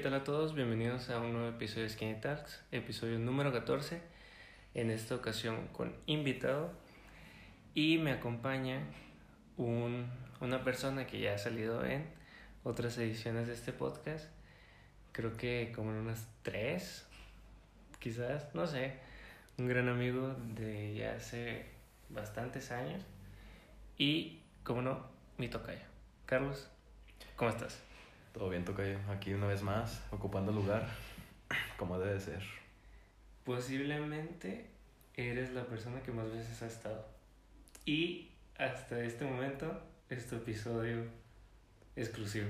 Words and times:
¿qué 0.00 0.04
tal 0.04 0.14
a 0.14 0.24
todos? 0.24 0.54
Bienvenidos 0.54 1.10
a 1.10 1.18
un 1.18 1.34
nuevo 1.34 1.48
episodio 1.50 1.82
de 1.82 1.90
Skinny 1.90 2.18
Talks, 2.22 2.62
episodio 2.72 3.18
número 3.18 3.52
14. 3.52 4.00
En 4.72 4.90
esta 4.90 5.14
ocasión 5.14 5.66
con 5.74 5.94
invitado 6.06 6.72
y 7.74 7.98
me 7.98 8.12
acompaña 8.12 8.80
un, 9.58 10.06
una 10.40 10.64
persona 10.64 11.06
que 11.06 11.20
ya 11.20 11.34
ha 11.34 11.38
salido 11.38 11.84
en 11.84 12.06
otras 12.64 12.96
ediciones 12.96 13.46
de 13.46 13.52
este 13.52 13.74
podcast. 13.74 14.24
Creo 15.12 15.36
que 15.36 15.70
como 15.76 15.90
en 15.90 15.98
unas 15.98 16.26
tres, 16.40 17.06
quizás, 17.98 18.54
no 18.54 18.66
sé. 18.66 18.94
Un 19.58 19.68
gran 19.68 19.86
amigo 19.90 20.34
de 20.54 20.94
ya 20.94 21.12
hace 21.12 21.66
bastantes 22.08 22.70
años. 22.70 23.02
Y, 23.98 24.40
como 24.64 24.80
no, 24.80 25.04
mi 25.36 25.48
tocayo. 25.48 25.84
Carlos, 26.24 26.70
¿cómo 27.36 27.50
estás? 27.50 27.89
Todo 28.32 28.48
bien, 28.48 28.64
Tocayo. 28.64 28.98
Aquí 29.10 29.32
una 29.34 29.46
vez 29.46 29.62
más, 29.62 30.02
ocupando 30.12 30.52
lugar, 30.52 30.88
como 31.76 31.98
debe 31.98 32.20
ser. 32.20 32.42
Posiblemente 33.44 34.66
eres 35.16 35.52
la 35.52 35.64
persona 35.64 36.00
que 36.02 36.12
más 36.12 36.30
veces 36.30 36.62
ha 36.62 36.66
estado. 36.66 37.06
Y 37.84 38.30
hasta 38.56 39.02
este 39.02 39.24
momento 39.24 39.82
es 40.08 40.28
tu 40.28 40.36
episodio 40.36 41.04
exclusivo. 41.96 42.46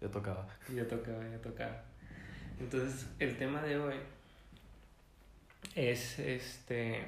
Ya 0.00 0.08
tocaba. 0.08 0.48
Ya 0.74 0.88
tocaba, 0.88 1.28
ya 1.28 1.38
tocaba. 1.42 1.82
Entonces, 2.58 3.06
el 3.18 3.36
tema 3.36 3.60
de 3.62 3.78
hoy 3.78 3.96
es 5.74 6.18
este 6.18 7.04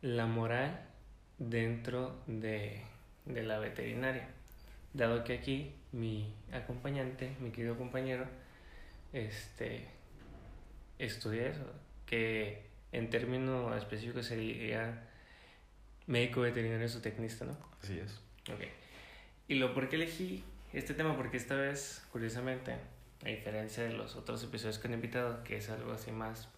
la 0.00 0.24
moral 0.26 0.80
dentro 1.38 2.22
de, 2.26 2.82
de 3.26 3.42
la 3.42 3.58
veterinaria. 3.58 4.28
Dado 4.94 5.24
que 5.24 5.34
aquí 5.34 5.74
mi 5.92 6.34
acompañante, 6.52 7.36
mi 7.40 7.50
querido 7.50 7.76
compañero, 7.76 8.26
este 9.12 9.88
estudia 10.98 11.48
eso, 11.48 11.64
que 12.06 12.62
en 12.92 13.10
términos 13.10 13.76
específicos 13.76 14.26
sería 14.26 15.08
médico 16.06 16.42
veterinario 16.42 16.88
zootecnista, 16.88 17.44
¿no? 17.44 17.56
Así 17.82 17.98
es. 17.98 18.20
Ok. 18.52 18.64
Y 19.48 19.54
lo 19.54 19.74
por 19.74 19.88
qué 19.88 19.96
elegí 19.96 20.44
este 20.72 20.94
tema, 20.94 21.16
porque 21.16 21.36
esta 21.36 21.54
vez, 21.54 22.04
curiosamente, 22.12 22.76
a 23.24 23.28
diferencia 23.28 23.84
de 23.84 23.92
los 23.92 24.16
otros 24.16 24.42
episodios 24.44 24.78
que 24.78 24.88
han 24.88 24.94
invitado, 24.94 25.42
que 25.44 25.56
es 25.56 25.70
algo 25.70 25.92
así 25.92 26.12
más 26.12 26.48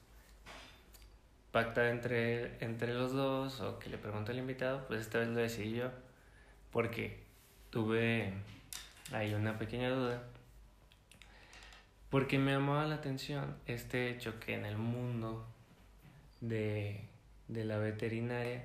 pactado 1.52 1.88
entre, 1.88 2.56
entre 2.64 2.94
los 2.94 3.12
dos 3.12 3.60
o 3.60 3.78
que 3.78 3.90
le 3.90 3.98
pregunto 3.98 4.32
al 4.32 4.38
invitado, 4.38 4.86
pues 4.86 5.00
esta 5.00 5.18
vez 5.18 5.28
lo 5.28 5.40
decidí 5.40 5.74
yo, 5.74 5.90
porque 6.70 7.20
tuve 7.70 8.32
ahí 9.12 9.34
una 9.34 9.58
pequeña 9.58 9.90
duda. 9.90 10.22
Porque 12.10 12.38
me 12.38 12.52
llamaba 12.52 12.86
la 12.86 12.96
atención 12.96 13.56
este 13.66 14.10
hecho 14.10 14.38
que 14.38 14.54
en 14.54 14.66
el 14.66 14.76
mundo 14.76 15.46
de, 16.40 17.08
de 17.48 17.64
la 17.64 17.78
veterinaria 17.78 18.64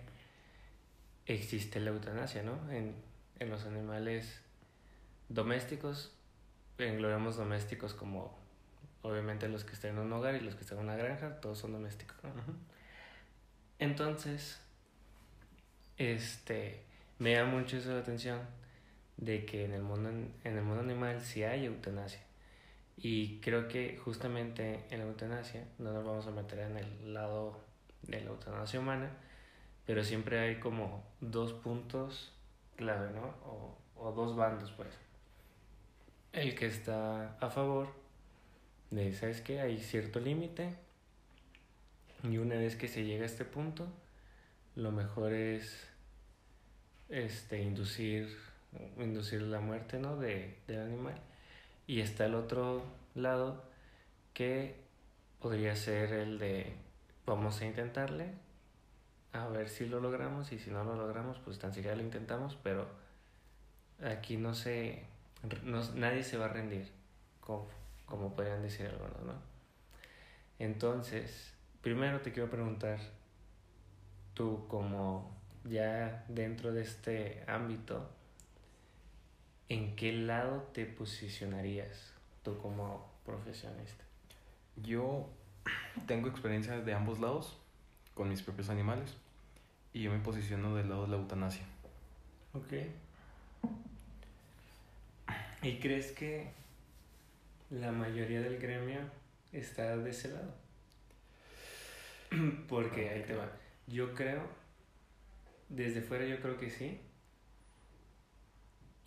existe 1.26 1.80
la 1.80 1.92
eutanasia, 1.92 2.44
¿no? 2.44 2.72
En, 2.72 2.96
en 3.40 3.50
los 3.50 3.66
animales 3.66 4.42
domésticos, 5.30 6.14
englobamos 6.78 7.38
domésticos 7.38 7.94
como 7.94 8.38
obviamente 9.02 9.48
los 9.48 9.64
que 9.64 9.74
están 9.74 9.92
en 9.92 10.00
un 10.00 10.14
hogar 10.14 10.36
y 10.36 10.42
los 10.42 10.56
que 10.56 10.62
están 10.62 10.80
en 10.80 10.86
una 10.86 10.96
granja, 10.96 11.40
todos 11.40 11.58
son 11.60 11.72
domésticos, 11.72 12.18
¿no? 12.24 12.32
Entonces, 13.80 14.60
este, 15.98 16.84
me 17.20 17.34
llama 17.34 17.60
mucho 17.60 17.78
eso 17.78 17.92
la 17.92 18.00
atención 18.00 18.40
de 19.18 19.46
que 19.46 19.66
en 19.66 19.74
el 19.74 19.82
mundo, 19.82 20.10
en 20.10 20.58
el 20.58 20.64
mundo 20.64 20.82
animal 20.82 21.22
sí 21.22 21.44
hay 21.44 21.66
eutanasia. 21.66 22.22
Y 22.98 23.40
creo 23.42 23.68
que 23.68 23.98
justamente 23.98 24.86
en 24.90 25.00
la 25.00 25.06
eutanasia, 25.06 25.68
no 25.78 25.94
nos 25.94 26.06
vamos 26.06 26.28
a 26.28 26.32
meter 26.32 26.60
en 26.60 26.78
el 26.78 27.14
lado 27.14 27.60
de 28.04 28.22
la 28.22 28.30
eutanasia 28.32 28.80
humana, 28.80 29.12
pero 29.86 30.04
siempre 30.04 30.40
hay 30.40 30.60
como 30.60 31.04
dos 31.22 31.54
puntos 31.54 32.34
clave, 32.76 33.12
¿no? 33.12 33.28
O, 33.46 33.78
o 33.96 34.12
dos 34.12 34.36
bandos, 34.36 34.72
pues. 34.72 34.90
El 36.34 36.56
que 36.56 36.68
está 36.68 37.38
a 37.40 37.50
favor 37.50 37.88
de, 38.92 39.14
¿sabes 39.14 39.42
qué? 39.42 39.62
Hay 39.62 39.80
cierto 39.80 40.20
límite 40.20 40.76
y 42.24 42.38
una 42.38 42.56
vez 42.56 42.76
que 42.76 42.88
se 42.88 43.04
llega 43.04 43.24
a 43.24 43.28
este 43.28 43.46
punto, 43.46 43.88
lo 44.76 44.92
mejor 44.92 45.34
es 45.34 45.88
este, 47.10 47.62
inducir, 47.62 48.36
inducir 48.98 49.42
la 49.42 49.60
muerte 49.60 50.00
¿no? 50.00 50.18
de, 50.18 50.58
del 50.68 50.82
animal. 50.82 51.16
Y 51.88 52.02
está 52.02 52.26
el 52.26 52.36
otro 52.36 52.84
lado 53.16 53.64
que 54.34 54.76
podría 55.40 55.76
ser 55.76 56.14
el 56.14 56.40
de 56.40 56.76
vamos 57.26 57.62
a 57.62 57.66
intentarle, 57.66 58.34
a 59.34 59.48
ver 59.48 59.70
si 59.70 59.86
lo 59.86 60.00
logramos 60.00 60.52
y 60.52 60.60
si 60.60 60.72
no 60.72 60.84
lo 60.84 60.96
logramos, 60.96 61.38
pues 61.40 61.60
tan 61.60 61.74
siquiera 61.74 61.96
lo 61.96 62.04
intentamos, 62.04 62.58
pero 62.64 62.88
aquí 64.04 64.38
no 64.38 64.54
se, 64.54 65.04
no, 65.64 65.84
nadie 65.96 66.24
se 66.24 66.38
va 66.38 66.46
a 66.46 66.50
rendir, 66.50 66.90
como, 67.42 67.68
como 68.06 68.36
podrían 68.36 68.62
decir 68.62 68.88
algunos, 68.88 69.22
¿no? 69.24 69.34
Entonces, 70.60 71.54
primero 71.82 72.22
te 72.22 72.32
quiero 72.32 72.50
preguntar, 72.50 73.00
tú 74.34 74.66
como 74.68 75.36
ya 75.66 76.26
dentro 76.30 76.72
de 76.72 76.82
este 76.82 77.44
ámbito, 77.48 78.10
¿en 79.70 79.96
qué 79.96 80.14
lado 80.14 80.62
te 80.74 80.86
posicionarías 80.86 82.14
tú 82.44 82.58
como 82.60 83.10
profesionista? 83.26 84.04
Yo 84.78 85.30
tengo 86.06 86.30
experiencia 86.30 86.80
de 86.80 86.94
ambos 86.94 87.20
lados 87.20 87.58
con 88.14 88.30
mis 88.30 88.42
propios 88.42 88.70
animales 88.70 89.16
y 89.94 90.04
yo 90.04 90.12
me 90.12 90.20
posiciono 90.20 90.76
del 90.76 90.90
lado 90.90 91.04
de 91.04 91.10
la 91.10 91.18
eutanasia. 91.18 91.66
Ok. 92.54 92.74
¿Y 95.64 95.80
crees 95.80 96.12
que 96.12 96.52
la 97.70 97.92
mayoría 97.92 98.42
del 98.42 98.60
gremio 98.60 99.00
está 99.52 99.98
de 99.98 100.12
ese 100.12 100.30
lado? 100.30 100.54
Porque 102.70 103.10
ahí 103.10 103.24
te 103.24 103.36
va. 103.36 103.52
Yo 103.88 104.14
creo, 104.14 104.42
desde 105.70 106.02
fuera 106.02 106.26
yo 106.26 106.40
creo 106.40 106.58
que 106.58 106.70
sí. 106.70 107.00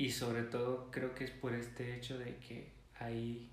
Y 0.00 0.12
sobre 0.12 0.44
todo 0.44 0.90
creo 0.90 1.14
que 1.14 1.24
es 1.24 1.30
por 1.30 1.52
este 1.52 1.94
hecho 1.94 2.18
de 2.18 2.36
que 2.36 2.72
ahí, 2.98 3.50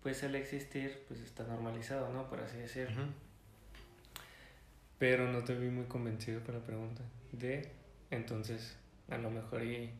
pues 0.00 0.22
al 0.22 0.36
existir, 0.36 1.02
pues 1.08 1.18
está 1.18 1.42
normalizado, 1.42 2.12
¿no? 2.12 2.30
Por 2.30 2.38
así 2.38 2.58
decirlo. 2.58 3.02
Pero 5.00 5.32
no 5.32 5.42
te 5.42 5.56
vi 5.56 5.68
muy 5.68 5.86
convencido 5.86 6.40
por 6.44 6.54
la 6.54 6.60
pregunta. 6.60 7.02
De, 7.32 7.72
entonces, 8.12 8.76
a 9.10 9.18
lo 9.18 9.30
mejor 9.30 9.64
y 9.64 9.90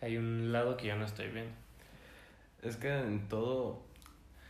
hay 0.00 0.16
un 0.16 0.50
lado 0.50 0.76
que 0.76 0.88
yo 0.88 0.96
no 0.96 1.04
estoy 1.04 1.28
viendo. 1.28 1.54
Es 2.60 2.74
que 2.74 2.92
en 2.92 3.28
todo 3.28 3.84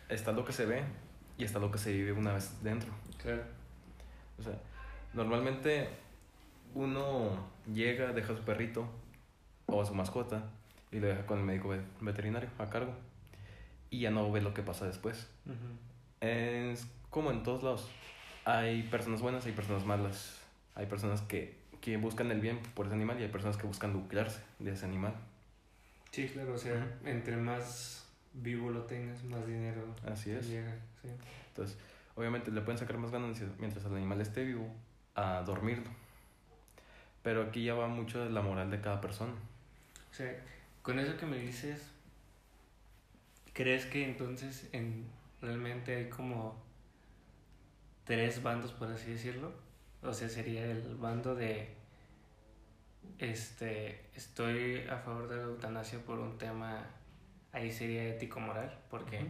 está 0.08 0.32
lo 0.32 0.46
que 0.46 0.54
se 0.54 0.64
ve 0.64 0.82
y 1.36 1.44
está 1.44 1.58
lo 1.58 1.70
que 1.70 1.76
se 1.76 1.92
vive 1.92 2.12
una 2.12 2.32
vez 2.32 2.50
dentro. 2.62 2.90
Claro. 3.22 3.42
O 4.38 4.42
sea, 4.42 4.58
normalmente 5.12 5.90
uno 6.72 7.46
llega, 7.70 8.14
deja 8.14 8.32
a 8.32 8.36
su 8.36 8.42
perrito 8.42 8.88
o 9.70 9.82
a 9.82 9.86
su 9.86 9.94
mascota 9.94 10.44
y 10.92 10.98
lo 11.00 11.06
deja 11.06 11.26
con 11.26 11.38
el 11.38 11.44
médico 11.44 11.68
ve- 11.68 11.82
veterinario 12.00 12.48
a 12.58 12.66
cargo. 12.70 12.92
Y 13.90 14.00
ya 14.00 14.10
no 14.10 14.30
ve 14.30 14.40
lo 14.40 14.54
que 14.54 14.62
pasa 14.62 14.86
después. 14.86 15.28
Es 16.20 16.86
como 17.10 17.30
en 17.30 17.42
todos 17.42 17.62
lados. 17.62 17.88
Hay 18.44 18.82
personas 18.84 19.20
buenas, 19.20 19.46
hay 19.46 19.52
personas 19.52 19.84
malas. 19.84 20.38
Hay 20.74 20.86
personas 20.86 21.20
que, 21.22 21.58
que 21.80 21.96
buscan 21.96 22.30
el 22.30 22.40
bien 22.40 22.58
por 22.74 22.86
ese 22.86 22.94
animal 22.94 23.18
y 23.20 23.24
hay 23.24 23.28
personas 23.30 23.56
que 23.56 23.66
buscan 23.66 23.92
lucrarse 23.92 24.40
de 24.58 24.72
ese 24.72 24.84
animal. 24.86 25.14
Sí, 26.10 26.26
claro, 26.28 26.54
o 26.54 26.58
sea, 26.58 26.98
entre 27.04 27.36
más 27.36 28.06
vivo 28.32 28.70
lo 28.70 28.82
tengas, 28.82 29.22
más 29.24 29.46
dinero 29.46 29.82
Así 30.10 30.30
es. 30.30 30.48
llega. 30.48 30.72
Sí. 31.02 31.08
Entonces, 31.48 31.76
obviamente 32.16 32.50
le 32.50 32.60
pueden 32.62 32.78
sacar 32.78 32.96
más 32.98 33.10
ganancias 33.10 33.50
mientras 33.58 33.84
el 33.84 33.94
animal 33.96 34.20
esté 34.20 34.44
vivo 34.44 34.66
a 35.14 35.42
dormirlo. 35.42 35.90
Pero 37.22 37.42
aquí 37.42 37.64
ya 37.64 37.74
va 37.74 37.86
mucho 37.88 38.22
de 38.24 38.30
la 38.30 38.40
moral 38.40 38.70
de 38.70 38.80
cada 38.80 39.00
persona. 39.00 39.32
O 40.10 40.14
sea, 40.14 40.34
con 40.82 40.98
eso 40.98 41.16
que 41.16 41.26
me 41.26 41.38
dices, 41.38 41.80
¿crees 43.52 43.86
que 43.86 44.04
entonces 44.04 44.68
en, 44.72 45.06
realmente 45.40 45.94
hay 45.96 46.08
como 46.08 46.56
tres 48.04 48.42
bandos, 48.42 48.72
por 48.72 48.88
así 48.90 49.12
decirlo? 49.12 49.52
O 50.02 50.12
sea, 50.12 50.28
sería 50.28 50.64
el 50.64 50.96
bando 50.96 51.34
de, 51.34 51.68
este, 53.18 54.00
estoy 54.14 54.86
a 54.88 54.96
favor 54.98 55.28
de 55.28 55.36
la 55.36 55.42
eutanasia 55.42 55.98
por 56.00 56.18
un 56.18 56.38
tema, 56.38 56.84
ahí 57.52 57.70
sería 57.70 58.08
ético-moral, 58.08 58.78
porque 58.90 59.26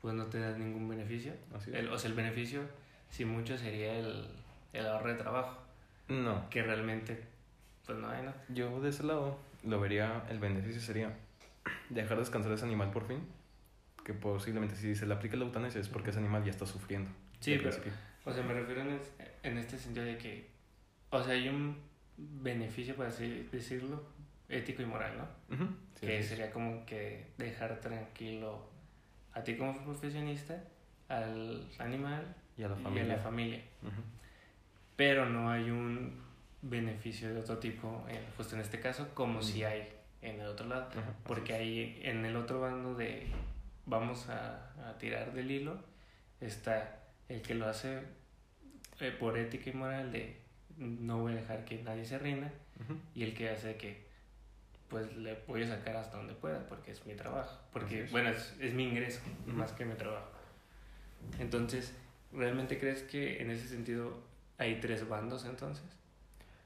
pues 0.00 0.14
no 0.14 0.26
te 0.26 0.40
da 0.40 0.56
ningún 0.58 0.88
beneficio. 0.88 1.32
El- 1.72 1.88
o 1.88 1.98
sea, 1.98 2.10
el 2.10 2.16
beneficio, 2.16 2.62
si 3.08 3.24
mucho, 3.24 3.56
sería 3.56 3.96
el, 3.96 4.26
el 4.72 4.86
ahorro 4.86 5.10
de 5.10 5.14
trabajo, 5.14 5.58
No, 6.08 6.50
que 6.50 6.62
realmente, 6.62 7.22
pues 7.86 7.96
no 7.98 8.08
hay, 8.08 8.22
¿no? 8.24 8.32
yo 8.48 8.80
de 8.80 8.90
ese 8.90 9.04
lado 9.04 9.38
lo 9.64 9.80
vería, 9.80 10.24
el 10.28 10.38
beneficio 10.38 10.80
sería 10.80 11.16
dejar 11.90 12.18
descansar 12.18 12.52
a 12.52 12.54
ese 12.56 12.64
animal 12.64 12.90
por 12.90 13.06
fin 13.06 13.20
que 14.04 14.14
posiblemente 14.14 14.74
si 14.74 14.94
se 14.96 15.06
le 15.06 15.14
aplica 15.14 15.36
la 15.36 15.44
eutanasia 15.44 15.80
es 15.80 15.88
porque 15.88 16.10
ese 16.10 16.18
animal 16.18 16.42
ya 16.44 16.50
está 16.50 16.66
sufriendo. 16.66 17.08
Sí, 17.40 17.56
pero, 17.62 17.76
o 18.24 18.32
sea, 18.32 18.42
me 18.42 18.52
refiero 18.54 18.80
en, 18.82 18.90
es- 18.94 19.12
en 19.44 19.58
este 19.58 19.78
sentido 19.78 20.04
de 20.04 20.18
que, 20.18 20.48
o 21.10 21.22
sea, 21.22 21.34
hay 21.34 21.48
un 21.48 21.76
beneficio, 22.16 22.96
por 22.96 23.06
así 23.06 23.48
decirlo, 23.52 24.02
ético 24.48 24.82
y 24.82 24.86
moral, 24.86 25.16
¿no? 25.18 25.56
Sí, 26.00 26.06
que 26.06 26.22
sería 26.22 26.50
como 26.50 26.84
que 26.84 27.28
dejar 27.38 27.80
tranquilo 27.80 28.68
a 29.34 29.42
ti 29.44 29.56
como 29.56 29.82
profesionista, 29.84 30.62
al 31.08 31.68
animal 31.78 32.34
Y 32.58 32.64
a 32.64 32.68
la 32.68 32.78
y 32.80 32.82
familia. 32.82 33.04
a 33.14 33.16
la 33.16 33.22
familia. 33.22 33.62
Ujú. 33.82 34.02
Pero 34.96 35.26
no 35.26 35.48
hay 35.50 35.70
un 35.70 36.20
beneficio 36.62 37.32
de 37.34 37.40
otro 37.40 37.58
tipo, 37.58 38.04
en- 38.08 38.24
justo 38.36 38.54
en 38.54 38.60
este 38.62 38.80
caso, 38.80 39.08
como 39.14 39.40
Mm. 39.40 39.42
si 39.42 39.64
hay 39.64 39.88
en 40.22 40.40
el 40.40 40.46
otro 40.46 40.66
lado. 40.66 40.88
Ajá, 40.90 41.14
Porque 41.24 41.52
ahí 41.54 42.00
en 42.04 42.24
el 42.24 42.36
otro 42.36 42.60
bando 42.60 42.94
de 42.94 43.26
vamos 43.86 44.28
a, 44.28 44.70
a 44.88 44.96
tirar 44.98 45.32
del 45.32 45.50
hilo 45.50 45.76
está 46.40 47.00
el 47.28 47.42
que 47.42 47.54
lo 47.56 47.66
hace 47.66 48.02
eh, 49.00 49.10
por 49.18 49.36
ética 49.36 49.70
y 49.70 49.72
moral 49.72 50.12
de 50.12 50.36
no 50.76 51.18
voy 51.18 51.32
a 51.32 51.36
dejar 51.36 51.64
que 51.64 51.82
nadie 51.82 52.04
se 52.04 52.18
rinda 52.18 52.50
y 53.14 53.24
el 53.24 53.34
que 53.34 53.48
hace 53.50 53.76
que 53.76 54.06
pues 54.88 55.16
le 55.16 55.36
voy 55.48 55.62
a 55.64 55.68
sacar 55.68 55.96
hasta 55.96 56.16
donde 56.16 56.34
pueda 56.34 56.66
porque 56.68 56.92
es 56.92 57.04
mi 57.06 57.14
trabajo 57.14 57.58
porque 57.72 58.06
bueno 58.12 58.30
es, 58.30 58.54
es 58.60 58.72
mi 58.74 58.84
ingreso 58.88 59.20
más 59.46 59.72
que 59.72 59.84
mi 59.84 59.94
trabajo. 59.94 60.30
Entonces 61.38 61.94
realmente 62.32 62.78
crees 62.78 63.02
que 63.02 63.40
en 63.42 63.50
ese 63.50 63.66
sentido 63.68 64.20
hay 64.58 64.80
tres 64.80 65.08
bandos 65.08 65.44
entonces 65.44 65.84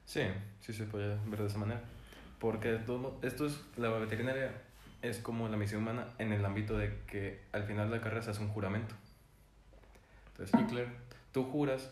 Sí, 0.07 0.23
sí 0.61 0.73
se 0.73 0.85
puede 0.85 1.19
ver 1.27 1.41
de 1.41 1.47
esa 1.47 1.59
manera. 1.59 1.81
Porque 2.39 2.79
mo- 2.87 3.19
esto 3.23 3.47
es, 3.47 3.61
la 3.77 3.89
veterinaria 3.91 4.53
es 5.03 5.19
como 5.19 5.49
la 5.49 5.57
misión 5.57 5.83
humana 5.83 6.07
en 6.19 6.33
el 6.33 6.45
ámbito 6.45 6.79
de 6.79 6.99
que 7.07 7.41
al 7.53 7.65
final 7.65 7.91
de 7.91 7.97
la 7.97 8.03
carrera 8.03 8.23
se 8.23 8.31
hace 8.31 8.43
un 8.43 8.49
juramento. 8.49 8.95
Entonces, 10.33 10.67
claro 10.69 10.89
tú 11.33 11.45
juras 11.45 11.91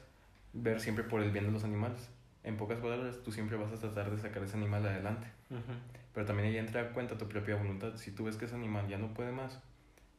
ver 0.54 0.80
siempre 0.80 1.04
por 1.04 1.20
el 1.20 1.30
bien 1.30 1.44
de 1.44 1.52
los 1.52 1.64
animales. 1.64 2.08
En 2.44 2.56
pocas 2.56 2.78
palabras, 2.78 3.16
tú 3.22 3.32
siempre 3.32 3.56
vas 3.58 3.72
a 3.72 3.76
tratar 3.76 4.10
de 4.10 4.18
sacar 4.18 4.42
ese 4.42 4.56
animal 4.56 4.86
adelante. 4.86 5.26
Pero 6.14 6.26
también 6.26 6.48
ahí 6.48 6.56
entra 6.56 6.80
a 6.80 6.88
cuenta 6.92 7.18
tu 7.18 7.28
propia 7.28 7.56
voluntad. 7.56 7.96
Si 7.96 8.10
tú 8.10 8.24
ves 8.24 8.36
que 8.36 8.46
ese 8.46 8.54
animal 8.54 8.88
ya 8.88 8.96
no 8.96 9.08
puede 9.12 9.32
más, 9.32 9.60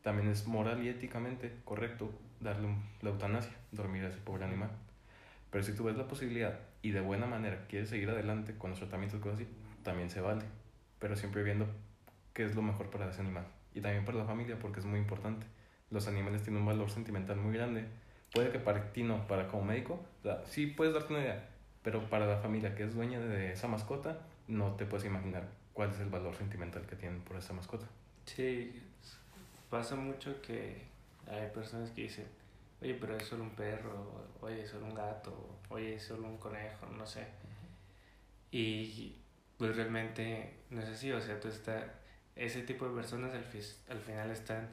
también 0.04 0.30
es 0.30 0.46
moral 0.46 0.84
y 0.84 0.90
éticamente 0.90 1.56
correcto 1.64 2.12
darle 2.40 2.68
la 3.02 3.10
eutanasia, 3.10 3.54
dormir 3.72 4.04
a 4.06 4.10
ese 4.10 4.20
pobre 4.20 4.44
animal. 4.46 4.70
Pero 5.50 5.64
si 5.64 5.74
tú 5.74 5.86
ves 5.86 5.98
la 5.98 6.08
posibilidad 6.08 6.60
y 6.86 6.92
de 6.92 7.02
buena 7.02 7.26
manera 7.26 7.66
quieres 7.68 7.90
seguir 7.90 8.12
adelante 8.12 8.60
con 8.60 8.70
los 8.70 8.78
tratamientos 8.78 9.20
cosas 9.20 9.40
así, 9.40 9.50
también 9.82 10.12
se 10.12 10.22
vale. 10.22 10.44
Pero 11.00 11.16
siempre 11.16 11.42
viendo 11.42 11.66
qué 12.32 12.46
es 12.46 12.54
lo 12.54 12.62
mejor 12.62 12.92
para 12.92 13.10
ese 13.10 13.22
animal. 13.22 13.48
Y 13.74 13.82
también 13.82 14.06
para 14.06 14.20
la 14.20 14.26
familia, 14.26 14.60
porque 14.60 14.82
es 14.82 14.86
muy 14.86 15.00
importante. 15.00 15.48
Los 15.90 16.08
animales 16.08 16.44
tienen 16.44 16.62
un 16.62 16.68
valor 16.68 16.92
sentimental 16.92 17.38
muy 17.38 17.56
grande. 17.56 17.88
Puede 18.32 18.52
que 18.52 18.60
para 18.60 18.94
ti 18.94 19.02
no, 19.02 19.26
para 19.26 19.48
como 19.48 19.66
médico, 19.66 20.06
o 20.20 20.22
sea, 20.22 20.46
sí 20.46 20.68
puedes 20.68 20.94
darte 20.94 21.12
una 21.12 21.24
idea, 21.24 21.50
pero 21.82 22.08
para 22.08 22.28
la 22.28 22.38
familia 22.38 22.76
que 22.76 22.84
es 22.84 22.94
dueña 22.94 23.20
de 23.20 23.52
esa 23.52 23.68
mascota, 23.68 24.20
no 24.48 24.76
te 24.76 24.86
puedes 24.86 25.08
imaginar 25.08 25.48
cuál 25.74 25.90
es 25.90 26.00
el 26.00 26.10
valor 26.10 26.36
sentimental 26.36 26.86
que 26.86 26.96
tienen 26.96 27.22
por 27.22 27.38
esa 27.38 27.54
mascota. 27.54 27.88
Sí, 28.26 28.80
pasa 29.72 29.96
mucho 29.96 30.40
que 30.44 30.84
hay 31.28 31.50
personas 31.50 31.90
que 31.90 32.04
dicen, 32.04 32.28
oye, 32.81 32.94
pero 32.95 33.16
es 33.18 33.25
solo 33.27 33.44
un 33.44 33.56
perro, 33.56 34.25
oye, 34.42 34.63
es 34.63 34.69
solo 34.69 34.86
un 34.86 34.95
gato, 34.95 35.60
oye, 35.69 35.95
es 35.95 36.04
solo 36.04 36.27
un 36.27 36.38
conejo, 36.38 36.86
no 36.98 37.06
sé. 37.07 37.25
Y 38.51 39.16
pues 39.57 39.75
realmente 39.75 40.54
no 40.69 40.81
es 40.81 40.89
así, 40.89 41.12
o 41.12 41.22
sea, 41.22 41.39
tú 41.39 41.48
está, 41.48 41.94
ese 42.36 42.62
tipo 42.63 42.88
de 42.88 42.95
personas 42.95 43.33
al, 43.33 43.44
fis- 43.44 43.77
al 43.89 44.00
final 44.00 44.31
están 44.31 44.69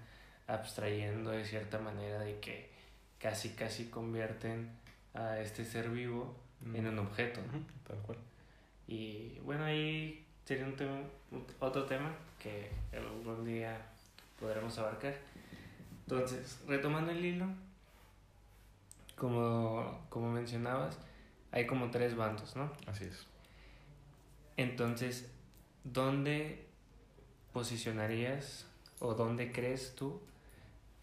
abstrayendo 0.47 1.31
de 1.31 1.45
cierta 1.45 1.79
manera 1.79 2.21
de 2.21 2.39
que 2.41 2.71
casi, 3.19 3.51
casi 3.51 3.87
convierten 3.87 4.71
a 5.15 5.39
este 5.41 5.65
ser 5.65 5.89
vivo 5.91 6.37
en 6.75 6.87
un 6.87 6.99
objeto. 7.01 7.41
Ujú, 7.41 7.63
Tal 7.87 7.99
cual. 7.99 8.19
Y 8.87 9.39
bueno, 9.41 9.65
ahí 9.65 10.25
sería 10.45 10.65
un 10.67 10.77
tema, 10.77 11.01
otro 11.61 11.85
tema 11.87 12.15
que 12.41 12.71
algún 12.93 13.45
día 13.45 13.81
podremos 14.39 14.77
abarcar. 14.79 15.15
Entonces, 16.07 16.61
retomando 16.67 17.13
el 17.13 17.25
hilo, 17.25 17.47
como, 19.17 20.05
como 20.09 20.31
mencionabas, 20.31 20.99
hay 21.51 21.67
como 21.67 21.91
tres 21.91 22.17
bandos, 22.17 22.57
¿no? 22.57 22.73
Así 22.87 23.05
es. 23.05 23.27
Entonces, 24.57 25.31
¿dónde 25.85 26.67
posicionarías 27.53 28.67
o 29.01 29.15
dónde 29.15 29.53
crees 29.53 29.95
tú 29.95 30.21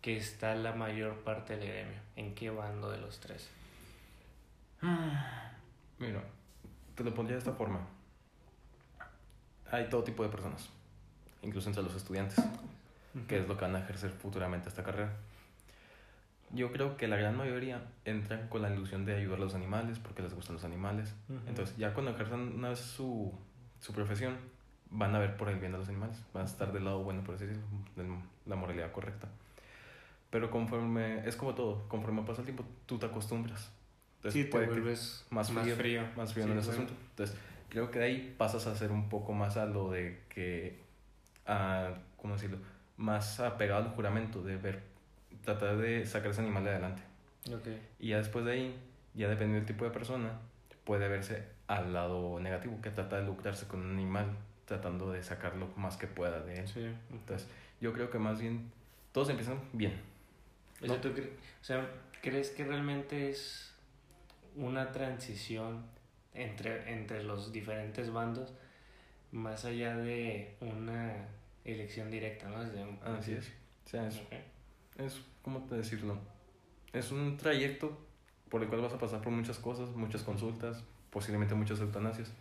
que 0.01 0.17
está 0.17 0.56
la 0.56 0.73
mayor 0.73 1.23
parte 1.23 1.57
del 1.57 1.67
gremio? 1.67 2.00
¿En 2.15 2.35
qué 2.35 2.50
bando 2.50 2.89
de 2.89 2.97
los 2.97 3.19
tres? 3.19 3.50
Mira, 6.00 6.23
te 6.95 7.03
lo 7.03 7.13
pondría 7.13 7.35
de 7.35 7.39
esta 7.39 7.53
forma. 7.53 7.79
Hay 9.71 9.88
todo 9.89 10.03
tipo 10.03 10.23
de 10.23 10.29
personas, 10.29 10.69
incluso 11.44 11.69
entre 11.69 11.83
los 11.83 11.95
estudiantes, 11.95 12.44
que 13.27 13.39
es 13.39 13.47
lo 13.47 13.56
que 13.56 13.65
van 13.65 13.75
a 13.75 13.79
ejercer 13.79 14.09
futuramente 14.09 14.69
esta 14.69 14.83
carrera. 14.83 15.13
Yo 16.51 16.71
creo 16.71 16.97
que 16.97 17.07
la 17.07 17.15
gran 17.17 17.37
mayoría 17.37 17.81
entran 18.05 18.47
con 18.47 18.61
la 18.61 18.73
ilusión 18.73 19.05
de 19.05 19.15
ayudar 19.15 19.37
a 19.37 19.41
los 19.41 19.53
animales 19.55 19.99
porque 19.99 20.21
les 20.23 20.33
gustan 20.33 20.55
los 20.55 20.65
animales. 20.65 21.15
Ujú. 21.29 21.39
Entonces, 21.47 21.77
ya 21.77 21.93
cuando 21.93 22.11
ejerzan 22.11 22.53
una 22.55 22.69
vez 22.69 22.79
su, 22.79 23.31
su 23.79 23.93
profesión, 23.93 24.37
van 24.89 25.13
a 25.15 25.19
ver 25.19 25.37
por 25.37 25.49
el 25.49 25.59
bien 25.59 25.71
de 25.71 25.77
los 25.77 25.87
animales, 25.87 26.23
van 26.33 26.43
a 26.43 26.45
estar 26.47 26.71
del 26.73 26.85
lado 26.85 27.03
bueno, 27.03 27.23
por 27.23 27.35
así 27.35 27.45
decirlo, 27.45 27.67
de 27.95 28.07
la 28.47 28.55
moralidad 28.55 28.91
correcta. 28.91 29.27
Pero 30.29 30.51
conforme, 30.51 31.27
es 31.27 31.35
como 31.35 31.55
todo, 31.55 31.87
conforme 31.87 32.21
pasa 32.23 32.41
el 32.41 32.45
tiempo, 32.45 32.63
tú 32.85 32.97
te 32.99 33.05
acostumbras. 33.07 33.71
Entonces, 34.17 34.43
sí, 34.43 34.49
te 34.49 34.65
vuelves 34.65 35.25
más 35.29 35.49
más 35.51 35.63
frío, 35.63 35.75
frío. 35.75 36.01
más 36.17 36.33
frío 36.33 36.45
Sí, 36.45 36.51
en 36.51 36.57
ese 36.57 36.67
claro. 36.69 36.83
asunto. 36.83 37.01
Entonces, 37.11 37.37
creo 37.69 37.89
que 37.89 37.99
de 37.99 38.05
ahí 38.05 38.35
pasas 38.37 38.67
a 38.67 38.75
ser 38.75 38.91
un 38.91 39.09
poco 39.09 39.33
más 39.33 39.57
a 39.57 39.65
lo 39.65 39.89
de 39.91 40.23
que, 40.29 40.81
a, 41.45 41.94
¿cómo 42.18 42.33
decirlo? 42.33 42.57
Más 42.97 43.39
apegado 43.39 43.83
al 43.85 43.89
juramento, 43.95 44.44
de 44.44 44.57
ver, 44.57 44.83
tratar 45.43 45.77
de 45.77 46.05
sacar 46.05 46.31
ese 46.31 46.41
animal 46.41 46.63
de 46.63 46.69
adelante. 46.71 47.01
Ok. 47.53 47.67
Y 47.99 48.09
ya 48.09 48.17
después 48.17 48.45
de 48.45 48.51
ahí, 48.53 48.79
ya 49.13 49.27
dependiendo 49.27 49.57
del 49.57 49.65
tipo 49.65 49.85
de 49.85 49.91
persona, 49.91 50.39
puede 50.83 51.07
verse 51.07 51.43
al 51.67 51.93
lado 51.93 52.39
negativo, 52.39 52.79
que 52.81 52.89
trata 52.89 53.17
de 53.19 53.25
lucrarse 53.25 53.67
con 53.67 53.81
un 53.81 53.91
animal, 53.93 54.27
tratando 54.65 55.11
de 55.11 55.23
sacar 55.23 55.55
lo 55.55 55.67
más 55.75 55.97
que 55.97 56.07
pueda 56.07 56.39
de 56.41 56.59
él. 56.59 56.67
Sí. 56.67 56.85
Entonces, 57.11 57.47
yo 57.81 57.93
creo 57.93 58.09
que 58.09 58.19
más 58.19 58.39
bien, 58.39 58.71
todos 59.11 59.29
empiezan 59.29 59.59
bien. 59.73 59.93
O 60.81 60.85
sea, 60.85 60.95
No. 60.95 61.01
¿tú 61.01 61.09
cre- 61.09 61.29
o 61.61 61.63
sea, 61.63 61.89
¿crees 62.21 62.49
que 62.51 62.65
realmente 62.65 63.29
es 63.29 63.73
una 64.55 64.91
transición 64.91 65.83
entre, 66.33 66.91
entre 66.93 67.23
los 67.23 67.51
diferentes 67.51 68.11
bandos 68.11 68.53
más 69.31 69.65
allá 69.65 69.95
de 69.97 70.55
una 70.61 71.27
elección 71.65 72.09
directa, 72.09 72.47
¿no? 72.49 72.63
Desde 72.63 72.83
un 72.83 72.99
Así 73.03 73.33
es. 73.33 73.47
O 73.85 73.89
sea, 73.89 74.07
es 74.07 74.15
Ok. 74.17 74.33
es, 74.97 75.21
¿cómo 75.41 75.63
te 75.65 75.75
decirlo? 75.75 76.17
Es 76.93 77.11
un 77.11 77.37
trayecto 77.37 77.97
por 78.49 78.63
el 78.63 78.69
cual 78.69 78.81
vas 78.81 78.93
a 78.93 78.97
pasar 78.97 79.21
por 79.21 79.31
muchas 79.31 79.59
cosas, 79.59 79.89
muchas 79.91 80.23
consultas, 80.23 80.83
posiblemente 81.09 81.55
muchas 81.55 81.79
eutanasias. 81.79 82.31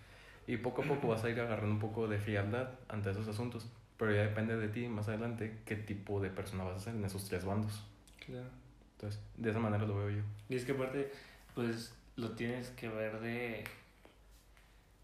Y 0.46 0.56
poco 0.56 0.82
a 0.82 0.86
poco 0.86 1.08
vas 1.08 1.22
a 1.24 1.30
ir 1.30 1.38
agarrando 1.38 1.74
un 1.74 1.80
poco 1.80 2.08
de 2.08 2.18
frialdad 2.18 2.70
ante 2.88 3.10
esos 3.10 3.28
asuntos. 3.28 3.68
Pero 3.98 4.14
ya 4.14 4.22
depende 4.22 4.56
de 4.56 4.68
ti 4.68 4.88
más 4.88 5.08
adelante 5.08 5.58
qué 5.66 5.76
tipo 5.76 6.20
de 6.20 6.30
persona 6.30 6.64
vas 6.64 6.76
a 6.76 6.80
ser 6.80 6.94
en 6.94 7.04
esos 7.04 7.24
tres 7.28 7.44
bandos. 7.44 7.84
Claro. 8.24 8.48
Entonces, 8.92 9.20
de 9.36 9.50
esa 9.50 9.58
manera 9.58 9.84
lo 9.84 9.96
veo 9.96 10.10
yo. 10.10 10.22
Y 10.48 10.56
es 10.56 10.64
que 10.64 10.72
aparte, 10.72 11.12
pues 11.54 11.94
lo 12.16 12.32
tienes 12.32 12.70
que 12.70 12.88
ver 12.88 13.20
de, 13.20 13.64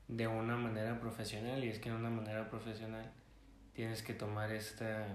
de 0.09 0.27
una 0.27 0.57
manera 0.57 0.99
profesional 0.99 1.63
y 1.63 1.69
es 1.69 1.79
que 1.79 1.91
de 1.91 1.97
una 1.97 2.11
manera 2.11 2.49
profesional 2.49 3.13
tienes 3.75 4.03
que 4.03 4.15
tomar 4.15 4.51
esta, 4.51 5.07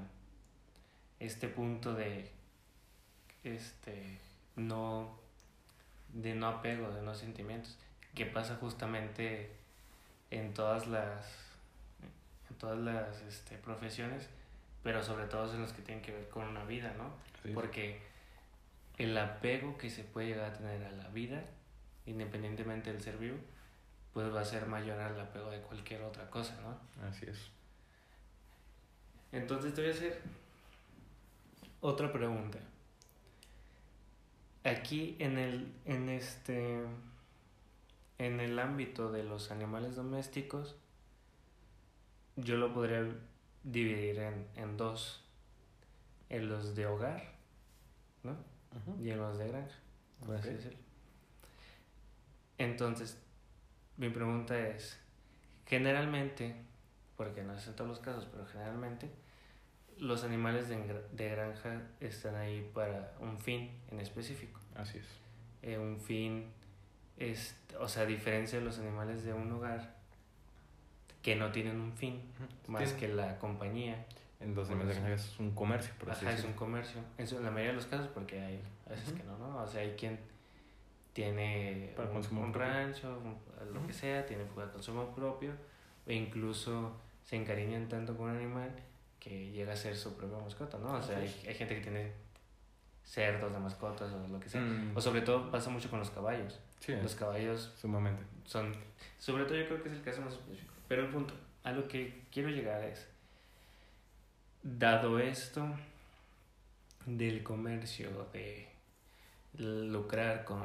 este 1.19 1.47
punto 1.47 1.93
de 1.93 2.31
este 3.43 4.19
no 4.55 5.17
de 6.13 6.35
no 6.35 6.47
apego, 6.47 6.89
de 6.89 7.01
no 7.01 7.13
sentimientos, 7.13 7.77
que 8.15 8.25
pasa 8.25 8.55
justamente 8.55 9.51
en 10.31 10.53
todas 10.53 10.87
las 10.87 11.25
en 12.49 12.55
todas 12.57 12.79
las 12.79 13.21
este, 13.21 13.57
profesiones, 13.57 14.27
pero 14.83 15.03
sobre 15.03 15.25
todo 15.25 15.53
en 15.53 15.61
los 15.61 15.73
que 15.73 15.81
tienen 15.81 16.03
que 16.03 16.11
ver 16.11 16.27
con 16.29 16.47
una 16.47 16.65
vida, 16.65 16.93
¿no? 16.97 17.11
Sí. 17.43 17.51
Porque 17.53 18.01
el 18.97 19.17
apego 19.17 19.77
que 19.77 19.89
se 19.89 20.03
puede 20.03 20.27
llegar 20.27 20.51
a 20.51 20.57
tener 20.57 20.83
a 20.83 20.91
la 20.91 21.07
vida, 21.09 21.43
independientemente 22.05 22.91
del 22.91 23.01
ser 23.01 23.17
vivo, 23.17 23.37
pues 24.13 24.33
va 24.33 24.41
a 24.41 24.45
ser 24.45 24.65
mayor 24.65 24.99
al 24.99 25.19
apego 25.19 25.49
de 25.51 25.61
cualquier 25.61 26.01
otra 26.01 26.29
cosa, 26.29 26.57
¿no? 26.61 27.07
Así 27.07 27.25
es. 27.27 27.37
Entonces 29.31 29.73
te 29.73 29.81
voy 29.81 29.91
a 29.91 29.93
hacer 29.93 30.19
otra 31.81 32.11
pregunta. 32.11 32.57
Aquí 34.63 35.15
en 35.19 35.37
el 35.37 35.73
en 35.85 36.09
este 36.09 36.83
en 38.17 38.39
el 38.39 38.59
ámbito 38.59 39.11
de 39.11 39.23
los 39.23 39.51
animales 39.51 39.95
domésticos 39.95 40.75
yo 42.35 42.57
lo 42.57 42.73
podría 42.73 43.05
dividir 43.63 44.19
en, 44.19 44.47
en 44.55 44.77
dos. 44.77 45.23
en 46.29 46.47
los 46.49 46.75
de 46.75 46.85
hogar, 46.85 47.33
¿no? 48.23 48.35
Y 49.03 49.09
en 49.11 49.17
los 49.19 49.37
de 49.37 49.47
granja, 49.47 49.75
por 50.25 50.35
así 50.35 50.49
Ok. 50.49 50.55
decirlo. 50.55 50.79
Entonces, 52.57 53.17
mi 53.97 54.09
pregunta 54.09 54.57
es, 54.67 54.99
generalmente, 55.65 56.55
porque 57.17 57.43
no 57.43 57.53
es 57.55 57.67
en 57.67 57.75
todos 57.75 57.89
los 57.89 57.99
casos, 57.99 58.27
pero 58.31 58.45
generalmente, 58.47 59.09
los 59.99 60.23
animales 60.23 60.67
de, 60.69 61.29
granja 61.29 61.81
están 61.99 62.35
ahí 62.35 62.69
para 62.73 63.13
un 63.19 63.37
fin 63.37 63.71
en 63.91 63.99
específico. 63.99 64.59
Así 64.75 64.97
es. 64.97 65.05
Eh, 65.61 65.77
un 65.77 65.99
fin, 65.99 66.45
es, 67.17 67.55
o 67.79 67.87
sea, 67.87 68.03
a 68.03 68.05
diferencia 68.05 68.59
de 68.59 68.65
los 68.65 68.79
animales 68.79 69.23
de 69.23 69.33
un 69.33 69.51
hogar, 69.51 69.95
que 71.21 71.35
no 71.35 71.51
tienen 71.51 71.79
un 71.79 71.93
fin, 71.93 72.21
más 72.67 72.93
que 72.93 73.07
la 73.09 73.37
compañía. 73.39 74.05
En 74.39 74.55
los 74.55 74.69
animales 74.69 74.95
de 74.95 75.01
granja 75.01 75.15
es 75.21 75.37
un 75.39 75.51
comercio, 75.51 75.93
por 75.99 76.11
así 76.11 76.25
Ajá, 76.25 76.33
es 76.35 76.45
un 76.45 76.53
comercio. 76.53 77.01
En 77.17 77.25
la 77.43 77.51
mayoría 77.51 77.71
de 77.71 77.75
los 77.75 77.87
casos, 77.87 78.07
porque 78.07 78.39
hay 78.39 78.61
a 78.87 78.91
veces 78.91 79.11
que 79.11 79.23
no, 79.23 79.37
¿no? 79.37 79.61
O 79.61 79.67
sea, 79.67 79.81
hay 79.81 79.91
quien 79.97 80.17
tiene 81.11 81.91
Para 81.97 82.09
un, 82.09 82.53
rancho, 82.53 83.19
un- 83.19 83.73
lo 83.73 83.85
que 83.85 83.91
sea, 83.91 84.25
tiene 84.25 84.45
para 84.45 84.71
consumo 84.71 85.13
propio, 85.13 85.51
o 86.07 86.11
incluso 86.11 86.95
se 87.25 87.35
encariñan 87.35 87.89
tanto 87.89 88.15
con 88.15 88.29
un 88.29 88.37
animal 88.37 88.71
que 89.19 89.51
llega 89.51 89.73
a 89.73 89.75
ser 89.75 89.95
su 89.95 90.15
propia 90.15 90.37
mascota, 90.37 90.77
¿no? 90.77 90.93
O 90.93 91.01
sea, 91.01 91.17
hay, 91.17 91.27
gente 91.29 91.75
que 91.75 91.81
tiene 91.81 92.11
cerdos 93.03 93.51
de 93.51 93.59
mascotas 93.59 94.11
o 94.13 94.27
lo 94.27 94.39
que 94.39 94.49
sea. 94.49 94.61
Mm, 94.61 94.95
O 94.95 95.01
sobre 95.01 95.21
todo 95.21 95.51
pasa 95.51 95.69
mucho 95.69 95.89
con 95.89 95.99
los 95.99 96.09
caballos. 96.09 96.59
sí, 96.79 96.93
Los 97.01 97.15
caballos 97.15 97.73
sumamente. 97.79 98.23
son, 98.45 98.73
sobre 99.17 99.45
todo 99.45 99.55
yo 99.55 99.65
creo 99.67 99.83
que 99.83 99.89
es 99.89 99.95
el 99.95 100.03
caso 100.03 100.21
más 100.21 100.33
específico. 100.33 100.73
Pero 100.87 101.03
el 101.03 101.09
punto, 101.09 101.33
a 101.63 101.71
lo 101.71 101.87
que 101.87 102.23
quiero 102.31 102.49
llegar 102.49 102.83
es, 102.83 103.07
dado 104.63 105.19
esto 105.19 105.67
del 107.05 107.43
comercio, 107.43 108.27
de 108.33 108.69
lucrar 109.57 110.45
con 110.45 110.63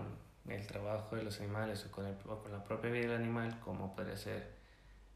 el 0.48 0.66
trabajo 0.66 1.16
de 1.16 1.22
los 1.22 1.40
animales 1.40 1.86
o 1.86 1.90
con, 1.90 2.06
el, 2.06 2.14
o 2.26 2.42
con 2.42 2.52
la 2.52 2.62
propia 2.62 2.90
vida 2.90 3.08
del 3.08 3.22
animal, 3.22 3.58
como 3.60 3.94
puede 3.96 4.16
ser 4.16 4.52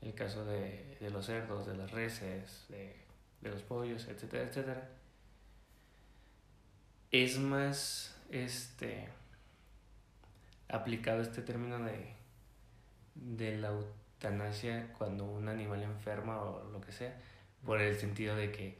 el 0.00 0.14
caso 0.14 0.44
de, 0.44 0.96
de 1.00 1.10
los 1.10 1.26
cerdos, 1.26 1.66
de 1.66 1.76
las 1.76 1.90
reses, 1.90 2.64
de, 2.68 2.96
de 3.40 3.50
los 3.50 3.62
pollos, 3.62 4.06
etcétera, 4.08 4.44
etcétera, 4.44 4.88
es 7.10 7.38
más 7.38 8.14
este 8.30 9.08
aplicado 10.68 11.22
este 11.22 11.42
término 11.42 11.78
de, 11.78 12.12
de 13.14 13.56
la 13.56 13.68
eutanasia 13.68 14.92
cuando 14.98 15.24
un 15.24 15.48
animal 15.48 15.82
enferma 15.82 16.40
o 16.42 16.70
lo 16.70 16.80
que 16.80 16.92
sea, 16.92 17.16
por 17.64 17.80
el 17.80 17.96
sentido 17.96 18.36
de 18.36 18.52
que, 18.52 18.78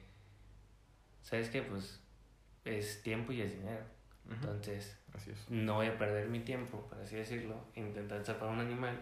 ¿sabes 1.22 1.48
qué? 1.48 1.62
Pues 1.62 2.00
es 2.64 3.02
tiempo 3.02 3.32
y 3.32 3.40
es 3.40 3.52
dinero. 3.56 3.84
Entonces, 4.30 4.98
Así 5.14 5.30
es. 5.30 5.48
no 5.48 5.76
voy 5.76 5.86
a 5.86 5.96
perder 5.96 6.28
mi 6.28 6.40
tiempo, 6.40 6.82
por 6.82 7.00
así 7.00 7.16
decirlo, 7.16 7.56
intentar 7.74 8.22
salvar 8.24 8.50
un 8.50 8.60
animal. 8.60 8.98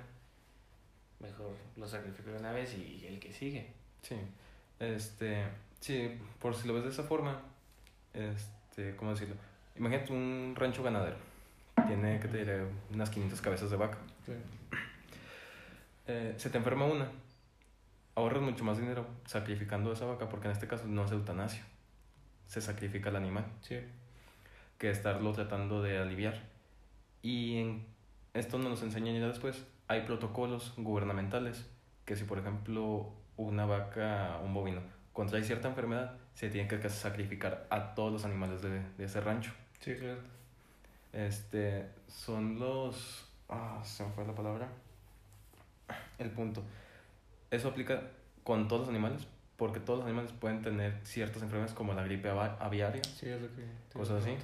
Mejor 1.19 1.57
lo 1.77 1.89
sacrifico 1.89 2.31
de 2.31 2.39
una 2.39 2.53
vez 2.53 2.75
y 2.75 3.05
el 3.07 3.19
que 3.19 3.33
sigue. 3.33 3.73
Sí. 4.03 4.15
Este, 4.79 5.45
sí, 5.81 6.19
por 6.41 6.55
si 6.55 6.69
lo 6.69 6.75
ves 6.75 6.85
de 6.85 6.91
esa 6.91 7.03
forma, 7.05 7.41
este, 8.13 8.97
¿cómo 8.97 9.13
decirlo? 9.13 9.37
Imagínate 9.77 10.13
un 10.13 10.55
rancho 10.57 10.83
ganadero. 10.83 11.17
Tiene, 11.87 12.19
que 12.21 12.29
te 12.29 12.39
diré? 12.39 12.67
Unas 12.93 13.11
500 13.11 13.41
cabezas 13.41 13.71
de 13.71 13.77
vaca. 13.77 13.99
Eh, 16.07 16.35
se 16.37 16.51
te 16.51 16.59
enferma 16.59 16.85
una. 16.87 17.09
Ahorras 18.15 18.43
mucho 18.43 18.65
más 18.65 18.79
dinero 18.79 19.07
sacrificando 19.27 19.93
esa 19.93 20.07
vaca 20.07 20.29
porque 20.29 20.47
en 20.47 20.53
este 20.53 20.67
caso 20.67 20.87
no 20.87 21.05
es 21.05 21.13
eutanasia. 21.13 21.63
Se 22.47 22.61
sacrifica 22.61 23.11
al 23.11 23.17
animal 23.17 23.45
Sí. 23.61 23.79
que 24.79 24.91
estarlo 24.91 25.33
tratando 25.33 25.83
de 25.83 25.99
aliviar. 25.99 26.43
Y 27.23 27.59
en 27.59 27.87
esto 28.35 28.59
nos 28.59 28.83
enseñan 28.83 29.19
ya 29.21 29.27
después. 29.29 29.65
Hay 29.89 30.03
protocolos 30.03 30.73
gubernamentales 30.77 31.67
que 32.05 32.17
si 32.17 32.25
por 32.25 32.39
ejemplo 32.39 33.13
una 33.37 33.67
vaca, 33.67 34.41
un 34.43 34.55
bovino, 34.55 34.81
contrae 35.13 35.43
cierta 35.45 35.69
enfermedad, 35.69 36.15
se 36.35 36.49
tiene 36.51 36.69
que 36.69 36.89
sacrificar 36.89 37.67
a 37.71 37.95
todos 37.95 38.13
los 38.13 38.25
animales 38.25 38.63
de, 38.63 38.81
de 38.97 39.05
ese 39.05 39.21
rancho. 39.21 39.53
Sí, 39.81 39.95
claro. 39.95 40.21
Este, 41.13 41.87
son 42.09 42.59
los... 42.59 43.27
Ah, 43.49 43.81
se 43.85 44.05
me 44.05 44.11
fue 44.13 44.27
la 44.27 44.35
palabra. 44.35 44.69
El 46.19 46.31
punto. 46.31 46.63
Eso 47.51 47.69
aplica 47.69 48.03
con 48.45 48.69
todos 48.69 48.81
los 48.81 48.89
animales, 48.89 49.27
porque 49.57 49.81
todos 49.81 50.01
los 50.01 50.07
animales 50.07 50.33
pueden 50.33 50.63
tener 50.63 50.99
ciertas 51.05 51.43
enfermedades 51.43 51.75
como 51.75 51.95
la 51.95 52.03
gripe 52.05 52.29
aviaria, 52.29 53.03
Sí, 53.05 53.29
es 53.29 53.41
lo 53.41 53.49
que... 53.49 53.65
Cosas 53.93 54.23
así. 54.23 54.37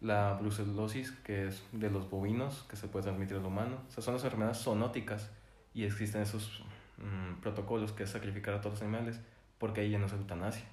la 0.00 0.34
brucelosis, 0.34 1.10
que 1.10 1.48
es 1.48 1.62
de 1.72 1.90
los 1.90 2.08
bovinos, 2.08 2.64
que 2.68 2.76
se 2.76 2.88
puede 2.88 3.04
transmitir 3.04 3.36
al 3.36 3.44
humano. 3.44 3.78
O 3.88 3.92
sea, 3.92 4.02
son 4.02 4.14
las 4.14 4.24
enfermedades 4.24 4.58
zoonóticas 4.58 5.30
y 5.74 5.84
existen 5.84 6.22
esos 6.22 6.62
mm, 6.98 7.40
protocolos 7.40 7.92
que 7.92 8.04
es 8.04 8.10
sacrificar 8.10 8.54
a 8.54 8.60
todos 8.60 8.74
los 8.74 8.82
animales, 8.82 9.20
porque 9.58 9.82
ahí 9.82 9.90
ya 9.90 9.98
no 9.98 10.06
es 10.06 10.12
eutanasia. 10.12 10.64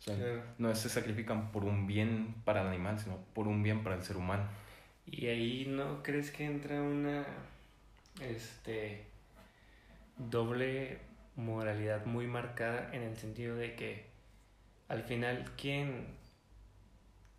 O 0.00 0.02
sea, 0.02 0.16
Claro. 0.16 0.42
no 0.58 0.74
se 0.74 0.88
sacrifican 0.88 1.52
por 1.52 1.64
un 1.64 1.86
bien 1.86 2.34
para 2.44 2.62
el 2.62 2.68
animal, 2.68 2.98
sino 2.98 3.16
por 3.34 3.48
un 3.48 3.62
bien 3.62 3.82
para 3.82 3.96
el 3.96 4.02
ser 4.02 4.16
humano. 4.16 4.44
Y 5.06 5.26
ahí 5.26 5.66
no 5.68 6.02
crees 6.02 6.30
que 6.30 6.44
entra 6.46 6.80
una 6.80 7.24
este 8.20 9.04
doble 10.18 10.98
moralidad 11.36 12.04
muy 12.06 12.26
marcada 12.26 12.90
en 12.94 13.02
el 13.02 13.16
sentido 13.16 13.56
de 13.56 13.74
que 13.74 14.06
al 14.88 15.02
final 15.02 15.50
quien 15.56 16.06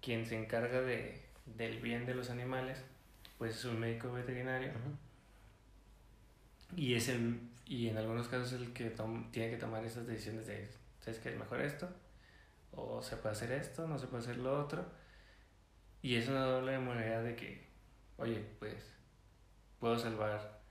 quien 0.01 0.25
se 0.25 0.38
encarga 0.42 0.82
de 0.82 1.22
del 1.46 1.80
bien 1.82 2.06
de 2.06 2.16
los 2.16 2.30
animales 2.32 2.84
pues 3.38 3.56
es 3.58 3.66
un 3.66 3.80
médico 3.80 4.12
veterinario 4.12 4.72
y 6.75 6.96
es 6.96 7.10
el 7.10 7.40
y 7.65 7.88
en 7.89 7.98
algunos 7.98 8.27
casos 8.27 8.53
el 8.53 8.74
que 8.74 8.94
tiene 9.32 9.50
que 9.50 9.58
tomar 9.58 9.84
esas 9.86 10.08
decisiones 10.08 10.48
de 10.48 10.70
sabes 11.00 11.20
que 11.20 11.30
es 11.30 11.38
mejor 11.38 11.62
esto 11.62 11.89
o 12.72 13.01
se 13.01 13.18
puede 13.18 13.34
hacer 13.34 13.51
esto 13.51 13.88
no 13.88 13.98
se 13.98 14.08
puede 14.08 14.24
hacer 14.24 14.38
lo 14.38 14.60
otro 14.60 14.86
y 16.01 16.15
es 16.15 16.27
una 16.27 16.46
doble 16.46 16.77
moralidad 16.80 17.24
de 17.24 17.36
que 17.36 17.68
oye 18.18 18.44
pues 18.60 18.94
puedo 19.80 19.98
salvar 19.98 20.62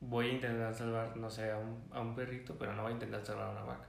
voy 0.00 0.30
a 0.30 0.32
intentar 0.32 0.74
salvar 0.74 1.16
no 1.16 1.30
sé 1.30 1.50
a 1.50 1.58
un, 1.58 1.88
a 1.92 2.00
un 2.00 2.14
perrito 2.14 2.56
pero 2.58 2.72
no 2.74 2.82
voy 2.82 2.92
a 2.92 2.94
intentar 2.94 3.24
salvar 3.24 3.48
a 3.48 3.50
una 3.50 3.62
vaca 3.62 3.88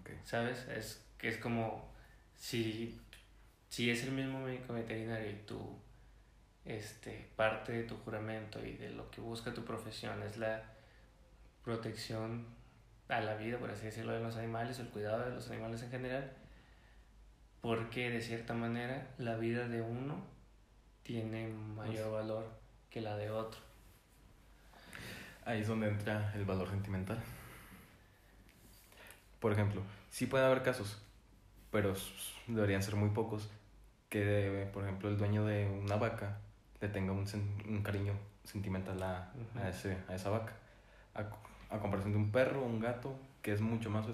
Ok. 0.00 0.10
¿sabes? 0.24 0.66
Es 0.68 1.04
que 1.18 1.28
es 1.28 1.38
como 1.38 1.88
si, 2.36 3.00
si 3.68 3.90
es 3.90 4.04
el 4.04 4.12
mismo 4.12 4.40
médico 4.40 4.72
veterinario 4.72 5.30
y 5.30 5.42
tú, 5.46 5.78
este, 6.68 7.26
parte 7.34 7.72
de 7.72 7.84
tu 7.84 7.96
juramento 7.96 8.64
y 8.64 8.74
de 8.74 8.90
lo 8.90 9.10
que 9.10 9.22
busca 9.22 9.54
tu 9.54 9.64
profesión 9.64 10.22
es 10.22 10.36
la 10.36 10.62
protección 11.64 12.44
a 13.08 13.20
la 13.20 13.36
vida, 13.36 13.58
por 13.58 13.70
así 13.70 13.86
decirlo, 13.86 14.12
de 14.12 14.20
los 14.20 14.36
animales, 14.36 14.78
el 14.78 14.90
cuidado 14.90 15.24
de 15.24 15.34
los 15.34 15.50
animales 15.50 15.82
en 15.82 15.90
general, 15.90 16.30
porque 17.62 18.10
de 18.10 18.20
cierta 18.20 18.52
manera 18.52 19.08
la 19.16 19.36
vida 19.36 19.66
de 19.66 19.80
uno 19.80 20.22
tiene 21.02 21.48
mayor 21.48 22.12
valor 22.12 22.44
que 22.90 23.00
la 23.00 23.16
de 23.16 23.30
otro. 23.30 23.60
Ahí 25.46 25.62
es 25.62 25.68
donde 25.68 25.88
entra 25.88 26.34
el 26.34 26.44
valor 26.44 26.68
sentimental. 26.68 27.18
Por 29.40 29.52
ejemplo, 29.52 29.82
sí 30.10 30.26
puede 30.26 30.44
haber 30.44 30.62
casos, 30.62 31.00
pero 31.70 31.94
deberían 32.46 32.82
ser 32.82 32.96
muy 32.96 33.08
pocos, 33.08 33.48
que 34.10 34.68
por 34.74 34.84
ejemplo 34.84 35.08
el 35.08 35.16
dueño 35.16 35.46
de 35.46 35.66
una 35.66 35.96
vaca 35.96 36.38
le 36.80 36.88
tenga 36.88 37.12
un, 37.12 37.24
un 37.68 37.82
cariño 37.82 38.12
sentimental 38.44 39.02
a, 39.02 39.32
a, 39.56 39.68
ese, 39.68 39.98
a 40.08 40.14
esa 40.14 40.30
vaca. 40.30 40.52
A, 41.14 41.24
a 41.74 41.78
comparación 41.80 42.12
de 42.12 42.18
un 42.18 42.30
perro 42.30 42.62
un 42.64 42.80
gato, 42.80 43.14
que 43.42 43.52
es 43.52 43.60
mucho 43.60 43.90
más. 43.90 44.06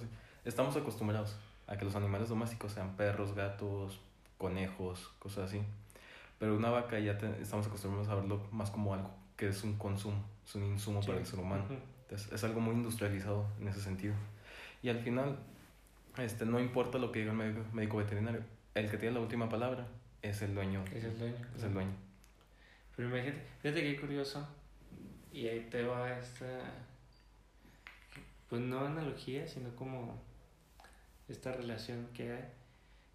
Estamos 0.44 0.76
acostumbrados 0.76 1.36
a 1.66 1.76
que 1.76 1.84
los 1.84 1.94
animales 1.94 2.28
domésticos 2.28 2.72
sean 2.72 2.96
perros, 2.96 3.34
gatos, 3.34 4.00
conejos, 4.38 5.12
cosas 5.18 5.48
así. 5.50 5.62
Pero 6.38 6.56
una 6.56 6.70
vaca 6.70 6.98
ya 6.98 7.16
te- 7.16 7.40
estamos 7.40 7.66
acostumbrados 7.66 8.08
a 8.08 8.14
verlo 8.16 8.40
más 8.52 8.70
como 8.70 8.92
algo 8.94 9.10
que 9.36 9.48
es 9.48 9.62
un 9.64 9.76
consumo, 9.78 10.22
es 10.46 10.54
un 10.54 10.64
insumo 10.64 11.00
para 11.00 11.18
el 11.18 11.26
ser 11.26 11.40
humano. 11.40 11.64
Entonces, 12.02 12.32
es 12.32 12.44
algo 12.44 12.60
muy 12.60 12.74
industrializado 12.74 13.46
en 13.60 13.68
ese 13.68 13.80
sentido. 13.80 14.14
Y 14.82 14.88
al 14.90 14.98
final, 15.00 15.38
este, 16.18 16.44
no 16.44 16.60
importa 16.60 16.98
lo 16.98 17.10
que 17.10 17.20
diga 17.20 17.32
el 17.32 17.38
médico, 17.38 17.60
médico 17.72 17.96
veterinario, 17.96 18.42
el 18.74 18.90
que 18.90 18.98
tiene 18.98 19.14
la 19.14 19.20
última 19.20 19.48
palabra 19.48 19.86
es 20.22 20.42
el 20.42 20.54
dueño. 20.54 20.84
Es 20.92 21.04
el 21.04 21.18
dueño. 21.18 21.36
Es 21.56 21.62
el 21.62 21.72
dueño. 21.72 21.92
Pero 22.96 23.08
imagínate, 23.08 23.42
fíjate 23.60 23.82
qué 23.82 24.00
curioso. 24.00 24.46
Y 25.32 25.48
ahí 25.48 25.68
te 25.70 25.82
va 25.84 26.18
esta. 26.18 26.46
Pues 28.48 28.62
no 28.62 28.86
analogía, 28.86 29.48
sino 29.48 29.74
como 29.74 30.22
esta 31.28 31.52
relación 31.52 32.08
que 32.14 32.32
hay 32.32 32.44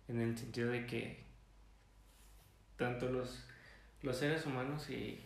en 0.07 0.19
el 0.19 0.37
sentido 0.37 0.69
de 0.69 0.85
que 0.85 1.19
tanto 2.77 3.09
los, 3.09 3.45
los 4.01 4.17
seres 4.17 4.45
humanos 4.45 4.89
y 4.89 5.19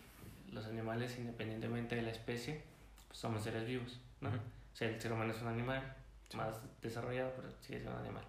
los 0.52 0.66
animales, 0.66 1.18
independientemente 1.18 1.96
de 1.96 2.02
la 2.02 2.10
especie, 2.10 2.62
pues 3.08 3.18
somos 3.18 3.42
seres 3.42 3.66
vivos, 3.66 3.98
¿no? 4.20 4.28
O 4.28 4.76
sea, 4.76 4.88
el 4.88 5.00
ser 5.00 5.12
humano 5.12 5.32
es 5.32 5.40
un 5.40 5.48
animal 5.48 5.96
más 6.34 6.56
desarrollado, 6.82 7.32
pero 7.36 7.50
sigue 7.60 7.78
siendo 7.78 7.92
un 7.92 8.04
animal. 8.04 8.24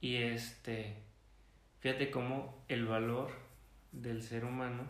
Y 0.00 0.16
este, 0.16 0.94
fíjate 1.80 2.10
cómo 2.10 2.62
el 2.68 2.86
valor 2.86 3.30
del 3.92 4.22
ser 4.22 4.44
humano 4.44 4.84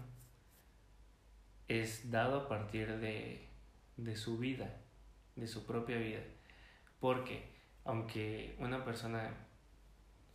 es 1.69 2.11
dado 2.11 2.41
a 2.41 2.49
partir 2.49 2.99
de, 2.99 3.49
de 3.97 4.17
su 4.17 4.39
vida, 4.39 4.77
de 5.37 5.47
su 5.47 5.67
propia 5.67 5.99
vida. 5.99 6.21
Porque 7.01 7.49
aunque 7.85 8.57
una 8.59 8.85
persona 8.85 9.31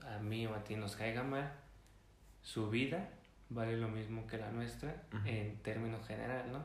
a 0.06 0.20
mí 0.20 0.46
o 0.48 0.56
a 0.56 0.64
ti 0.64 0.76
nos 0.76 0.96
caiga 0.96 1.24
mal, 1.24 1.52
su 2.42 2.70
vida 2.70 3.10
vale 3.50 3.78
lo 3.78 3.88
mismo 3.88 4.28
que 4.28 4.38
la 4.38 4.52
nuestra 4.52 5.04
en 5.26 5.58
términos 5.64 6.06
general, 6.08 6.52
¿no? 6.52 6.64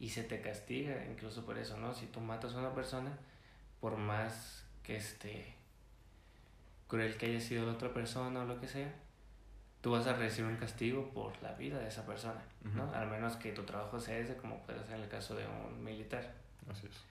Y 0.00 0.10
se 0.10 0.22
te 0.22 0.40
castiga 0.40 1.04
incluso 1.06 1.44
por 1.44 1.58
eso, 1.58 1.76
¿no? 1.76 1.94
Si 1.94 2.06
tú 2.06 2.20
matas 2.20 2.54
a 2.54 2.58
una 2.58 2.74
persona, 2.74 3.16
por 3.80 3.96
más 3.96 4.66
que 4.82 4.96
este 4.96 5.54
cruel 6.86 7.16
que 7.16 7.26
haya 7.26 7.40
sido 7.40 7.66
la 7.66 7.72
otra 7.72 7.92
persona 7.92 8.42
o 8.42 8.44
lo 8.44 8.60
que 8.60 8.68
sea, 8.68 8.92
tú 9.80 9.92
vas 9.92 10.06
a 10.06 10.14
recibir 10.14 10.50
un 10.50 10.56
castigo 10.56 11.10
por 11.10 11.40
la 11.42 11.52
vida 11.52 11.78
de 11.78 11.88
esa 11.88 12.04
persona, 12.04 12.42
¿no? 12.74 12.92
Al 12.92 13.08
menos 13.08 13.36
que 13.36 13.52
tu 13.52 13.62
trabajo 13.62 14.00
sea 14.00 14.18
ese, 14.18 14.36
como 14.36 14.58
puede 14.62 14.84
ser 14.84 14.96
en 14.96 15.02
el 15.02 15.08
caso 15.08 15.34
de 15.34 15.46
un 15.46 15.82
militar. 15.82 16.34
Así 16.70 16.86
es. 16.86 17.04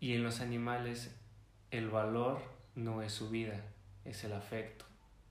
Y 0.00 0.14
en 0.14 0.22
los 0.22 0.40
animales, 0.40 1.14
el 1.70 1.90
valor 1.90 2.40
no 2.74 3.02
es 3.02 3.12
su 3.12 3.30
vida, 3.30 3.60
es 4.04 4.24
el 4.24 4.32
afecto. 4.32 4.84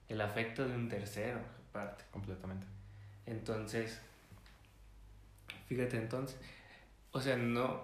El 0.08 0.22
afecto 0.22 0.68
de 0.68 0.76
un 0.76 0.90
tercero, 0.90 1.40
aparte. 1.70 2.04
Completamente. 2.12 2.68
Entonces, 3.26 4.00
fíjate 5.68 5.98
entonces, 5.98 6.38
o 7.12 7.20
sea, 7.20 7.38
no, 7.38 7.82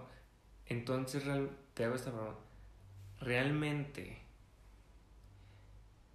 entonces 0.66 1.24
te 1.74 1.84
hago 1.84 1.96
esta 1.96 2.10
pregunta, 2.10 2.38
¿realmente 3.20 4.18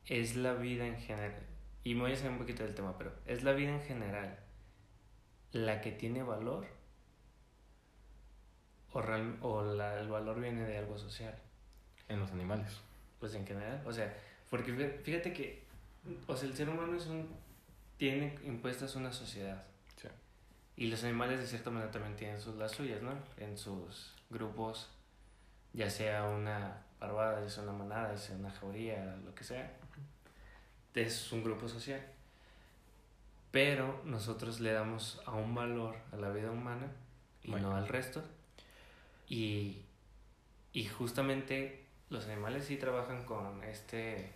es 0.05 0.35
la 0.35 0.53
vida 0.53 0.87
en 0.87 0.97
general, 0.97 1.46
y 1.87 1.95
me 1.95 2.01
voy 2.01 2.11
a 2.11 2.15
salir 2.17 2.31
un 2.31 2.37
poquito 2.39 2.63
del 2.63 2.75
tema, 2.75 2.97
pero 2.97 3.13
¿es 3.25 3.43
la 3.43 3.53
vida 3.53 3.71
en 3.71 3.81
general 3.81 4.37
la 5.53 5.79
que 5.79 5.93
tiene 5.93 6.21
valor? 6.21 6.67
¿O, 8.91 8.99
o 9.41 9.63
la, 9.63 9.97
el 10.01 10.09
valor 10.09 10.41
viene 10.41 10.65
de 10.65 10.79
algo 10.79 10.97
social? 10.97 11.33
En 12.09 12.19
los 12.19 12.29
animales. 12.31 12.81
Pues 13.21 13.35
en 13.35 13.47
general, 13.47 13.81
o 13.85 13.93
sea, 13.93 14.13
porque 14.49 14.99
fíjate 15.01 15.31
que, 15.31 15.63
o 16.27 16.35
sea, 16.35 16.49
el 16.49 16.57
ser 16.57 16.67
humano 16.67 16.97
es 16.97 17.07
un, 17.07 17.25
tiene 17.95 18.37
impuestas 18.43 18.97
una 18.97 19.13
sociedad. 19.13 19.63
Sí. 19.95 20.09
Y 20.75 20.87
los 20.87 21.01
animales 21.05 21.39
de 21.39 21.47
cierta 21.47 21.69
manera 21.69 21.89
también 21.89 22.17
tienen 22.17 22.41
sus, 22.41 22.55
las 22.55 22.73
suyas, 22.73 23.01
¿no? 23.01 23.13
En 23.37 23.57
sus 23.57 24.13
grupos, 24.29 24.89
ya 25.71 25.89
sea 25.89 26.25
una 26.25 26.83
parvada, 26.99 27.41
ya 27.41 27.49
sea 27.49 27.63
una 27.63 27.71
manada, 27.71 28.11
ya 28.11 28.17
sea 28.17 28.35
una 28.35 28.51
jauría, 28.51 29.15
lo 29.23 29.33
que 29.33 29.45
sea. 29.45 29.71
Es 30.97 31.31
un 31.31 31.43
grupo 31.43 31.67
social. 31.67 32.01
Pero 33.51 34.01
nosotros 34.03 34.59
le 34.59 34.71
damos 34.71 35.21
a 35.27 35.31
un 35.35 35.53
valor 35.53 35.95
a 36.11 36.15
la 36.15 36.29
vida 36.29 36.49
humana 36.49 36.91
y 37.43 37.51
no 37.51 37.75
al 37.75 37.87
resto. 37.87 38.23
Y, 39.27 39.83
y 40.73 40.85
justamente 40.85 41.85
los 42.09 42.25
animales 42.25 42.65
sí 42.65 42.77
trabajan 42.77 43.25
con 43.25 43.63
este, 43.63 44.31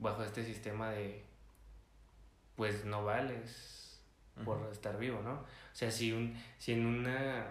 bajo 0.00 0.24
este 0.24 0.42
sistema 0.42 0.90
de, 0.90 1.22
pues 2.56 2.84
no 2.84 3.04
vales 3.04 4.00
por 4.44 4.68
estar 4.72 4.98
vivo, 4.98 5.20
¿no? 5.22 5.34
O 5.34 5.46
sea, 5.74 5.92
si, 5.92 6.12
un, 6.12 6.36
si 6.58 6.72
en 6.72 6.86
una, 6.86 7.46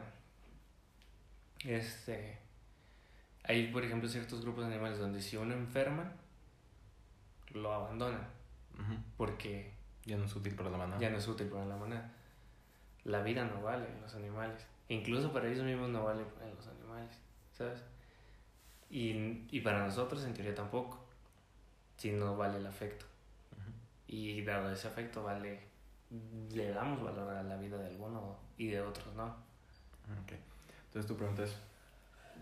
este, 1.63 2.39
hay 3.43 3.71
por 3.71 3.85
ejemplo 3.85 4.09
ciertos 4.09 4.41
grupos 4.41 4.67
de 4.67 4.73
animales 4.73 4.99
donde 4.99 5.21
si 5.21 5.37
uno 5.37 5.53
enferma, 5.53 6.11
lo 7.51 7.73
abandonan, 7.73 8.27
porque... 9.17 9.75
Ya 10.05 10.15
no 10.15 10.23
es 10.23 10.35
útil 10.35 10.55
para 10.55 10.69
la 10.69 10.77
manada. 10.77 11.01
Ya 11.01 11.09
no 11.09 11.17
es 11.17 11.27
útil 11.27 11.47
para 11.47 11.65
la 11.65 11.75
manada. 11.75 12.09
La 13.03 13.21
vida 13.23 13.43
no 13.43 13.61
vale 13.61 13.85
en 13.87 14.01
los 14.01 14.15
animales. 14.15 14.65
Incluso 14.87 15.33
para 15.33 15.49
ellos 15.49 15.65
mismos 15.65 15.89
no 15.89 16.05
vale 16.05 16.21
en 16.21 16.55
los 16.55 16.67
animales, 16.67 17.11
¿sabes? 17.57 17.83
Y, 18.89 19.45
y 19.51 19.59
para 19.59 19.85
nosotros 19.85 20.23
en 20.23 20.33
teoría 20.33 20.55
tampoco, 20.55 21.05
si 21.97 22.11
no 22.11 22.37
vale 22.37 22.57
el 22.57 22.65
afecto. 22.65 23.05
Y 24.07 24.41
dado 24.43 24.71
ese 24.71 24.87
afecto 24.87 25.23
vale, 25.23 25.59
le 26.53 26.69
damos 26.69 27.03
valor 27.03 27.29
a 27.29 27.43
la 27.43 27.57
vida 27.57 27.77
de 27.77 27.87
alguno 27.87 28.37
y 28.57 28.67
de 28.67 28.79
otros 28.79 29.13
no. 29.15 29.35
Okay. 30.23 30.39
Entonces 30.85 31.05
tu 31.05 31.17
pregunta 31.17 31.43
es 31.43 31.53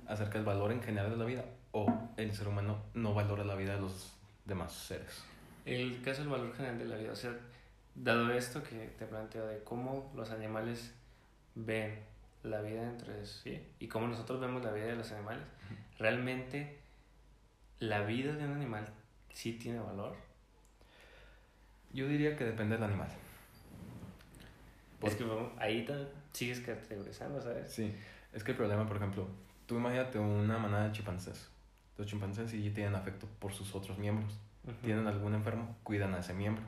acerca 0.07 0.37
del 0.37 0.45
valor 0.45 0.71
en 0.71 0.83
general 0.83 1.09
de 1.09 1.17
la 1.17 1.25
vida 1.25 1.45
o 1.71 1.87
el 2.15 2.31
ser 2.35 2.47
humano 2.47 2.77
no 2.93 3.15
valora 3.15 3.43
la 3.43 3.55
vida 3.55 3.73
de 3.73 3.81
los 3.81 4.13
demás 4.45 4.73
seres. 4.73 5.23
El 5.65 6.01
caso 6.01 6.21
del 6.21 6.29
valor 6.29 6.53
general 6.55 6.77
de 6.77 6.85
la 6.85 6.95
vida, 6.95 7.11
o 7.11 7.15
sea, 7.15 7.35
dado 7.95 8.31
esto 8.31 8.61
que 8.63 8.93
te 8.99 9.05
planteo 9.05 9.47
de 9.47 9.63
cómo 9.63 10.11
los 10.15 10.29
animales 10.31 10.93
ven 11.55 11.99
la 12.43 12.61
vida 12.61 12.83
entre 12.83 13.25
sí 13.25 13.59
y 13.79 13.87
cómo 13.87 14.07
nosotros 14.07 14.39
vemos 14.39 14.63
la 14.63 14.71
vida 14.71 14.85
de 14.85 14.95
los 14.95 15.11
animales, 15.11 15.43
realmente 15.97 16.77
la 17.79 18.01
vida 18.01 18.33
de 18.33 18.45
un 18.45 18.53
animal 18.53 18.85
sí 19.33 19.53
tiene 19.53 19.79
valor. 19.79 20.15
Yo 21.93 22.07
diría 22.07 22.35
que 22.35 22.43
depende 22.43 22.75
del 22.75 22.83
animal. 22.83 23.09
Es 25.01 25.15
que 25.15 25.25
ahí 25.57 25.87
sigues 26.33 26.59
categorizando, 26.61 27.41
¿sabes? 27.41 27.71
Sí, 27.71 27.93
es 28.33 28.43
que 28.43 28.51
el 28.51 28.57
problema, 28.57 28.87
por 28.87 28.97
ejemplo, 28.97 29.27
tú 29.65 29.77
imagínate 29.77 30.19
una 30.19 30.57
manada 30.57 30.87
de 30.87 30.91
chimpancés. 30.93 31.49
Los 31.97 32.07
chimpancés 32.07 32.51
sí 32.51 32.71
tienen 32.71 32.95
afecto 32.95 33.27
por 33.39 33.53
sus 33.53 33.73
otros 33.75 33.97
miembros. 33.97 34.33
Tienen 34.83 35.07
algún 35.07 35.35
enfermo, 35.35 35.75
cuidan 35.83 36.13
a 36.15 36.19
ese 36.19 36.33
miembro. 36.33 36.63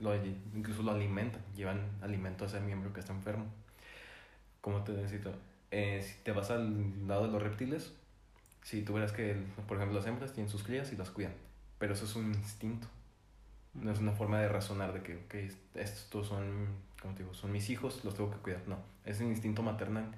Lo, 0.00 0.14
incluso 0.54 0.82
lo 0.82 0.92
alimentan, 0.92 1.42
llevan 1.54 1.80
alimento 2.00 2.44
a 2.44 2.46
ese 2.46 2.60
miembro 2.60 2.92
que 2.92 3.00
está 3.00 3.12
enfermo. 3.12 3.46
Como 4.60 4.82
te 4.82 4.92
necesito, 4.92 5.32
eh, 5.70 6.02
si 6.02 6.22
te 6.22 6.32
vas 6.32 6.50
al 6.50 7.06
lado 7.06 7.26
de 7.26 7.32
los 7.32 7.42
reptiles, 7.42 7.92
si 8.62 8.82
tú 8.82 8.94
verás 8.94 9.12
que, 9.12 9.36
por 9.68 9.76
ejemplo, 9.76 9.98
las 9.98 10.06
hembras 10.06 10.32
tienen 10.32 10.50
sus 10.50 10.62
crías 10.62 10.92
y 10.92 10.96
las 10.96 11.10
cuidan, 11.10 11.34
pero 11.78 11.94
eso 11.94 12.04
es 12.04 12.16
un 12.16 12.26
instinto. 12.34 12.88
No 13.74 13.92
es 13.92 13.98
una 14.00 14.12
forma 14.12 14.40
de 14.40 14.48
razonar 14.48 14.92
de 14.92 15.02
que, 15.02 15.16
ok, 15.16 15.34
estos 15.74 16.26
son, 16.26 16.68
como 17.00 17.14
te 17.14 17.22
digo, 17.22 17.34
son 17.34 17.52
mis 17.52 17.68
hijos, 17.68 18.04
los 18.04 18.14
tengo 18.14 18.30
que 18.30 18.38
cuidar. 18.38 18.62
No, 18.66 18.78
es 19.04 19.20
un 19.20 19.28
instinto 19.28 19.62
maternal 19.62 20.14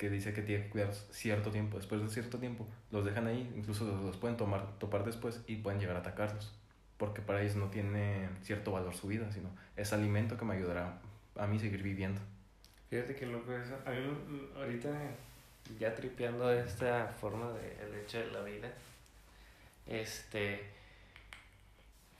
que 0.00 0.08
dice 0.08 0.32
que 0.32 0.40
tiene 0.40 0.64
que 0.64 0.70
cuidar 0.70 0.94
cierto 0.94 1.50
tiempo. 1.50 1.76
Después 1.76 2.00
de 2.00 2.08
cierto 2.08 2.38
tiempo, 2.38 2.66
los 2.90 3.04
dejan 3.04 3.26
ahí, 3.26 3.52
incluso 3.54 3.84
los, 3.84 4.16
pueden 4.16 4.38
tomar, 4.38 4.78
topar 4.78 5.04
después 5.04 5.42
y 5.46 5.56
pueden 5.56 5.78
llegar 5.78 5.94
a 5.94 5.98
atacarlos. 5.98 6.58
Porque 6.96 7.20
para 7.20 7.42
ellos 7.42 7.56
no 7.56 7.68
tiene 7.68 8.30
cierto 8.42 8.72
valor 8.72 8.94
su 8.94 9.08
vida, 9.08 9.30
sino 9.30 9.50
es 9.76 9.92
alimento 9.92 10.38
que 10.38 10.46
me 10.46 10.54
ayudará 10.54 10.98
a 11.36 11.46
mí 11.46 11.58
seguir 11.60 11.82
viviendo. 11.82 12.18
Fíjate 12.88 13.14
que 13.14 13.26
loco 13.26 13.52
eso. 13.52 13.76
A 13.84 13.90
mí 13.90 14.48
ahorita 14.56 14.88
ya 15.78 15.94
tripeando 15.94 16.50
esta 16.50 17.08
forma 17.20 17.52
de 17.52 17.84
el 17.84 17.94
hecho 17.96 18.20
de 18.20 18.30
la 18.30 18.40
vida, 18.40 18.72
este, 19.86 20.64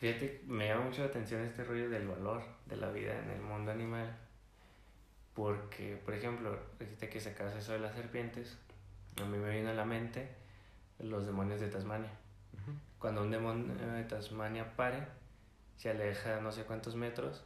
fíjate, 0.01 0.43
me 0.47 0.69
llama 0.69 0.85
mucho 0.85 1.01
la 1.01 1.09
atención 1.09 1.40
este 1.40 1.64
rollo 1.64 1.88
del 1.88 2.07
valor 2.07 2.43
de 2.66 2.77
la 2.77 2.90
vida 2.90 3.19
en 3.25 3.31
el 3.31 3.40
mundo 3.40 3.71
animal 3.71 4.14
porque, 5.35 5.97
por 6.05 6.14
ejemplo, 6.14 6.59
dijiste 6.79 7.09
que 7.09 7.21
sacabas 7.21 7.55
eso 7.57 7.73
de 7.73 7.79
las 7.81 7.95
serpientes, 7.95 8.59
a 9.21 9.25
mí 9.25 9.38
me 9.38 9.51
vino 9.51 9.71
a 9.71 9.75
la 9.75 9.85
mente 9.85 10.29
los 10.99 11.27
demonios 11.27 11.61
de 11.61 11.69
Tasmania. 11.69 12.11
Cuando 12.99 13.23
un 13.23 13.31
demonio 13.31 13.75
de 13.75 14.05
Tasmania 14.05 14.77
pare, 14.77 15.07
se 15.77 15.90
aleja 15.90 16.40
no 16.40 16.53
sé 16.53 16.64
cuántos 16.64 16.95
metros 16.95 17.43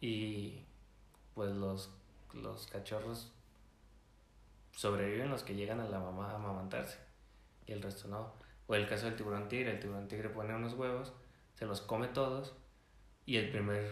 y 0.00 0.62
pues 1.34 1.50
los, 1.50 1.90
los 2.32 2.68
cachorros 2.68 3.32
sobreviven 4.70 5.30
los 5.30 5.42
que 5.42 5.56
llegan 5.56 5.80
a 5.80 5.88
la 5.88 5.98
mamá 5.98 6.30
a 6.30 6.36
amamantarse 6.36 6.98
y 7.66 7.72
el 7.72 7.82
resto 7.82 8.08
no. 8.08 8.32
O 8.66 8.74
el 8.74 8.88
caso 8.88 9.06
del 9.06 9.16
tiburón 9.16 9.48
tigre, 9.48 9.72
el 9.72 9.80
tiburón 9.80 10.06
tigre 10.06 10.28
pone 10.28 10.54
unos 10.54 10.74
huevos, 10.74 11.12
se 11.54 11.66
los 11.66 11.80
come 11.80 12.08
todos 12.08 12.54
y 13.26 13.36
el 13.36 13.50
primer 13.50 13.84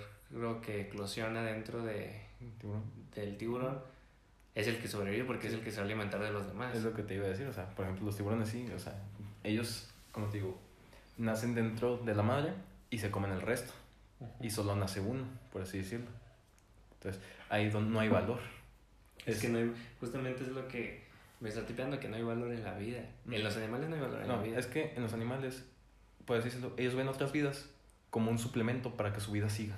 que 0.62 0.82
eclosiona 0.82 1.42
dentro 1.42 1.82
de, 1.82 2.26
del 3.14 3.36
tiburón 3.36 3.78
es 4.54 4.66
el 4.66 4.78
que 4.78 4.88
sobrevive 4.88 5.24
porque 5.24 5.48
es 5.48 5.54
el 5.54 5.60
que 5.60 5.70
se 5.70 5.78
va 5.78 5.82
a 5.82 5.86
alimentar 5.86 6.20
de 6.20 6.30
los 6.30 6.46
demás. 6.46 6.74
Es 6.74 6.82
lo 6.82 6.92
que 6.92 7.02
te 7.02 7.14
iba 7.14 7.24
a 7.24 7.28
decir, 7.28 7.46
o 7.46 7.52
sea, 7.52 7.68
por 7.70 7.84
ejemplo, 7.84 8.06
los 8.06 8.16
tiburones 8.16 8.48
sí, 8.48 8.68
o 8.74 8.78
sea, 8.78 8.94
ellos, 9.42 9.88
como 10.12 10.26
te 10.26 10.38
digo, 10.38 10.58
nacen 11.16 11.54
dentro 11.54 11.96
de 11.98 12.14
la 12.14 12.22
madre 12.22 12.52
y 12.90 12.98
se 12.98 13.10
comen 13.10 13.32
el 13.32 13.40
resto. 13.40 13.72
Y 14.40 14.50
solo 14.50 14.76
nace 14.76 15.00
uno, 15.00 15.24
por 15.52 15.62
así 15.62 15.78
decirlo. 15.78 16.06
Entonces, 16.94 17.20
ahí 17.48 17.70
no 17.70 17.98
hay 17.98 18.08
valor. 18.08 18.38
Es, 19.26 19.40
que 19.40 19.48
no 19.48 19.58
hay, 19.58 19.72
justamente 19.98 20.42
es 20.42 20.50
lo 20.50 20.68
que 20.68 21.02
me 21.40 21.48
está 21.48 21.66
tipeando, 21.66 21.98
que 21.98 22.08
no 22.08 22.16
hay 22.16 22.22
valor 22.22 22.52
en 22.52 22.62
la 22.62 22.74
vida. 22.74 23.00
En 23.28 23.42
los 23.42 23.56
animales 23.56 23.88
no 23.88 23.96
hay 23.96 24.00
valor 24.00 24.22
en 24.22 24.28
la 24.28 24.40
vida. 24.40 24.58
Es 24.58 24.66
que 24.66 24.92
en 24.94 25.02
los 25.02 25.12
animales, 25.12 25.64
puedes 26.24 26.44
decirlo, 26.44 26.72
ellos 26.76 26.94
ven 26.94 27.08
otras 27.08 27.32
vidas 27.32 27.68
como 28.10 28.30
un 28.30 28.38
suplemento 28.38 28.96
para 28.96 29.12
que 29.12 29.20
su 29.20 29.32
vida 29.32 29.48
siga. 29.48 29.76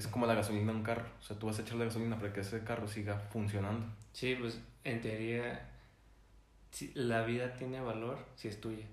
Es 0.00 0.06
como 0.06 0.24
la 0.24 0.32
gasolina 0.34 0.72
de 0.72 0.78
un 0.78 0.82
carro. 0.82 1.04
O 1.20 1.22
sea, 1.22 1.38
tú 1.38 1.46
vas 1.46 1.58
a 1.58 1.62
echar 1.62 1.76
la 1.76 1.84
gasolina 1.84 2.16
para 2.16 2.32
que 2.32 2.40
ese 2.40 2.64
carro 2.64 2.88
siga 2.88 3.18
funcionando. 3.18 3.84
Sí, 4.14 4.34
pues 4.40 4.58
en 4.82 5.02
teoría 5.02 5.68
la 6.94 7.22
vida 7.24 7.52
tiene 7.52 7.82
valor 7.82 8.16
si 8.34 8.48
es 8.48 8.58
tuya. 8.62 8.86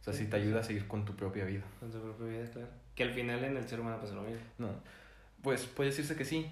O 0.00 0.04
sea, 0.04 0.12
sí 0.12 0.26
te 0.26 0.36
ayuda 0.36 0.60
a 0.60 0.62
seguir 0.62 0.86
con 0.86 1.04
tu 1.04 1.16
propia 1.16 1.44
vida. 1.44 1.64
Con 1.80 1.90
tu 1.90 2.00
propia 2.00 2.26
vida, 2.26 2.48
claro. 2.48 2.68
Que 2.94 3.02
al 3.02 3.10
final 3.10 3.42
en 3.42 3.56
el 3.56 3.68
ser 3.68 3.80
humano 3.80 4.00
pasa 4.00 4.14
lo 4.14 4.22
mismo. 4.22 4.40
No, 4.58 4.68
pues 5.42 5.66
puede 5.66 5.90
decirse 5.90 6.14
que 6.14 6.24
sí, 6.24 6.48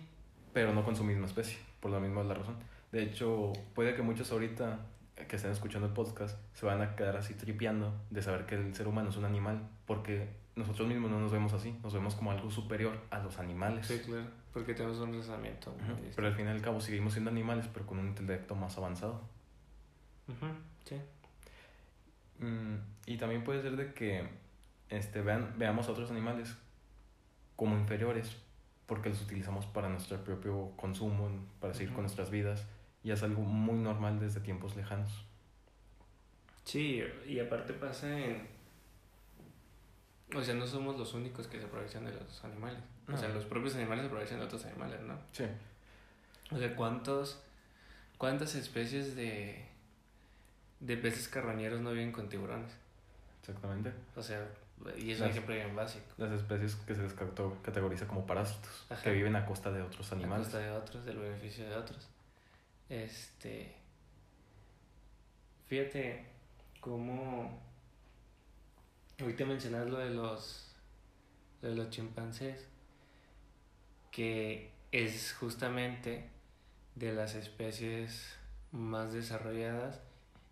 pero 0.52 0.74
no 0.74 0.84
con 0.84 0.96
su 0.96 1.04
misma 1.04 1.26
especie, 1.26 1.58
por 1.78 1.92
lo 1.92 2.00
mismo 2.00 2.22
es 2.22 2.26
la 2.26 2.34
razón. 2.34 2.56
De 2.90 3.04
hecho, 3.04 3.52
puede 3.76 3.94
que 3.94 4.02
muchos 4.02 4.32
ahorita 4.32 4.80
que 5.28 5.36
estén 5.36 5.52
escuchando 5.52 5.86
el 5.86 5.94
podcast 5.94 6.36
se 6.52 6.66
van 6.66 6.82
a 6.82 6.96
quedar 6.96 7.16
así 7.16 7.34
tripeando 7.34 7.94
de 8.10 8.22
saber 8.22 8.44
que 8.44 8.56
el 8.56 8.74
ser 8.74 8.88
humano 8.88 9.10
es 9.10 9.16
un 9.16 9.24
animal, 9.24 9.68
porque 9.86 10.30
nosotros 10.56 10.88
mismos 10.88 11.10
no 11.10 11.20
nos 11.20 11.30
vemos 11.30 11.52
así, 11.52 11.78
nos 11.82 11.92
vemos 11.92 12.14
como 12.14 12.30
algo 12.30 12.50
superior 12.50 12.98
a 13.10 13.18
los 13.18 13.38
animales. 13.38 13.86
Sí, 13.86 14.00
claro. 14.00 14.26
Porque 14.52 14.74
tenemos 14.74 14.98
un 14.98 15.12
distinto. 15.12 15.74
Pero 16.14 16.28
al 16.28 16.34
fin 16.34 16.46
y 16.46 16.48
al 16.48 16.62
cabo 16.62 16.80
seguimos 16.80 17.12
siendo 17.12 17.30
animales, 17.30 17.68
pero 17.72 17.86
con 17.86 17.98
un 17.98 18.08
intelecto 18.08 18.54
más 18.54 18.76
avanzado. 18.78 19.22
Ujú, 20.28 20.46
Sí. 20.84 20.96
Mm, 22.38 22.76
y 23.06 23.16
también 23.16 23.44
puede 23.44 23.62
ser 23.62 23.76
de 23.76 23.92
que 23.94 24.28
este, 24.88 25.20
vean, 25.20 25.54
veamos 25.58 25.88
a 25.88 25.92
otros 25.92 26.10
animales 26.10 26.56
como 27.54 27.76
inferiores 27.76 28.36
porque 28.86 29.08
los 29.08 29.20
utilizamos 29.22 29.66
para 29.66 29.88
nuestro 29.88 30.22
propio 30.22 30.72
consumo, 30.76 31.28
para 31.60 31.74
seguir 31.74 31.92
con 31.92 32.02
nuestras 32.02 32.30
vidas. 32.30 32.66
Y 33.02 33.10
es 33.10 33.22
algo 33.22 33.42
muy 33.42 33.78
normal 33.78 34.18
desde 34.20 34.40
tiempos 34.40 34.74
lejanos. 34.76 35.24
Sí, 36.64 37.02
y 37.26 37.38
aparte 37.38 37.72
pasa 37.72 38.18
en... 38.18 38.55
O 40.34 40.42
sea, 40.42 40.54
no 40.54 40.66
somos 40.66 40.96
los 40.98 41.14
únicos 41.14 41.46
que 41.46 41.58
se 41.60 41.66
aprovechan 41.66 42.04
de 42.04 42.12
los 42.12 42.44
animales. 42.44 42.78
O 43.12 43.16
sea, 43.16 43.28
No. 43.28 43.34
los 43.34 43.44
propios 43.44 43.74
animales 43.76 44.02
se 44.02 44.06
aprovechan 44.08 44.38
de 44.40 44.44
otros 44.44 44.64
animales, 44.64 45.00
¿no? 45.02 45.16
Sí. 45.32 45.44
O 46.50 46.58
sea, 46.58 46.74
¿cuántos, 46.74 47.40
¿cuántas 48.18 48.54
especies 48.56 49.14
de, 49.14 49.68
de 50.80 50.96
peces 50.96 51.28
carroñeros 51.28 51.80
no 51.80 51.92
viven 51.92 52.10
con 52.12 52.28
tiburones? 52.28 52.72
Exactamente. 53.40 53.92
O 54.16 54.22
sea, 54.22 54.48
y 54.98 55.12
es 55.12 55.18
un 55.20 55.26
Las- 55.26 55.30
ejemplo 55.36 55.54
bien 55.54 55.74
básico. 55.76 56.04
Las 56.18 56.32
especies 56.32 56.74
que 56.74 56.94
se 56.96 57.02
les 57.02 57.12
cato- 57.14 57.56
categoriza 57.62 58.06
como 58.08 58.26
parásitos, 58.26 58.86
Ajá. 58.90 59.02
que 59.02 59.12
viven 59.12 59.36
a 59.36 59.46
costa 59.46 59.70
de 59.70 59.82
otros 59.82 60.10
A 60.10 60.16
animales. 60.16 60.46
costa 60.48 60.58
de 60.58 60.70
otros, 60.72 61.04
del 61.04 61.18
beneficio 61.18 61.68
de 61.68 61.76
otros. 61.76 62.08
Este. 62.88 63.76
Fíjate 65.68 66.26
cómo. 66.80 67.60
Ahorita 69.20 69.44
mencionas 69.46 69.88
lo 69.88 69.98
de 69.98 70.10
los. 70.10 70.74
lo 71.62 71.70
de 71.70 71.74
los 71.74 71.90
chimpancés. 71.90 72.68
Que 74.10 74.72
es 74.92 75.34
justamente 75.34 76.30
de 76.94 77.12
las 77.12 77.34
especies 77.34 78.34
más 78.72 79.12
desarrolladas 79.12 80.00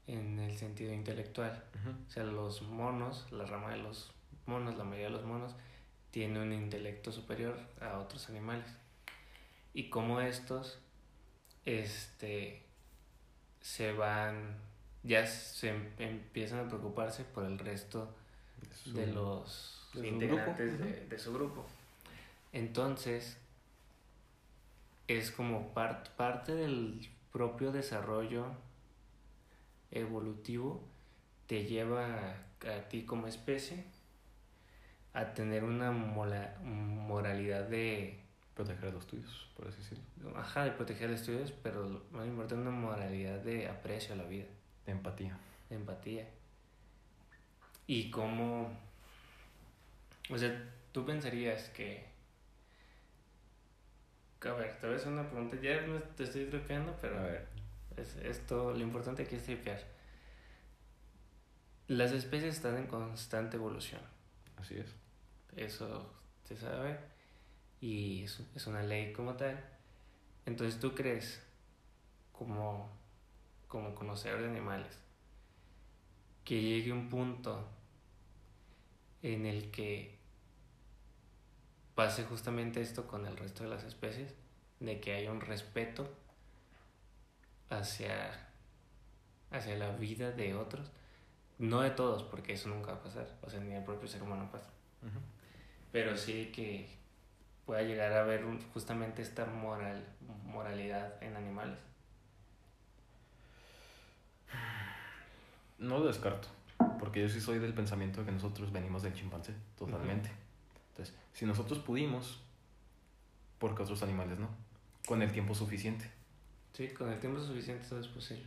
en 0.07 0.39
el 0.39 0.57
sentido 0.57 0.93
intelectual. 0.93 1.65
O 2.07 2.11
sea, 2.11 2.25
los 2.25 2.63
monos, 2.63 3.27
la 3.33 3.45
rama 3.47 3.71
de 3.73 3.79
los 3.79 4.13
monos, 4.47 4.77
la 4.77 4.85
mayoría 4.85 5.07
de 5.07 5.13
los 5.13 5.25
monos, 5.25 5.55
tiene 6.11 6.41
un 6.41 6.53
intelecto 6.53 7.11
superior 7.13 7.59
a 7.81 7.99
otros 7.99 8.29
animales. 8.29 8.67
Y 9.73 9.89
como 9.89 10.21
estos, 10.21 10.79
este, 11.65 12.63
se 13.61 13.93
van, 13.93 14.59
ya 15.03 15.27
se 15.27 15.71
em- 15.71 15.93
empiezan 15.99 16.61
a 16.61 16.69
preocuparse 16.69 17.25
por 17.25 17.45
el 17.45 17.59
resto 17.59 18.15
Su- 18.73 18.93
de 18.95 19.07
los 19.09 19.89
de 19.95 20.09
integrantes 20.09 20.79
de, 20.79 21.07
de 21.07 21.19
su 21.19 21.33
grupo. 21.33 21.65
Entonces, 22.53 23.39
es 25.09 25.31
como 25.31 25.73
part- 25.75 26.09
parte 26.11 26.55
del 26.55 27.09
propio 27.33 27.73
desarrollo 27.73 28.47
evolutivo, 29.91 30.83
te 31.47 31.65
lleva 31.65 32.07
a, 32.07 32.71
a 32.77 32.89
ti 32.89 33.05
como 33.05 33.27
especie 33.27 33.85
a 35.13 35.35
tener 35.35 35.63
una 35.65 35.93
mola- 35.93 36.57
moralidad 36.63 37.65
de, 37.69 38.21
Proteger 38.55 38.91
a 38.91 38.93
los 38.93 39.07
tuyos, 39.09 39.49
por 39.57 39.67
así 39.67 39.79
decirlo. 39.79 40.05
ajá, 40.37 40.65
de 40.65 40.71
proteger 40.71 41.11
los 41.11 41.21
estudios, 41.21 41.51
pero 41.51 42.03
más 42.13 42.25
importante, 42.27 42.63
una 42.63 42.71
moralidad 42.71 43.41
de 43.41 43.69
aprecio 43.69 44.15
a 44.15 44.17
la 44.17 44.23
vida 44.25 44.45
De 44.87 44.93
empatía. 44.93 45.37
de 45.71 45.75
empatía. 45.77 46.29
Y 47.87 48.11
cómo, 48.11 48.71
o 50.31 50.39
sea, 50.39 50.73
tú 50.93 51.05
pensarías 51.05 51.69
que, 51.71 52.07
a 54.43 54.53
ver, 54.53 54.79
te 54.81 54.87
voy 54.87 54.95
a 54.97 54.99
hacer 54.99 55.13
una 55.13 55.29
pregunta, 55.29 55.57
ya 55.61 55.85
te 56.17 56.25
estoy 56.25 56.47
tripeando, 56.47 56.97
pero 57.01 57.19
A 57.19 57.23
ver. 57.23 57.49
es, 57.97 58.17
esto, 58.17 58.73
lo 58.73 58.81
importante 58.81 59.23
aquí 59.23 59.37
es 59.37 59.45
tripear. 59.45 59.81
Las 61.89 62.13
especies 62.13 62.55
están 62.57 62.77
en 62.79 62.87
constante 62.87 63.57
evolución, 63.57 64.01
Así 64.57 64.79
es. 64.79 64.95
eso 65.57 66.11
se 66.45 66.57
sabe, 66.57 66.99
y 67.81 68.25
es, 68.25 68.41
es 68.55 68.67
una 68.67 68.83
ley 68.83 69.13
como 69.13 69.35
tal. 69.35 69.63
Entonces, 70.47 70.81
¿tú 70.81 70.95
crees, 70.95 71.43
como, 72.33 72.91
como 73.69 73.95
conocedor 73.95 74.41
de 74.41 74.49
animales, 74.49 74.99
que 76.45 76.61
llegue 76.61 76.93
un 76.93 77.09
punto 77.09 77.67
en 79.23 79.47
el 79.47 79.71
que 79.71 80.19
pase 81.95 82.25
justamente 82.25 82.81
esto 82.81 83.07
con 83.07 83.27
el 83.27 83.37
resto 83.37 83.63
de 83.65 83.71
las 83.71 83.85
especies, 83.85 84.35
de 84.81 85.01
que 85.01 85.15
haya 85.15 85.31
un 85.31 85.41
respeto 85.41 86.09
hacia, 87.71 88.49
hacia 89.51 89.77
la 89.77 89.91
vida 89.97 90.33
de 90.33 90.55
otros, 90.55 90.91
no 91.59 91.81
de 91.81 91.91
todos, 91.91 92.23
porque 92.25 92.55
eso 92.55 92.69
nunca 92.69 92.93
va 92.93 92.99
a 92.99 93.03
pasar, 93.03 93.27
o 93.43 93.49
sea, 93.51 93.61
ni 93.61 93.75
el 93.75 93.85
propio 93.85 94.09
ser 94.09 94.23
humano 94.23 94.51
pasa, 94.51 94.71
pero 95.93 96.17
sí 96.17 96.51
que 96.53 96.89
pueda 97.65 97.83
llegar 97.83 98.13
a 98.13 98.23
haber 98.23 98.45
un- 98.45 98.61
justamente 98.73 99.23
esta 99.23 99.47
moral, 99.47 100.05
moralidad 100.45 101.23
en 101.23 101.37
animales. 101.37 101.79
No 105.79 105.99
lo 105.99 106.07
descarto, 106.07 106.49
porque 106.99 107.21
yo 107.23 107.29
sí 107.29 107.41
soy 107.41 107.59
del 107.59 107.75
pensamiento 107.75 108.21
de 108.21 108.27
que 108.27 108.33
nosotros 108.33 108.73
venimos 108.73 109.03
del 109.03 109.15
chimpancé, 109.15 109.55
totalmente. 109.77 110.31
Entonces, 110.91 111.15
si 111.33 111.45
nosotros 111.47 111.79
pudimos, 111.81 112.41
¿por 113.59 113.75
qué 113.75 113.83
otros 113.83 114.03
animales 114.03 114.39
no? 114.39 114.49
Con 115.07 115.21
el 115.23 115.33
tiempo 115.33 115.55
suficiente. 115.55 116.11
Sí, 116.73 116.89
con 116.89 117.09
el 117.13 117.19
tiempo 117.21 117.41
suficiente 117.41 117.87
todo 117.89 118.01
es 118.01 118.09
posible. 118.09 118.47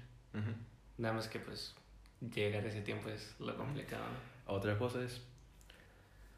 Nada 0.98 1.14
más 1.14 1.28
que 1.28 1.40
pues 1.40 1.76
llegar 2.34 2.64
a 2.64 2.68
ese 2.68 2.82
tiempo 2.82 3.10
es 3.10 3.36
lo 3.40 3.56
complicado. 3.56 4.04
¿no? 4.04 4.54
Otra 4.54 4.78
cosa 4.78 5.02
es, 5.04 5.22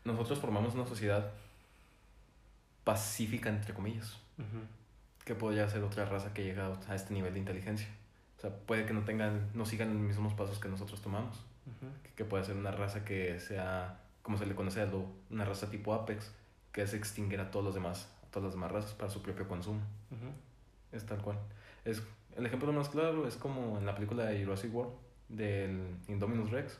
nosotros 0.03 0.39
formamos 0.39 0.73
una 0.75 0.85
sociedad 0.87 1.31
pacífica, 2.83 3.49
entre 3.49 3.73
comillas, 3.73 4.17
Ujú. 4.37 4.59
que 5.25 5.35
podría 5.35 5.67
ser 5.69 5.83
otra 5.83 6.05
raza 6.05 6.33
que 6.33 6.43
llega 6.43 6.77
a 6.87 6.95
este 6.95 7.13
nivel 7.13 7.33
de 7.33 7.39
inteligencia. 7.39 7.87
O 8.39 8.41
sea, 8.41 8.49
puede 8.55 8.85
que 8.85 8.93
no 8.93 9.01
tengan, 9.01 9.49
no 9.53 9.65
sigan 9.65 9.89
los 9.93 10.01
mismos 10.01 10.33
pasos 10.33 10.57
que 10.59 10.69
nosotros 10.69 11.01
tomamos. 11.01 11.35
Ujú. 11.67 11.91
que- 12.03 12.09
que 12.15 12.25
puede 12.25 12.43
ser 12.45 12.55
una 12.55 12.71
raza 12.71 13.05
que 13.05 13.39
sea, 13.39 13.99
como 14.23 14.37
se 14.39 14.45
le 14.47 14.55
conoce 14.55 14.81
a 14.81 14.85
lo, 14.85 15.05
una 15.29 15.45
raza 15.45 15.69
tipo 15.69 15.93
Apex, 15.93 16.31
que 16.71 16.81
es 16.81 16.93
extinguir 16.95 17.39
a 17.41 17.51
todos 17.51 17.63
los 17.63 17.75
demás, 17.75 18.09
a 18.27 18.31
todas 18.31 18.45
las 18.45 18.53
demás 18.55 18.71
razas 18.71 18.93
para 18.93 19.11
su 19.11 19.21
propio 19.21 19.47
consumo. 19.47 19.79
Ujú. 20.09 20.31
Es 20.91 21.05
tal 21.05 21.21
cual. 21.21 21.37
Es, 21.85 22.01
el 22.35 22.45
ejemplo 22.45 22.71
más 22.73 22.89
claro 22.89 23.27
es 23.27 23.35
como 23.35 23.77
en 23.77 23.85
la 23.85 23.93
película 23.93 24.25
de 24.25 24.43
Jurassic 24.43 24.73
World, 24.73 24.93
del 25.29 25.95
Indominus 26.07 26.49
Rex, 26.49 26.79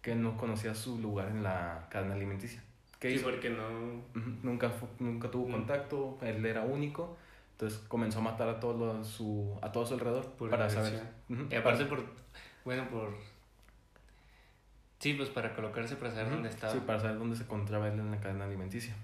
que 0.00 0.14
no 0.14 0.36
conocía 0.36 0.74
su 0.76 0.98
lugar 1.00 1.28
en 1.28 1.42
la 1.42 1.88
cadena 1.90 2.14
alimenticia. 2.14 2.62
¿Qué 3.00 3.08
Sí, 3.10 3.16
hizo? 3.16 3.24
porque 3.30 3.50
no... 3.50 4.02
Nunca, 4.44 4.70
nunca 5.00 5.30
tuvo 5.30 5.48
Mm. 5.48 5.52
contacto, 5.52 6.18
él 6.22 6.44
era 6.46 6.62
único, 6.62 7.16
entonces 7.60 7.86
comenzó 7.88 8.20
a 8.20 8.22
matar 8.22 8.48
a 8.48 8.58
todo, 8.58 9.04
su, 9.04 9.58
a 9.60 9.70
todo 9.70 9.84
su 9.84 9.92
alrededor 9.92 10.24
Por 10.32 10.48
para 10.48 10.70
saber. 10.70 11.02
Y 11.28 11.54
aparte 11.54 11.84
por... 11.84 12.02
Bueno, 12.64 12.88
por... 12.88 13.12
Sí, 14.98 15.12
pues 15.12 15.28
para 15.28 15.54
colocarse 15.54 15.96
para 15.96 16.10
saber 16.10 16.28
Ujú, 16.28 16.34
dónde 16.36 16.48
estaba. 16.48 16.72
Sí, 16.72 16.80
para 16.86 16.98
saber 16.98 17.18
dónde 17.18 17.36
se 17.36 17.42
encontraba 17.42 17.88
él 17.88 17.98
en 17.98 18.10
la 18.10 18.18
cadena 18.18 18.46
alimenticia. 18.46 18.96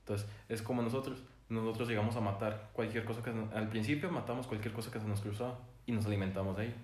Entonces, 0.00 0.28
es 0.50 0.60
como 0.60 0.82
nosotros. 0.82 1.22
Nosotros 1.48 1.88
llegamos 1.88 2.14
a 2.16 2.20
matar 2.20 2.68
cualquier 2.74 3.06
cosa 3.06 3.22
que... 3.22 3.30
Al 3.30 3.68
principio 3.70 4.10
matamos 4.10 4.46
cualquier 4.46 4.74
cosa 4.74 4.90
que 4.90 5.00
se 5.00 5.06
nos 5.06 5.22
cruzaba 5.22 5.58
y 5.86 5.92
nos 5.92 6.04
alimentamos 6.04 6.58
de 6.58 6.66
ello. 6.66 6.76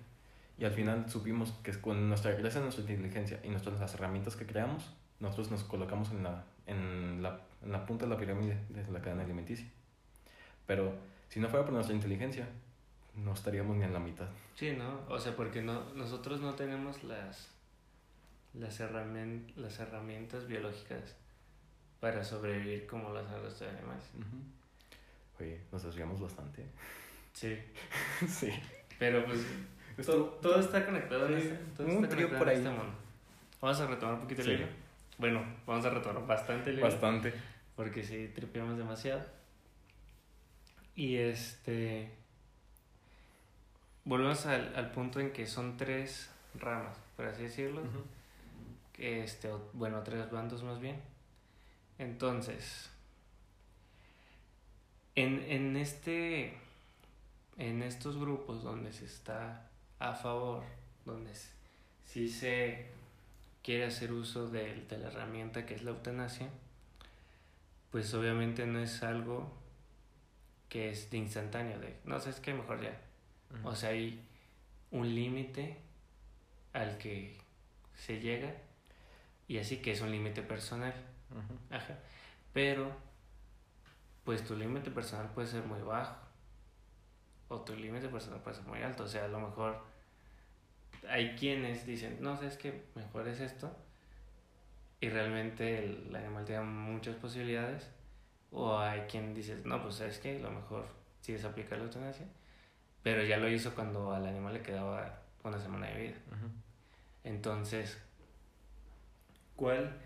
Y 0.57 0.65
al 0.65 0.71
final 0.71 1.07
supimos 1.07 1.51
que 1.61 1.79
con 1.79 2.09
nuestra 2.09 2.31
gracia, 2.31 2.61
nuestra 2.61 2.81
inteligencia 2.81 3.39
y 3.43 3.49
nuestras 3.49 3.79
las 3.79 3.93
herramientas 3.93 4.35
que 4.35 4.47
creamos, 4.47 4.91
nosotros 5.19 5.51
nos 5.51 5.63
colocamos 5.65 6.09
en 6.09 6.23
la, 6.23 6.45
en, 6.65 7.21
la, 7.21 7.41
en 7.63 7.71
la 7.71 7.85
punta 7.85 8.05
de 8.05 8.11
la 8.11 8.17
pirámide 8.17 8.57
de 8.69 8.91
la 8.91 9.01
cadena 9.01 9.21
alimenticia. 9.21 9.67
Pero 10.67 10.93
si 11.29 11.39
no 11.39 11.47
fuera 11.49 11.65
por 11.65 11.73
nuestra 11.73 11.95
inteligencia, 11.95 12.47
no 13.15 13.33
estaríamos 13.33 13.75
ni 13.77 13.83
en 13.83 13.93
la 13.93 13.99
mitad. 13.99 14.27
Sí, 14.55 14.71
¿no? 14.71 15.01
O 15.09 15.19
sea, 15.19 15.35
porque 15.35 15.61
no, 15.61 15.93
nosotros 15.93 16.39
no 16.41 16.53
tenemos 16.55 17.03
las, 17.03 17.49
las, 18.53 18.79
herramien- 18.79 19.53
las 19.55 19.79
herramientas 19.79 20.47
biológicas 20.47 21.15
para 21.99 22.23
sobrevivir 22.23 22.85
como 22.87 23.13
las 23.13 23.25
hacen 23.27 23.43
los 23.43 23.61
animales. 23.61 24.03
Ujú. 24.15 25.43
Oye, 25.43 25.59
nos 25.71 25.83
desviamos 25.83 26.19
bastante. 26.21 26.65
Sí. 27.33 27.57
sí. 28.27 28.51
Pero 28.99 29.25
pues 29.25 29.39
Esto- 29.97 30.37
todo 30.41 30.59
está 30.59 30.85
conectado 30.85 31.27
en 31.27 31.41
Sí, 31.41 31.47
este, 31.47 31.57
todo 31.75 31.87
un 31.87 32.03
está 32.03 32.15
conectado 32.15 32.39
por 32.39 32.47
en 32.49 32.53
ahí. 32.53 32.57
este 32.63 32.69
mundo. 32.69 32.95
vamos 33.61 33.79
a 33.81 33.87
retomar 33.87 34.15
un 34.15 34.21
poquito 34.21 34.41
el 34.41 34.47
Sí. 34.47 34.53
hilo. 34.53 34.67
Bueno, 35.17 35.43
vamos 35.65 35.85
a 35.85 35.89
retomar 35.89 36.25
bastante 36.27 36.69
el 36.71 36.77
hilo. 36.77 36.85
Bastante. 36.85 37.33
Porque 37.75 38.03
sí, 38.03 38.31
tripeamos 38.35 38.77
demasiado. 38.77 39.23
Y 40.95 41.17
este. 41.17 42.09
Volvemos 44.05 44.45
al, 44.45 44.75
al 44.75 44.91
punto 44.91 45.19
en 45.19 45.31
que 45.31 45.47
son 45.47 45.77
tres 45.77 46.29
ramas, 46.55 46.97
por 47.15 47.25
así 47.25 47.43
decirlo. 47.43 47.81
Que 48.93 49.23
este, 49.23 49.49
o- 49.51 49.69
bueno, 49.73 50.01
tres 50.03 50.29
bandos 50.31 50.63
más 50.63 50.79
bien. 50.79 51.01
Entonces, 51.99 52.89
en, 55.15 55.43
en 55.49 55.77
este, 55.77 56.53
en 57.57 57.81
estos 57.83 58.17
grupos 58.17 58.63
donde 58.63 58.91
se 58.93 59.05
está 59.05 59.69
a 59.99 60.13
favor, 60.13 60.63
donde 61.05 61.31
sí 62.05 62.29
se 62.29 62.87
quiere 63.63 63.85
hacer 63.85 64.11
uso 64.11 64.49
de, 64.49 64.85
de 64.89 64.97
la 64.97 65.07
herramienta 65.07 65.65
que 65.65 65.75
es 65.75 65.83
la 65.83 65.91
eutanasia, 65.91 66.49
pues 67.91 68.13
obviamente 68.13 68.65
no 68.65 68.79
es 68.79 69.03
algo 69.03 69.51
que 70.73 70.89
es 70.89 71.11
de 71.11 71.17
instantáneo, 71.17 71.77
de, 71.77 71.99
no 72.03 72.19
sé, 72.19 72.31
es 72.31 72.39
que 72.39 72.51
mejor 72.51 72.81
ya. 72.81 72.99
O 73.63 73.75
sea, 73.75 73.89
hay 73.89 74.19
un 74.89 75.13
límite 75.13 75.77
al 76.73 76.97
que 76.97 77.37
se 77.95 78.19
llega 78.19 78.51
y 79.47 79.59
así 79.59 79.83
que 79.83 79.91
es 79.91 80.01
un 80.01 80.09
límite 80.09 80.41
personal. 80.41 80.95
Ajá. 81.69 81.99
Pero, 82.53 82.91
pues 84.23 84.43
tu 84.43 84.55
límite 84.55 84.89
personal 84.89 85.29
puede 85.35 85.47
ser 85.47 85.63
muy 85.63 85.81
bajo 85.83 86.15
o 87.49 87.61
tu 87.61 87.75
límite 87.75 88.09
personal 88.09 88.41
puede 88.41 88.57
ser 88.57 88.65
muy 88.65 88.81
alto. 88.81 89.03
O 89.03 89.07
sea, 89.07 89.25
a 89.25 89.27
lo 89.27 89.41
mejor 89.41 89.79
hay 91.07 91.35
quienes 91.35 91.85
dicen, 91.85 92.17
no, 92.19 92.35
sabes 92.35 92.57
que 92.57 92.85
mejor 92.95 93.27
es 93.27 93.41
esto 93.41 93.71
y 94.99 95.07
realmente 95.07 95.85
el 95.85 96.15
animal 96.15 96.45
tiene 96.45 96.63
muchas 96.63 97.15
posibilidades. 97.17 97.91
O 98.53 98.77
hay 98.77 99.01
quien 99.01 99.33
dice, 99.33 99.59
no, 99.65 99.81
pues 99.81 99.95
sabes 99.95 100.19
que 100.19 100.39
lo 100.39 100.51
mejor 100.51 100.85
sí 101.21 101.33
es 101.33 101.43
aplicar 101.43 101.79
la 101.79 101.85
eutanasia, 101.85 102.27
pero 103.01 103.23
ya 103.23 103.37
lo 103.37 103.49
hizo 103.49 103.73
cuando 103.73 104.13
al 104.13 104.25
animal 104.25 104.53
le 104.53 104.61
quedaba 104.61 105.21
una 105.43 105.59
semana 105.59 105.87
de 105.87 106.01
vida. 106.01 106.15
Entonces, 107.23 107.97
¿cuál 109.55 109.97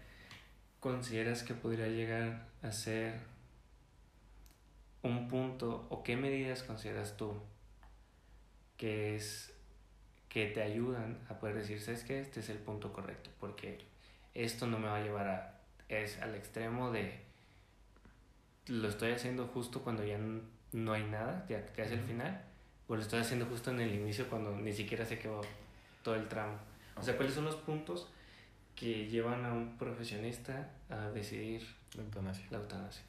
consideras 0.79 1.43
que 1.43 1.53
podría 1.53 1.88
llegar 1.88 2.47
a 2.62 2.71
ser 2.71 3.19
un 5.03 5.27
punto 5.27 5.86
o 5.89 6.03
qué 6.03 6.15
medidas 6.15 6.63
consideras 6.63 7.17
tú 7.17 7.33
que 8.77 9.15
es 9.15 9.53
que 10.29 10.47
te 10.47 10.62
ayudan 10.62 11.19
a 11.29 11.39
poder 11.39 11.55
decir, 11.55 11.81
sabes 11.81 12.03
que 12.03 12.19
este 12.19 12.39
es 12.41 12.49
el 12.49 12.57
punto 12.57 12.93
correcto, 12.93 13.29
porque 13.39 13.79
esto 14.33 14.67
no 14.67 14.77
me 14.77 14.88
va 14.88 14.97
a 14.97 15.01
llevar 15.01 15.27
a 15.27 15.53
es 15.89 16.21
al 16.21 16.36
extremo 16.36 16.91
de 16.91 17.26
lo 18.67 18.88
estoy 18.89 19.12
haciendo 19.12 19.47
justo 19.47 19.82
cuando 19.82 20.03
ya 20.03 20.17
no 20.73 20.93
hay 20.93 21.03
nada, 21.03 21.45
ya 21.49 21.65
que 21.65 21.82
es 21.84 21.91
el 21.91 22.01
final, 22.01 22.41
o 22.88 22.95
lo 22.95 23.01
estoy 23.01 23.19
haciendo 23.19 23.45
justo 23.45 23.71
en 23.71 23.80
el 23.82 23.93
inicio 23.93 24.30
cuando 24.30 24.56
ni 24.56 24.73
siquiera 24.73 25.06
se 25.06 25.19
quedó 25.19 25.41
todo 26.03 26.15
el 26.15 26.27
tramo. 26.27 26.58
O 26.95 27.03
sea. 27.03 27.15
¿cuáles 27.15 27.34
son 27.36 27.45
los 27.45 27.56
puntos 27.56 28.10
que 28.75 29.08
llevan 29.08 29.45
a 29.45 29.53
un 29.53 29.77
profesionista 29.77 30.69
a 30.89 31.10
decidir 31.10 31.65
La 31.95 32.03
eutanasia. 32.03 32.45
la 32.51 32.58
eutanasia? 32.60 33.03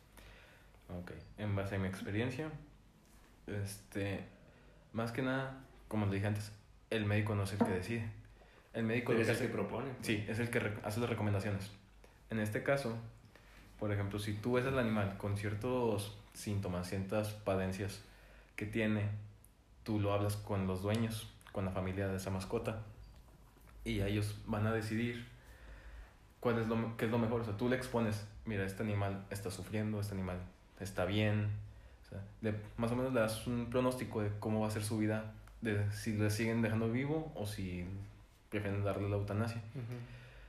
Ok. 1.01 1.13
En 1.39 1.55
base 1.55 1.77
a 1.77 1.79
mi 1.79 1.89
experiencia, 1.89 2.51
este, 3.47 4.25
más 4.93 5.13
que 5.13 5.23
nada, 5.23 5.61
como 5.89 6.07
le 6.07 6.15
dije 6.17 6.27
antes, 6.27 6.53
el 6.91 7.05
médico 7.05 7.35
no 7.35 7.45
es 7.45 7.53
el 7.53 7.59
que 7.59 7.71
decide. 7.71 8.11
El 8.73 8.85
médico 8.85 9.13
Pero 9.13 9.19
lo 9.19 9.23
es 9.23 9.27
que 9.27 9.33
el 9.33 9.39
que 9.39 9.45
hace- 9.45 9.53
propone. 9.55 9.91
Sí, 10.03 10.25
es 10.29 10.39
el 10.39 10.51
que 10.51 10.59
hace 10.85 11.01
las 11.01 11.09
recomendaciones. 11.11 11.71
En 12.31 12.39
este 12.41 12.63
caso, 12.63 12.97
por 13.79 13.93
ejemplo, 13.93 14.19
si 14.19 14.35
tú 14.35 14.53
ves 14.55 14.67
al 14.67 14.79
animal 14.79 15.17
con 15.19 15.37
ciertos 15.37 16.17
síntomas, 16.35 16.89
ciertas 16.89 17.31
padencias 17.33 18.01
que 18.57 18.67
tiene, 18.67 19.09
tú 19.85 20.01
lo 20.01 20.13
hablas 20.13 20.37
con 20.37 20.67
los 20.67 20.83
dueños, 20.83 21.29
con 21.53 21.65
la 21.65 21.71
familia 21.71 22.09
de 22.09 22.17
esa 22.17 22.31
mascota, 22.31 22.83
y 23.85 24.01
ellos 24.03 24.37
van 24.47 24.67
a 24.67 24.73
decidir 24.73 25.27
cuál 26.41 26.59
es 26.59 26.69
lo, 26.69 26.97
qué 26.97 27.07
es 27.07 27.11
lo 27.11 27.19
mejor. 27.19 27.41
O 27.41 27.45
sea, 27.45 27.57
tú 27.57 27.69
le 27.69 27.77
expones, 27.77 28.27
mira, 28.45 28.65
este 28.65 28.83
animal 28.83 29.25
está 29.31 29.51
sufriendo, 29.51 30.01
este 30.01 30.15
animal 30.15 30.39
está 30.81 31.05
bien. 31.05 31.49
O 32.07 32.09
sea, 32.11 32.21
le- 32.43 32.55
más 32.77 32.91
o 32.93 32.97
menos 32.97 33.13
le 33.13 33.21
das 33.21 33.47
un 33.47 33.69
pronóstico 33.71 34.23
de 34.23 34.31
cómo 34.39 34.61
va 34.61 34.69
a 34.69 34.71
ser 34.71 34.85
su 34.85 34.99
vida, 34.99 35.33
de 35.61 35.91
si 35.93 36.13
le 36.15 36.31
siguen 36.31 36.63
dejando 36.63 36.91
vivo 36.91 37.33
o 37.35 37.47
si 37.47 37.85
prefieren 38.51 38.85
darle 38.85 39.09
la 39.09 39.17
eutanasia. 39.17 39.61
Ujú. 39.75 39.95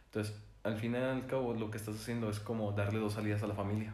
Entonces, 0.06 0.36
al 0.64 0.78
final 0.78 1.02
y 1.02 1.22
al 1.22 1.28
cabo, 1.28 1.54
lo 1.54 1.72
que 1.72 1.78
estás 1.78 1.96
haciendo 1.96 2.30
es 2.30 2.40
como 2.40 2.72
darle 2.72 3.00
dos 3.00 3.14
salidas 3.14 3.44
a 3.44 3.48
la 3.48 3.56
familia 3.56 3.94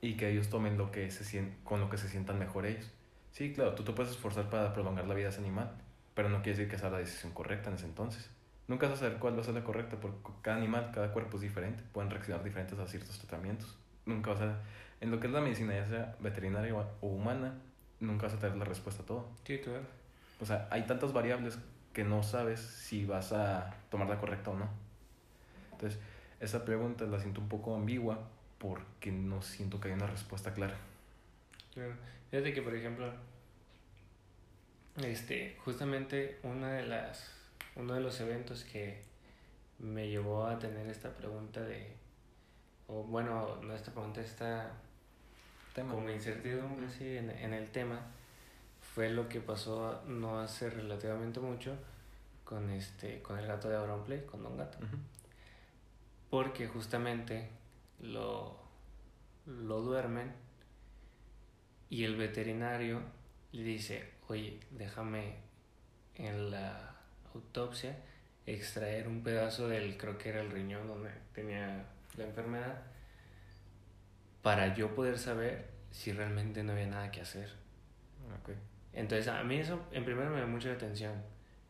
y 0.00 0.16
que 0.16 0.30
ellos 0.30 0.48
tomen 0.48 0.78
lo 0.78 0.90
que 0.90 1.10
se 1.10 1.52
con 1.64 1.80
lo 1.80 1.90
que 1.90 1.98
se 1.98 2.08
sientan 2.08 2.38
mejor 2.38 2.66
ellos. 2.66 2.90
Sí, 3.32 3.52
claro, 3.52 3.74
tú 3.74 3.82
te 3.82 3.92
puedes 3.92 4.12
esforzar 4.12 4.48
para 4.48 4.72
prolongar 4.72 5.06
la 5.06 5.14
vida 5.14 5.26
de 5.26 5.32
ese 5.32 5.40
animal, 5.40 5.70
pero 6.14 6.28
no 6.28 6.42
quiere 6.42 6.58
decir 6.58 6.70
que 6.70 6.78
sea 6.78 6.90
la 6.90 6.98
decisión 6.98 7.32
correcta 7.32 7.68
en 7.68 7.76
ese 7.76 7.86
entonces. 7.86 8.30
Nunca 8.68 8.88
vas 8.88 8.96
a 8.96 9.00
saber 9.00 9.18
cuál 9.18 9.36
va 9.36 9.42
a 9.42 9.44
ser 9.44 9.54
la 9.54 9.62
correcta 9.64 9.96
porque 10.00 10.18
cada 10.42 10.56
animal, 10.56 10.90
cada 10.92 11.12
cuerpo 11.12 11.36
es 11.36 11.42
diferente, 11.42 11.82
pueden 11.92 12.10
reaccionar 12.10 12.42
diferentes 12.42 12.78
a 12.78 12.86
ciertos 12.86 13.18
tratamientos. 13.18 13.76
Nunca 14.06 14.30
vas 14.32 14.40
a, 14.40 14.60
en 15.00 15.10
lo 15.10 15.20
que 15.20 15.26
es 15.26 15.32
la 15.32 15.40
medicina, 15.40 15.74
ya 15.74 15.86
sea 15.86 16.16
veterinaria 16.20 16.74
o 16.74 16.86
o 17.00 17.08
humana, 17.08 17.54
nunca 18.00 18.26
vas 18.26 18.34
a 18.34 18.38
tener 18.38 18.56
la 18.56 18.64
respuesta 18.64 19.02
a 19.02 19.06
todo. 19.06 19.28
Sí, 19.44 19.58
claro. 19.58 19.84
O 20.40 20.46
sea, 20.46 20.68
hay 20.70 20.82
tantas 20.82 21.12
variables 21.12 21.58
que 21.92 22.04
no 22.04 22.22
sabes 22.22 22.60
si 22.60 23.04
vas 23.04 23.32
a 23.32 23.74
tomar 23.90 24.08
la 24.08 24.18
correcta 24.18 24.50
o 24.50 24.58
no. 24.58 24.85
Entonces, 25.76 26.00
esa 26.40 26.64
pregunta 26.64 27.04
la 27.04 27.20
siento 27.20 27.40
un 27.40 27.48
poco 27.48 27.74
ambigua 27.74 28.18
porque 28.58 29.12
no 29.12 29.42
siento 29.42 29.80
que 29.80 29.88
haya 29.88 29.96
una 29.96 30.06
respuesta 30.06 30.54
clara. 30.54 30.76
Claro. 31.74 31.92
Fíjate 32.30 32.54
que, 32.54 32.62
por 32.62 32.74
ejemplo, 32.74 33.12
este, 34.96 35.56
justamente 35.64 36.38
una 36.42 36.72
de 36.72 36.86
las, 36.86 37.30
uno 37.74 37.94
de 37.94 38.00
los 38.00 38.18
eventos 38.20 38.64
que 38.64 39.02
me 39.78 40.08
llevó 40.08 40.46
a 40.46 40.58
tener 40.58 40.86
esta 40.88 41.10
pregunta 41.14 41.60
de, 41.60 41.92
o 42.88 43.02
bueno, 43.04 43.56
no 43.62 43.74
esta 43.74 43.92
pregunta, 43.92 44.22
esta 44.22 44.72
Tema. 45.74 45.92
como 45.92 46.08
incertidumbre 46.08 46.88
sí, 46.90 47.18
en, 47.18 47.28
en 47.28 47.52
el 47.52 47.68
tema, 47.68 48.00
fue 48.80 49.10
lo 49.10 49.28
que 49.28 49.40
pasó 49.40 50.02
no 50.06 50.40
hace 50.40 50.70
relativamente 50.70 51.38
mucho 51.38 51.76
con 52.46 52.70
este, 52.70 53.20
con 53.20 53.38
el 53.38 53.46
gato 53.46 53.68
de 53.68 53.76
Auronplay, 53.76 54.24
con 54.24 54.42
Don 54.42 54.56
Gato. 54.56 54.78
Porque 56.30 56.66
justamente 56.66 57.48
lo, 58.00 58.58
lo 59.46 59.80
duermen 59.80 60.32
y 61.88 62.04
el 62.04 62.16
veterinario 62.16 63.00
le 63.52 63.62
dice, 63.62 64.12
oye, 64.28 64.60
déjame 64.70 65.36
en 66.14 66.50
la 66.50 66.96
autopsia 67.34 67.96
extraer 68.46 69.08
un 69.08 69.22
pedazo 69.22 69.68
del, 69.68 69.96
creo 69.96 70.18
que 70.18 70.28
era 70.28 70.40
el 70.40 70.50
riñón 70.50 70.86
donde 70.86 71.10
tenía 71.32 71.86
la 72.16 72.24
enfermedad, 72.24 72.82
para 74.42 74.74
yo 74.74 74.94
poder 74.94 75.18
saber 75.18 75.70
si 75.90 76.12
realmente 76.12 76.62
no 76.62 76.72
había 76.72 76.86
nada 76.86 77.10
que 77.10 77.20
hacer. 77.20 77.50
Entonces 78.92 79.28
a 79.28 79.42
mí 79.42 79.56
eso 79.56 79.80
en 79.92 80.04
primero 80.04 80.30
me 80.30 80.40
da 80.40 80.46
mucha 80.46 80.72
atención 80.72 81.22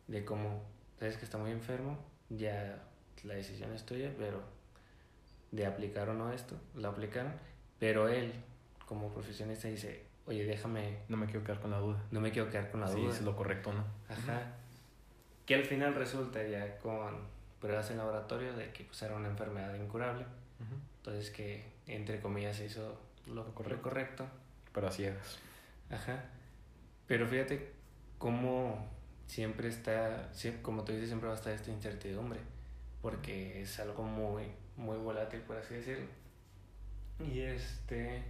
de 0.06 0.24
cómo, 0.24 0.62
sabes 0.98 1.16
que 1.16 1.24
está 1.24 1.38
muy 1.38 1.50
enfermo, 1.50 1.98
ya 2.28 2.82
la 3.24 3.34
decisión 3.34 3.72
es 3.72 3.84
tuya, 3.84 4.12
pero 4.18 4.40
de 5.52 5.66
aplicar 5.66 6.08
o 6.08 6.14
no 6.14 6.32
esto, 6.32 6.56
lo 6.74 6.88
aplicaron, 6.88 7.32
pero 7.78 8.08
él 8.08 8.32
como 8.86 9.12
profesionista 9.12 9.68
dice, 9.68 10.04
oye, 10.26 10.44
déjame, 10.44 10.98
No 11.08 11.16
me 11.16 11.26
quiero 11.26 11.42
quedar 11.44 11.60
con 11.60 11.70
la 11.70 11.78
duda. 11.78 12.02
no 12.10 12.20
me 12.20 12.30
quiero 12.32 12.50
quedar 12.50 12.70
con 12.70 12.80
la 12.80 12.88
si 12.88 13.00
duda. 13.00 13.12
es 13.14 13.22
lo 13.22 13.34
correcto 13.36 13.72
no. 13.72 13.84
Ajá. 14.08 14.52
Que 15.46 15.54
al 15.54 15.64
final 15.64 15.94
resulta 15.94 16.42
ya 16.46 16.78
con 16.78 17.16
pruebas 17.60 17.90
en 17.90 17.98
laboratorio 17.98 18.52
de 18.54 18.72
que 18.72 18.84
pues, 18.84 19.00
era 19.02 19.14
una 19.16 19.28
enfermedad 19.28 19.74
incurable, 19.74 20.24
entonces 20.98 21.30
que 21.30 21.64
entre 21.86 22.20
comillas 22.20 22.56
se 22.56 22.66
hizo 22.66 22.98
lo, 23.26 23.34
Lo 23.44 23.54
correcto. 23.54 23.76
lo 23.76 23.82
correcto. 23.82 24.26
Pero 24.72 24.88
a 24.88 24.90
ciegas. 24.90 25.38
Ajá. 25.90 26.24
Pero 27.06 27.26
fíjate 27.28 27.72
cómo 28.18 28.88
siempre 29.26 29.68
está, 29.68 30.30
como 30.62 30.84
tú 30.84 30.92
dices, 30.92 31.08
siempre 31.08 31.28
va 31.28 31.34
a 31.34 31.38
estar 31.38 31.52
esta 31.52 31.70
incertidumbre, 31.70 32.40
porque 33.02 33.62
es 33.62 33.78
algo 33.80 34.02
muy, 34.02 34.44
muy 34.76 34.96
volátil, 34.96 35.40
por 35.40 35.56
así 35.56 35.74
decirlo. 35.74 36.06
Y 37.20 37.40
este... 37.40 38.22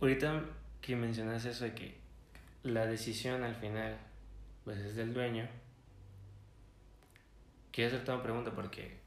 Ahorita 0.00 0.44
que 0.80 0.96
mencionas 0.96 1.44
eso 1.44 1.64
de 1.64 1.74
que 1.74 1.94
la 2.62 2.86
decisión 2.86 3.42
al 3.42 3.54
final, 3.54 3.96
pues 4.64 4.78
es 4.78 4.96
del 4.96 5.14
dueño, 5.14 5.48
quiero 7.72 7.88
hacerte 7.88 8.12
una 8.12 8.22
pregunta 8.22 8.50
porque 8.54 8.98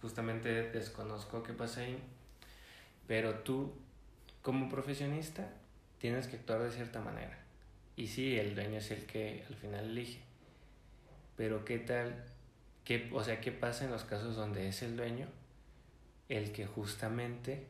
justamente 0.00 0.70
desconozco 0.70 1.42
qué 1.42 1.52
pasa 1.52 1.82
ahí, 1.82 1.98
pero 3.06 3.34
tú 3.40 3.72
como 4.42 4.68
profesionista 4.68 5.52
tienes 5.98 6.26
que 6.26 6.36
actuar 6.36 6.62
de 6.62 6.70
cierta 6.70 7.00
manera. 7.00 7.38
Y 7.96 8.06
sí, 8.06 8.38
el 8.38 8.54
dueño 8.54 8.78
es 8.78 8.90
el 8.90 9.04
que 9.04 9.44
al 9.46 9.54
final 9.56 9.90
elige, 9.90 10.20
pero 11.40 11.64
¿qué 11.64 11.78
tal 11.78 12.22
¿qué, 12.84 13.08
o 13.14 13.24
sea, 13.24 13.40
¿qué 13.40 13.50
pasa 13.50 13.86
en 13.86 13.90
los 13.90 14.04
casos 14.04 14.36
donde 14.36 14.68
es 14.68 14.82
el 14.82 14.94
dueño 14.94 15.26
el 16.28 16.52
que 16.52 16.66
justamente 16.66 17.66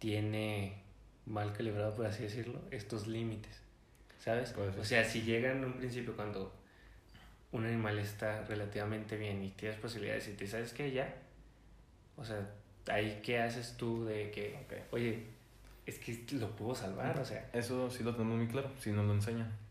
tiene 0.00 0.82
mal 1.26 1.52
calibrado, 1.52 1.94
por 1.94 2.06
así 2.06 2.24
decirlo, 2.24 2.60
estos 2.72 3.06
límites? 3.06 3.62
¿Sabes? 4.18 4.52
O 4.56 4.84
sea, 4.84 5.04
si 5.04 5.22
llega 5.22 5.52
en 5.52 5.64
un 5.64 5.74
principio 5.74 6.16
cuando 6.16 6.52
un 7.52 7.66
animal 7.66 8.00
está 8.00 8.44
relativamente 8.46 9.16
bien 9.16 9.44
y 9.44 9.50
tienes 9.50 9.78
posibilidades 9.78 10.26
y 10.26 10.32
te 10.32 10.48
sabes 10.48 10.72
que 10.72 10.90
ya, 10.90 11.14
o 12.16 12.24
sea, 12.24 12.50
ahí 12.88 13.20
qué 13.22 13.38
haces 13.38 13.76
tú 13.76 14.04
de 14.06 14.32
que, 14.32 14.58
oye, 14.90 15.22
es 15.86 16.00
que 16.00 16.20
lo 16.32 16.50
puedo 16.56 16.74
salvar, 16.74 17.16
o 17.20 17.24
sea. 17.24 17.48
Eso 17.52 17.88
sí 17.88 18.02
lo 18.02 18.12
tenemos 18.12 18.38
muy 18.38 18.48
claro, 18.48 18.72
si 18.80 18.90
nos 18.90 19.06
lo 19.06 19.14
enseñan. 19.14 19.65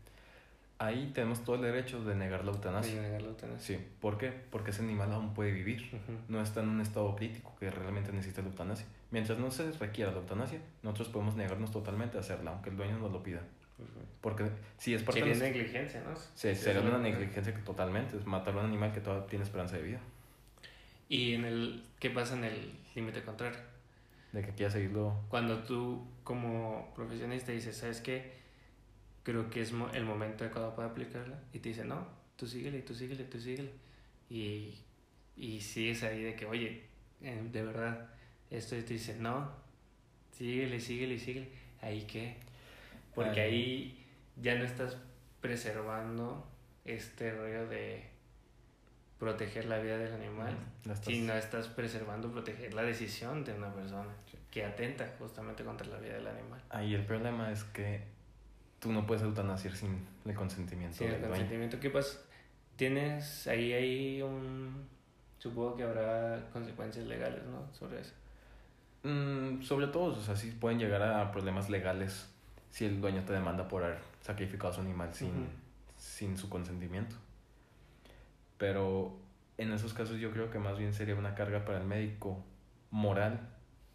Ahí 0.78 1.10
tenemos 1.14 1.42
todo 1.42 1.56
el 1.56 1.62
derecho 1.62 2.04
de 2.04 2.14
negar 2.14 2.44
la 2.44 2.52
eutanasia. 2.52 2.94
De 2.94 3.00
negar 3.00 3.22
la 3.22 3.28
eutanasia. 3.28 3.78
Sí, 3.78 3.84
¿por 4.00 4.18
qué? 4.18 4.30
Porque 4.50 4.72
ese 4.72 4.82
animal 4.82 5.10
aún 5.12 5.32
puede 5.32 5.52
vivir, 5.52 5.90
no 6.28 6.42
está 6.42 6.62
en 6.62 6.68
un 6.68 6.80
estado 6.80 7.16
crítico 7.16 7.54
que 7.58 7.70
realmente 7.70 8.12
necesita 8.12 8.42
la 8.42 8.48
eutanasia. 8.48 8.86
Mientras 9.10 9.38
no 9.38 9.50
se 9.50 9.72
requiera 9.72 10.10
la 10.12 10.18
eutanasia, 10.18 10.60
nosotros 10.82 11.08
podemos 11.08 11.34
negarnos 11.34 11.70
totalmente 11.70 12.18
a 12.18 12.20
hacerla, 12.20 12.50
aunque 12.50 12.70
el 12.70 12.76
dueño 12.76 12.98
nos 12.98 13.10
lo 13.10 13.22
pida. 13.22 13.40
Porque 14.20 14.50
si 14.78 14.94
es 14.94 15.02
parte 15.02 15.20
sería 15.20 15.34
negligencia, 15.34 16.02
¿no? 16.02 16.14
Sí, 16.34 16.54
sería 16.54 16.80
una 16.80 16.98
negligencia 16.98 17.54
que 17.54 17.62
totalmente, 17.62 18.16
es 18.16 18.26
matar 18.26 18.54
a 18.54 18.58
un 18.58 18.66
animal 18.66 18.92
que 18.92 19.00
todavía 19.00 19.26
tiene 19.26 19.44
esperanza 19.44 19.76
de 19.76 19.82
vida. 19.82 20.00
¿Y 21.08 21.34
en 21.34 21.44
el 21.44 21.84
qué 22.00 22.10
pasa 22.10 22.36
en 22.36 22.44
el 22.44 22.72
límite 22.94 23.22
contrario? 23.22 23.58
De 24.32 24.42
que 24.42 24.52
quiera 24.52 24.70
seguirlo. 24.70 25.14
Cuando 25.28 25.62
tú 25.62 26.06
como 26.24 26.92
profesionista 26.94 27.52
dices, 27.52 27.76
¿sabes 27.76 28.00
qué? 28.00 28.32
Creo 29.26 29.50
que 29.50 29.60
es 29.60 29.72
el 29.92 30.04
momento 30.04 30.44
adecuado 30.44 30.76
para 30.76 30.90
aplicarla. 30.90 31.36
Y 31.52 31.58
te 31.58 31.70
dice, 31.70 31.84
no, 31.84 32.06
tú 32.36 32.46
síguele, 32.46 32.82
tú 32.82 32.94
síguele, 32.94 33.24
tú 33.24 33.40
síguele. 33.40 33.72
Y, 34.30 34.72
y 35.36 35.60
sigues 35.60 36.04
ahí 36.04 36.22
de 36.22 36.36
que, 36.36 36.46
oye, 36.46 36.84
de 37.18 37.62
verdad, 37.64 38.08
esto 38.52 38.76
te 38.76 38.94
dice, 38.94 39.16
no, 39.18 39.50
síguele, 40.30 40.78
síguele, 40.78 41.18
síguele. 41.18 41.48
¿Ahí 41.82 42.02
qué? 42.02 42.36
Porque 43.16 43.40
ahí 43.40 44.06
ya 44.40 44.54
no 44.54 44.64
estás 44.64 44.96
preservando 45.40 46.46
este 46.84 47.32
rollo 47.32 47.66
de 47.66 48.04
proteger 49.18 49.64
la 49.64 49.80
vida 49.80 49.98
del 49.98 50.12
animal, 50.12 50.56
sino 51.02 51.34
estás 51.34 51.66
preservando, 51.66 52.30
proteger 52.30 52.74
la 52.74 52.82
decisión 52.82 53.42
de 53.42 53.54
una 53.54 53.74
persona 53.74 54.14
que 54.52 54.64
atenta 54.64 55.16
justamente 55.18 55.64
contra 55.64 55.88
la 55.88 55.98
vida 55.98 56.14
del 56.14 56.28
animal. 56.28 56.62
Ahí 56.70 56.94
el 56.94 57.04
problema 57.04 57.50
es 57.50 57.64
que 57.64 58.14
tú 58.86 58.92
no 58.92 59.04
puedes 59.04 59.24
eutanasiar 59.24 59.74
sin 59.74 60.06
el 60.24 60.34
consentimiento. 60.34 60.98
Sin 60.98 61.08
el 61.08 61.20
consentimiento, 61.20 61.80
¿qué 61.80 61.90
pasa? 61.90 62.20
Tienes 62.76 63.46
ahí, 63.48 63.72
ahí 63.72 64.22
un... 64.22 64.86
Supongo 65.38 65.76
que 65.76 65.82
habrá 65.82 66.48
consecuencias 66.52 67.04
legales, 67.06 67.42
¿no? 67.44 67.72
Sobre 67.72 68.00
eso. 68.00 68.14
Mm, 69.02 69.62
sobre 69.62 69.88
todo, 69.88 70.16
o 70.16 70.20
sea, 70.20 70.36
sí 70.36 70.52
pueden 70.52 70.78
llegar 70.78 71.02
a 71.02 71.32
problemas 71.32 71.68
legales 71.68 72.32
si 72.70 72.84
el 72.84 73.00
dueño 73.00 73.24
te 73.24 73.32
demanda 73.32 73.66
por 73.66 73.82
haber 73.82 73.98
sacrificado 74.20 74.72
a 74.72 74.76
su 74.76 74.80
animal 74.82 75.12
sin, 75.14 75.48
sin 75.96 76.38
su 76.38 76.48
consentimiento. 76.48 77.16
Pero 78.56 79.16
en 79.58 79.72
esos 79.72 79.94
casos 79.94 80.18
yo 80.18 80.30
creo 80.30 80.50
que 80.50 80.60
más 80.60 80.78
bien 80.78 80.92
sería 80.92 81.16
una 81.16 81.34
carga 81.34 81.64
para 81.64 81.78
el 81.78 81.86
médico 81.86 82.44
moral 82.90 83.48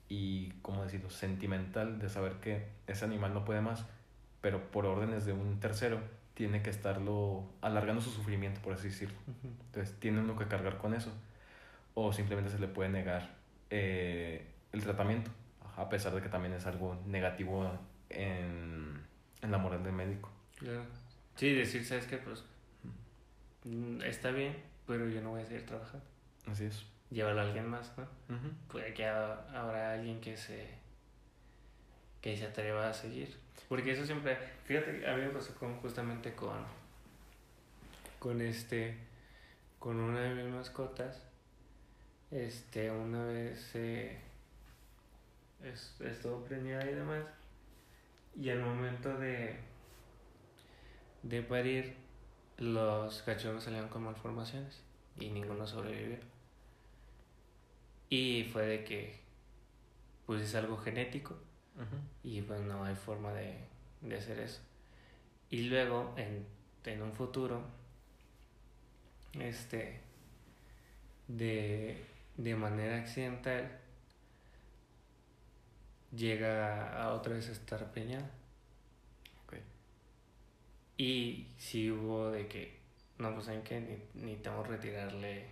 y, 0.10 0.52
¿cómo 0.62 0.84
decirlo?, 0.84 1.10
sentimental 1.10 1.98
de 1.98 2.10
saber 2.10 2.34
que 2.42 2.68
ese 2.88 3.06
animal 3.06 3.34
no 3.34 3.46
puede 3.46 3.62
más, 3.62 3.86
pero 4.42 4.72
por 4.72 4.86
órdenes 4.86 5.26
de 5.26 5.34
un 5.34 5.60
tercero 5.60 6.02
tiene 6.34 6.62
que 6.64 6.70
estarlo 6.70 7.46
alargando 7.62 8.02
su 8.02 8.10
sufrimiento, 8.10 8.62
por 8.62 8.74
así 8.74 8.88
decirlo. 8.88 9.18
Entonces 9.68 10.00
tiene 10.00 10.20
uno 10.20 10.38
que 10.38 10.48
cargar 10.48 10.78
con 10.78 10.94
eso. 10.94 11.12
O 11.94 12.12
simplemente 12.12 12.50
se 12.50 12.60
le 12.60 12.68
puede 12.68 12.90
negar 12.90 13.36
eh, 13.70 14.48
el 14.72 14.82
tratamiento, 14.82 15.30
a 15.78 15.90
pesar 15.90 16.16
de 16.16 16.22
que 16.22 16.30
también 16.30 16.54
es 16.54 16.66
algo 16.66 17.00
negativo 17.06 17.70
en, 18.10 19.02
la 19.42 19.58
moral 19.58 19.84
del 19.84 19.94
médico. 19.94 20.32
Claro. 20.58 20.84
Sí, 21.36 21.54
decir, 21.54 21.86
¿sabes 21.86 22.06
qué? 22.06 22.18
Pues 22.18 22.44
mm, 23.66 24.02
está 24.02 24.32
bien, 24.32 24.56
pero 24.88 25.08
yo 25.08 25.22
no 25.22 25.32
voy 25.32 25.42
a 25.42 25.46
seguir 25.46 25.66
trabajando. 25.66 26.06
Así 26.48 26.66
es. 26.66 26.86
Llévalo 27.10 27.42
a 27.42 27.44
alguien 27.44 27.68
más, 27.68 27.92
¿no? 27.98 28.08
Puede 28.70 28.94
que 28.94 29.06
habrá 29.06 29.94
alguien 29.94 30.22
que 30.22 30.38
se 30.38 30.81
que 32.22 32.38
se 32.38 32.46
atreva 32.46 32.90
a 32.90 32.94
seguir. 32.94 33.36
Porque 33.68 33.92
eso 33.92 34.06
siempre, 34.06 34.38
fíjate, 34.66 35.08
a 35.08 35.16
mí 35.16 35.24
me 35.24 35.30
pasó 35.30 35.56
con, 35.56 35.76
justamente 35.78 36.34
con 36.34 36.82
con 38.20 38.40
este 38.40 38.96
con 39.80 40.00
una 40.00 40.22
de 40.22 40.36
mis 40.36 40.54
mascotas. 40.54 41.24
Este, 42.30 42.92
una 42.92 43.26
vez 43.26 43.72
eh, 43.74 44.20
estuvo 46.00 46.44
preñada 46.46 46.90
y 46.90 46.94
demás 46.94 47.26
y 48.40 48.50
al 48.50 48.62
momento 48.62 49.18
de, 49.18 49.58
de 51.24 51.42
parir, 51.42 51.96
los 52.58 53.22
cachorros 53.24 53.64
salieron 53.64 53.90
con 53.90 54.04
malformaciones 54.04 54.82
y 55.20 55.30
ninguno 55.30 55.68
sobrevivió. 55.68 56.20
Y 58.10 58.50
fue 58.52 58.66
de 58.66 58.84
que, 58.84 59.20
pues 60.26 60.44
es 60.44 60.56
algo 60.56 60.78
genético 60.78 61.36
y 62.24 62.42
pues 62.42 62.62
no 62.62 62.84
hay 62.84 62.96
forma 62.96 63.34
de, 63.34 63.56
de 64.02 64.18
hacer 64.18 64.40
eso. 64.40 64.62
Y 65.50 65.64
luego, 65.64 66.14
en, 66.18 66.46
en 66.86 67.02
un 67.02 67.14
futuro, 67.14 67.62
este, 69.34 70.00
de, 71.28 72.04
de 72.38 72.56
manera 72.56 72.98
accidental, 72.98 73.80
llega 76.16 77.02
a 77.02 77.14
otra 77.14 77.34
vez 77.34 77.50
a 77.50 77.52
estar 77.52 77.92
peñada. 77.92 78.30
Y 81.02 81.48
si 81.58 81.90
hubo 81.90 82.30
de 82.30 82.48
que, 82.48 82.78
no, 83.18 83.34
pues 83.34 83.48
saben 83.48 83.64
que 83.64 83.80
ni, 83.80 84.22
necesitamos 84.22 84.68
retirarle 84.68 85.48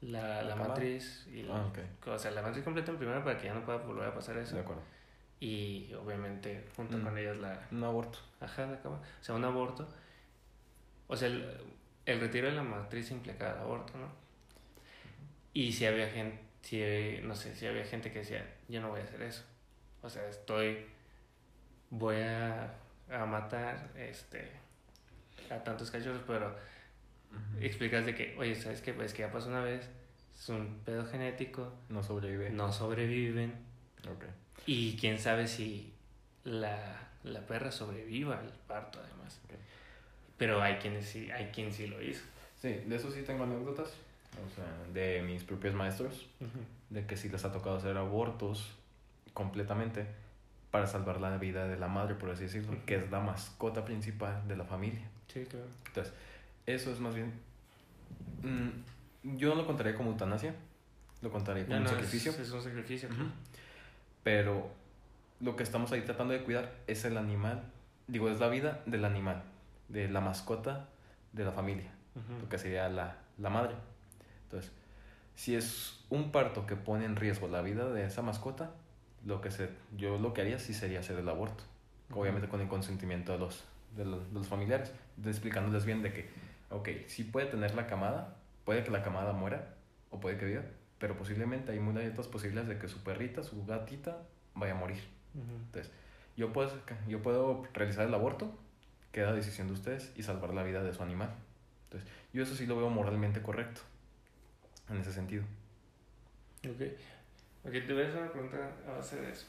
la, 0.00 0.42
la, 0.42 0.54
matriz. 0.54 1.26
Y 1.26 1.44
ah, 1.50 1.68
O 2.06 2.16
sea, 2.16 2.30
la 2.30 2.42
matriz 2.42 2.62
completa 2.62 2.92
en 2.92 2.98
primera 2.98 3.24
para 3.24 3.36
que 3.36 3.46
ya 3.46 3.54
no 3.54 3.64
pueda 3.64 3.78
volver 3.78 4.06
a 4.06 4.14
pasar 4.14 4.38
eso. 4.38 4.54
De 4.54 4.60
acuerdo. 4.60 4.82
Y 5.40 5.92
obviamente 5.94 6.68
junto 6.76 6.98
mm. 6.98 7.02
con 7.02 7.18
ellos 7.18 7.38
la... 7.38 7.66
Un 7.70 7.84
aborto. 7.84 8.18
Ajá, 8.40 8.66
la 8.66 8.80
cama. 8.80 9.00
O 9.20 9.24
sea, 9.24 9.34
un 9.34 9.44
aborto. 9.44 9.88
O 11.06 11.16
sea, 11.16 11.28
el, 11.28 11.46
el 12.06 12.20
retiro 12.20 12.48
de 12.48 12.54
la 12.54 12.62
matriz 12.62 13.10
implica 13.10 13.52
el 13.52 13.58
aborto, 13.58 13.96
¿no? 13.96 14.08
Y 15.54 15.72
si 15.72 15.86
había 15.86 16.08
gente 16.08 16.48
si, 16.62 17.20
no 17.22 17.34
sé, 17.34 17.54
si 17.54 17.66
había 17.66 17.84
gente 17.84 18.12
que 18.12 18.20
decía, 18.20 18.46
yo 18.68 18.80
no 18.80 18.90
voy 18.90 19.00
a 19.00 19.04
hacer 19.04 19.22
eso. 19.22 19.42
O 20.02 20.10
sea, 20.10 20.28
estoy, 20.28 20.84
voy 21.90 22.16
a, 22.16 22.74
a 23.10 23.26
matar 23.26 23.90
este, 23.96 24.50
a 25.50 25.62
tantos 25.64 25.90
cachorros, 25.90 26.22
pero 26.26 26.54
explicas 27.60 28.04
de 28.04 28.14
que, 28.14 28.36
oye, 28.38 28.54
¿sabes 28.54 28.82
qué? 28.82 28.92
Pues 28.92 29.14
que 29.14 29.22
ya 29.22 29.32
pasó 29.32 29.48
una 29.48 29.62
vez, 29.62 29.88
es 30.34 30.48
un 30.50 30.80
pedo 30.84 31.06
genético. 31.06 31.72
No 31.88 32.02
sobrevive. 32.02 32.50
No 32.50 32.70
sobreviven. 32.70 33.54
Okay. 34.00 34.30
Y 34.68 34.98
quién 34.98 35.18
sabe 35.18 35.48
si 35.48 35.94
la, 36.44 37.08
la 37.24 37.40
perra 37.46 37.72
sobreviva 37.72 38.38
al 38.38 38.52
parto, 38.66 39.00
además. 39.02 39.40
Pero 40.36 40.60
hay 40.60 40.74
quienes 40.74 41.08
sí, 41.08 41.30
hay 41.30 41.46
quien 41.46 41.72
sí 41.72 41.86
lo 41.86 42.02
hizo. 42.02 42.20
Sí, 42.60 42.68
de 42.68 42.96
eso 42.96 43.10
sí 43.10 43.22
tengo 43.22 43.44
anécdotas 43.44 43.94
o 44.46 44.54
sea, 44.54 44.92
de 44.92 45.22
mis 45.22 45.42
propios 45.42 45.74
maestros, 45.74 46.26
de 46.90 47.06
que 47.06 47.16
si 47.16 47.30
les 47.30 47.46
ha 47.46 47.50
tocado 47.50 47.78
hacer 47.78 47.96
abortos 47.96 48.74
completamente 49.32 50.06
para 50.70 50.86
salvar 50.86 51.18
la 51.18 51.38
vida 51.38 51.66
de 51.66 51.78
la 51.78 51.88
madre, 51.88 52.14
por 52.14 52.28
así 52.28 52.42
decirlo, 52.42 52.76
que 52.84 52.96
es 52.96 53.10
la 53.10 53.20
mascota 53.20 53.86
principal 53.86 54.46
de 54.46 54.56
la 54.56 54.64
familia. 54.64 55.08
Sí, 55.32 55.46
claro. 55.46 55.64
Entonces, 55.86 56.12
eso 56.66 56.92
es 56.92 57.00
más 57.00 57.14
bien... 57.14 57.32
Mm, 58.42 59.36
yo 59.38 59.48
no 59.48 59.54
lo 59.54 59.66
contaría 59.66 59.94
como 59.94 60.10
eutanasia, 60.10 60.54
lo 61.22 61.30
contaría 61.30 61.64
como 61.64 61.78
un 61.78 61.88
sacrificio. 61.88 62.32
Es, 62.32 62.50
un 62.50 62.62
sacrificio. 62.62 63.08
Pero 64.28 64.68
lo 65.40 65.56
que 65.56 65.62
estamos 65.62 65.90
ahí 65.90 66.02
tratando 66.02 66.34
de 66.34 66.42
cuidar 66.42 66.70
es 66.86 67.06
el 67.06 67.16
animal, 67.16 67.62
digo, 68.08 68.28
es 68.28 68.38
la 68.40 68.48
vida 68.48 68.82
del 68.84 69.06
animal, 69.06 69.42
de 69.88 70.06
la 70.06 70.20
mascota 70.20 70.90
de 71.32 71.46
la 71.46 71.52
familia, 71.52 71.90
lo 72.42 72.46
que 72.46 72.58
sería 72.58 72.90
la, 72.90 73.16
la 73.38 73.48
madre. 73.48 73.74
Entonces, 74.42 74.70
si 75.34 75.56
es 75.56 76.04
un 76.10 76.30
parto 76.30 76.66
que 76.66 76.76
pone 76.76 77.06
en 77.06 77.16
riesgo 77.16 77.48
la 77.48 77.62
vida 77.62 77.88
de 77.90 78.04
esa 78.04 78.20
mascota, 78.20 78.72
lo 79.24 79.40
que 79.40 79.50
se, 79.50 79.70
yo 79.96 80.18
lo 80.18 80.34
que 80.34 80.42
haría 80.42 80.58
sí 80.58 80.74
sería 80.74 81.00
hacer 81.00 81.18
el 81.18 81.28
aborto. 81.30 81.64
Obviamente 82.12 82.48
con 82.48 82.60
el 82.60 82.68
consentimiento 82.68 83.32
de 83.32 83.38
los, 83.38 83.64
de 83.96 84.04
los, 84.04 84.46
familiares, 84.46 84.92
explicándoles 85.24 85.86
bien 85.86 86.02
de 86.02 86.12
que, 86.12 86.28
ok, 86.68 86.86
sí 87.06 87.24
puede 87.24 87.46
tener 87.46 87.74
la 87.74 87.86
camada, 87.86 88.36
puede 88.66 88.84
que 88.84 88.90
la 88.90 89.02
camada 89.02 89.32
muera 89.32 89.74
o 90.10 90.20
puede 90.20 90.36
que 90.36 90.44
viva, 90.44 90.64
pero 90.98 91.16
posiblemente 91.16 91.72
hay 91.72 91.80
muchas 91.80 92.10
otras 92.10 92.26
posibilidades 92.26 92.68
de 92.68 92.78
que 92.78 92.88
su 92.88 93.02
perrita, 93.02 93.42
su 93.42 93.64
gatita, 93.64 94.22
vaya 94.54 94.72
a 94.72 94.76
morir. 94.76 95.02
Entonces, 95.34 95.92
yo 96.36 96.52
puedo, 96.52 96.72
yo 97.08 97.22
puedo 97.22 97.64
realizar 97.72 98.06
el 98.06 98.14
aborto, 98.14 98.52
queda 99.12 99.32
decisión 99.32 99.68
de 99.68 99.74
ustedes 99.74 100.12
y 100.16 100.22
salvar 100.22 100.54
la 100.54 100.62
vida 100.62 100.82
de 100.82 100.92
su 100.92 101.02
animal. 101.02 101.34
Entonces, 101.84 102.10
yo 102.32 102.42
eso 102.42 102.54
sí 102.54 102.66
lo 102.66 102.76
veo 102.76 102.90
moralmente 102.90 103.40
correcto, 103.40 103.80
en 104.90 104.98
ese 104.98 105.12
sentido. 105.12 105.44
Ok. 106.64 106.82
Ok, 107.64 107.72
te 107.72 107.92
voy 107.92 108.02
a 108.02 108.08
hacer 108.08 108.22
una 108.22 108.32
pregunta 108.32 108.70
a 108.86 108.92
base 108.92 109.20
de 109.20 109.30
eso. 109.30 109.46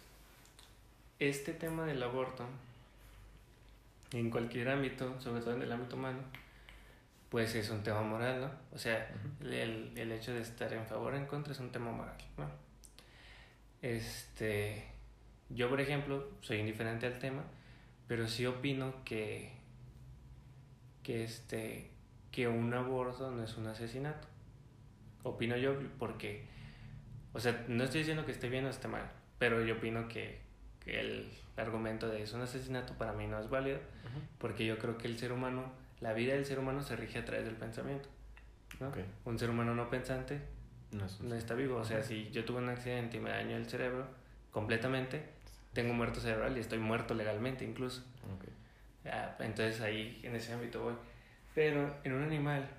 Este 1.19 1.53
tema 1.53 1.85
del 1.85 2.01
aborto, 2.01 2.45
en 4.11 4.29
cualquier 4.29 4.69
ámbito, 4.69 5.19
sobre 5.19 5.41
todo 5.41 5.55
en 5.55 5.63
el 5.63 5.71
ámbito 5.71 5.95
humano, 5.95 6.19
pues 7.29 7.55
es 7.55 7.69
un 7.69 7.83
tema 7.83 8.01
moral, 8.01 8.41
¿no? 8.41 8.51
O 8.73 8.77
sea, 8.77 9.09
el, 9.41 9.93
el 9.95 10.11
hecho 10.11 10.33
de 10.33 10.41
estar 10.41 10.73
en 10.73 10.85
favor 10.85 11.13
o 11.13 11.17
en 11.17 11.25
contra 11.25 11.53
es 11.53 11.59
un 11.59 11.71
tema 11.71 11.91
moral, 11.91 12.17
¿no? 12.37 12.49
Este, 13.81 14.85
yo 15.49 15.69
por 15.69 15.79
ejemplo 15.79 16.27
soy 16.41 16.57
indiferente 16.57 17.05
al 17.05 17.19
tema, 17.19 17.43
pero 18.07 18.27
sí 18.27 18.45
opino 18.45 19.03
que, 19.05 19.51
que 21.03 21.23
este, 21.23 21.91
que 22.31 22.47
un 22.47 22.73
aborto 22.73 23.31
no 23.31 23.43
es 23.43 23.57
un 23.57 23.67
asesinato. 23.67 24.27
Opino 25.23 25.57
yo 25.57 25.77
porque, 25.97 26.45
o 27.33 27.39
sea, 27.39 27.65
no 27.67 27.83
estoy 27.83 27.99
diciendo 27.99 28.25
que 28.25 28.31
esté 28.31 28.49
bien 28.49 28.65
o 28.65 28.69
esté 28.69 28.87
mal, 28.87 29.09
pero 29.37 29.63
yo 29.63 29.75
opino 29.75 30.07
que, 30.07 30.41
que 30.79 30.99
el 30.99 31.29
argumento 31.57 32.07
de 32.07 32.23
es 32.23 32.33
un 32.33 32.41
asesinato 32.41 32.93
para 32.93 33.13
mí 33.13 33.27
no 33.27 33.39
es 33.39 33.49
válido, 33.49 33.79
porque 34.37 34.65
yo 34.65 34.77
creo 34.79 34.97
que 34.97 35.07
el 35.07 35.17
ser 35.17 35.31
humano, 35.31 35.71
la 36.01 36.13
vida 36.13 36.33
del 36.33 36.45
ser 36.45 36.59
humano 36.59 36.81
se 36.81 36.95
rige 36.95 37.19
a 37.19 37.25
través 37.25 37.45
del 37.45 37.55
pensamiento. 37.55 38.09
¿no? 38.79 38.89
Ok. 38.89 38.97
Un 39.25 39.39
ser 39.39 39.49
humano 39.49 39.75
no 39.75 39.89
pensante 39.89 40.39
No 40.91 41.05
es 41.05 41.19
no 41.21 41.35
está 41.35 41.53
vivo. 41.53 41.77
O 41.77 41.85
sea, 41.85 42.03
si 42.03 42.29
yo 42.31 42.45
tuve 42.45 42.59
un 42.59 42.69
accidente 42.69 43.17
y 43.17 43.19
me 43.19 43.29
dañó 43.29 43.57
el 43.57 43.65
cerebro 43.67 44.07
completamente, 44.51 45.23
tengo 45.73 45.93
muerto 45.93 46.19
cerebral 46.19 46.57
y 46.57 46.61
estoy 46.61 46.79
muerto 46.79 47.13
legalmente 47.13 47.65
incluso. 47.65 48.01
Ok. 48.35 48.45
Ah, 49.05 49.35
entonces 49.39 49.81
ahí 49.81 50.19
en 50.23 50.35
ese 50.35 50.53
ámbito 50.53 50.83
voy. 50.83 50.95
Pero 51.53 51.95
en 52.03 52.13
un 52.13 52.23
animal 52.23 52.69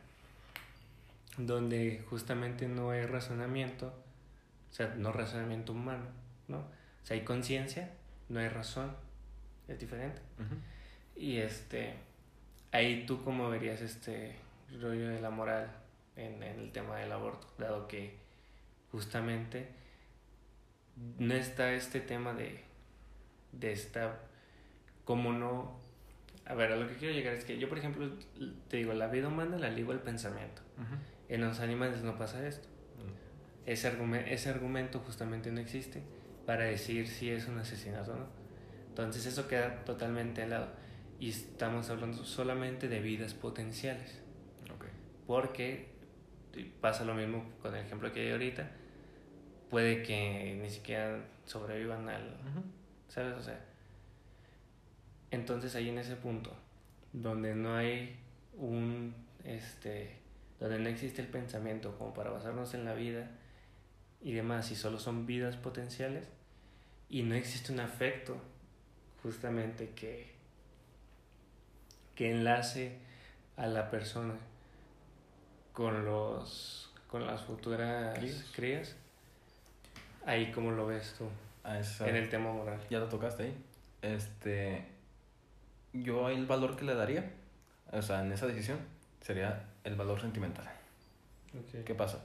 donde 1.36 2.04
justamente 2.08 2.68
no 2.68 2.90
hay 2.90 3.06
razonamiento, 3.06 3.88
o 3.88 4.74
sea, 4.74 4.94
no 4.96 5.12
razonamiento 5.12 5.72
humano, 5.72 6.04
¿no? 6.48 6.58
O 6.58 7.06
sea, 7.06 7.16
hay 7.16 7.24
conciencia, 7.24 7.90
no 8.28 8.40
hay 8.40 8.48
razón, 8.48 8.94
es 9.68 9.78
diferente. 9.78 10.20
Ujú. 10.38 10.56
Y 11.16 11.38
este, 11.38 11.94
ahí 12.72 13.04
tú 13.06 13.22
cómo 13.24 13.50
verías 13.50 13.80
este 13.80 14.36
rollo 14.80 15.08
de 15.08 15.20
la 15.20 15.30
moral 15.30 15.70
en, 16.16 16.42
en 16.42 16.60
el 16.60 16.72
tema 16.72 16.96
del 16.96 17.12
aborto, 17.12 17.46
dado 17.58 17.88
que 17.88 18.18
justamente 18.90 19.68
no 21.18 21.34
está 21.34 21.72
este 21.72 22.00
tema 22.00 22.34
de, 22.34 22.62
de 23.52 23.72
esta, 23.72 24.18
como 25.04 25.32
no, 25.32 25.78
a 26.46 26.54
ver, 26.54 26.72
a 26.72 26.76
lo 26.76 26.88
que 26.88 26.96
quiero 26.96 27.14
llegar 27.14 27.34
es 27.34 27.44
que 27.44 27.58
yo, 27.58 27.68
por 27.68 27.78
ejemplo, 27.78 28.10
te 28.68 28.78
digo, 28.78 28.92
la 28.92 29.08
vida 29.08 29.28
humana 29.28 29.58
la 29.58 29.70
ligo 29.70 29.92
al 29.92 30.00
pensamiento. 30.00 30.62
En 31.28 31.42
los 31.42 31.60
animales 31.60 32.02
no 32.02 32.18
pasa 32.18 32.46
esto. 32.46 32.68
Ese, 33.66 33.86
argumento, 33.88 34.30
ese 34.30 34.50
argumento 34.50 34.98
justamente 35.00 35.52
no 35.52 35.60
existe 35.60 36.02
para 36.46 36.64
decir 36.64 37.06
si 37.06 37.30
es 37.30 37.46
un 37.46 37.58
asesinato 37.58 38.12
o 38.12 38.16
no. 38.16 38.26
Entonces 38.88 39.26
eso 39.26 39.46
queda 39.46 39.84
totalmente 39.84 40.42
al 40.42 40.50
lado. 40.50 40.72
Y 41.20 41.28
estamos 41.28 41.90
hablando 41.90 42.24
solamente 42.24 42.88
de 42.88 43.00
vidas 43.00 43.34
potenciales. 43.34 44.20
Ok. 44.74 44.86
Porque 45.26 45.90
pasa 46.80 47.04
lo 47.04 47.14
mismo 47.14 47.44
con 47.62 47.74
el 47.74 47.84
ejemplo 47.84 48.12
que 48.12 48.22
hay 48.22 48.32
ahorita. 48.32 48.70
Puede 49.68 50.02
que 50.02 50.58
ni 50.60 50.70
siquiera 50.70 51.24
sobrevivan 51.44 52.08
al... 52.08 52.24
Ujú. 52.24 52.64
¿Sabes? 53.08 53.34
O 53.34 53.42
sea... 53.42 53.64
Entonces 55.30 55.76
ahí 55.76 55.88
en 55.90 55.98
ese 55.98 56.16
punto, 56.16 56.52
donde 57.12 57.54
no 57.54 57.76
hay 57.76 58.16
un... 58.56 59.14
Este, 59.44 60.16
donde 60.58 60.78
no 60.78 60.88
existe 60.88 61.22
el 61.22 61.28
pensamiento 61.28 61.96
como 61.96 62.12
para 62.12 62.30
basarnos 62.30 62.74
en 62.74 62.84
la 62.84 62.94
vida 62.94 63.30
y 64.20 64.32
demás, 64.32 64.70
y 64.70 64.76
solo 64.76 64.98
son 64.98 65.26
vidas 65.26 65.56
potenciales, 65.56 66.28
y 67.08 67.22
no 67.22 67.34
existe 67.34 67.72
un 67.72 67.80
afecto 67.80 68.36
justamente 69.22 69.90
que, 69.90 70.34
que 72.20 72.30
enlace 72.30 72.98
a 73.56 73.66
la 73.66 73.90
persona 73.90 74.34
con 75.72 76.04
los 76.04 76.92
con 77.08 77.26
las 77.26 77.40
futuras 77.40 78.18
Crías. 78.18 78.44
crías, 78.54 78.96
ahí 80.26 80.52
como 80.52 80.70
lo 80.70 80.86
ves 80.86 81.14
tú 81.16 81.24
Ah, 81.64 81.78
esa- 81.78 82.06
en 82.06 82.16
el 82.16 82.28
tema 82.28 82.52
moral. 82.52 82.78
Ya 82.90 82.98
lo 82.98 83.08
tocaste 83.08 83.44
ahí. 83.44 83.64
Este. 84.02 84.84
Yo 85.94 86.28
el 86.28 86.44
valor 86.44 86.76
que 86.76 86.84
le 86.84 86.94
daría, 86.94 87.32
o 87.90 88.02
sea, 88.02 88.20
en 88.22 88.32
esa 88.32 88.46
decisión, 88.46 88.78
sería 89.22 89.64
el 89.84 89.96
valor 89.96 90.20
sentimental. 90.20 90.68
¿Qué 91.86 91.94
pasa? 91.94 92.22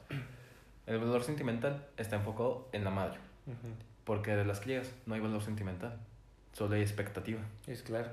El 0.88 1.00
valor 1.00 1.24
sentimental 1.24 1.86
está 1.96 2.18
enfocado 2.18 2.68
en 2.74 2.84
la 2.84 2.90
madre, 2.92 3.18
Ujú. 3.48 3.74
porque 4.04 4.36
de 4.36 4.44
las 4.44 4.60
crías 4.60 4.92
no 5.06 5.16
hay 5.16 5.22
valor 5.22 5.42
sentimental, 5.42 5.98
solo 6.52 6.76
hay 6.76 6.82
expectativa. 6.82 7.40
Es 7.66 7.82
claro. 7.82 8.10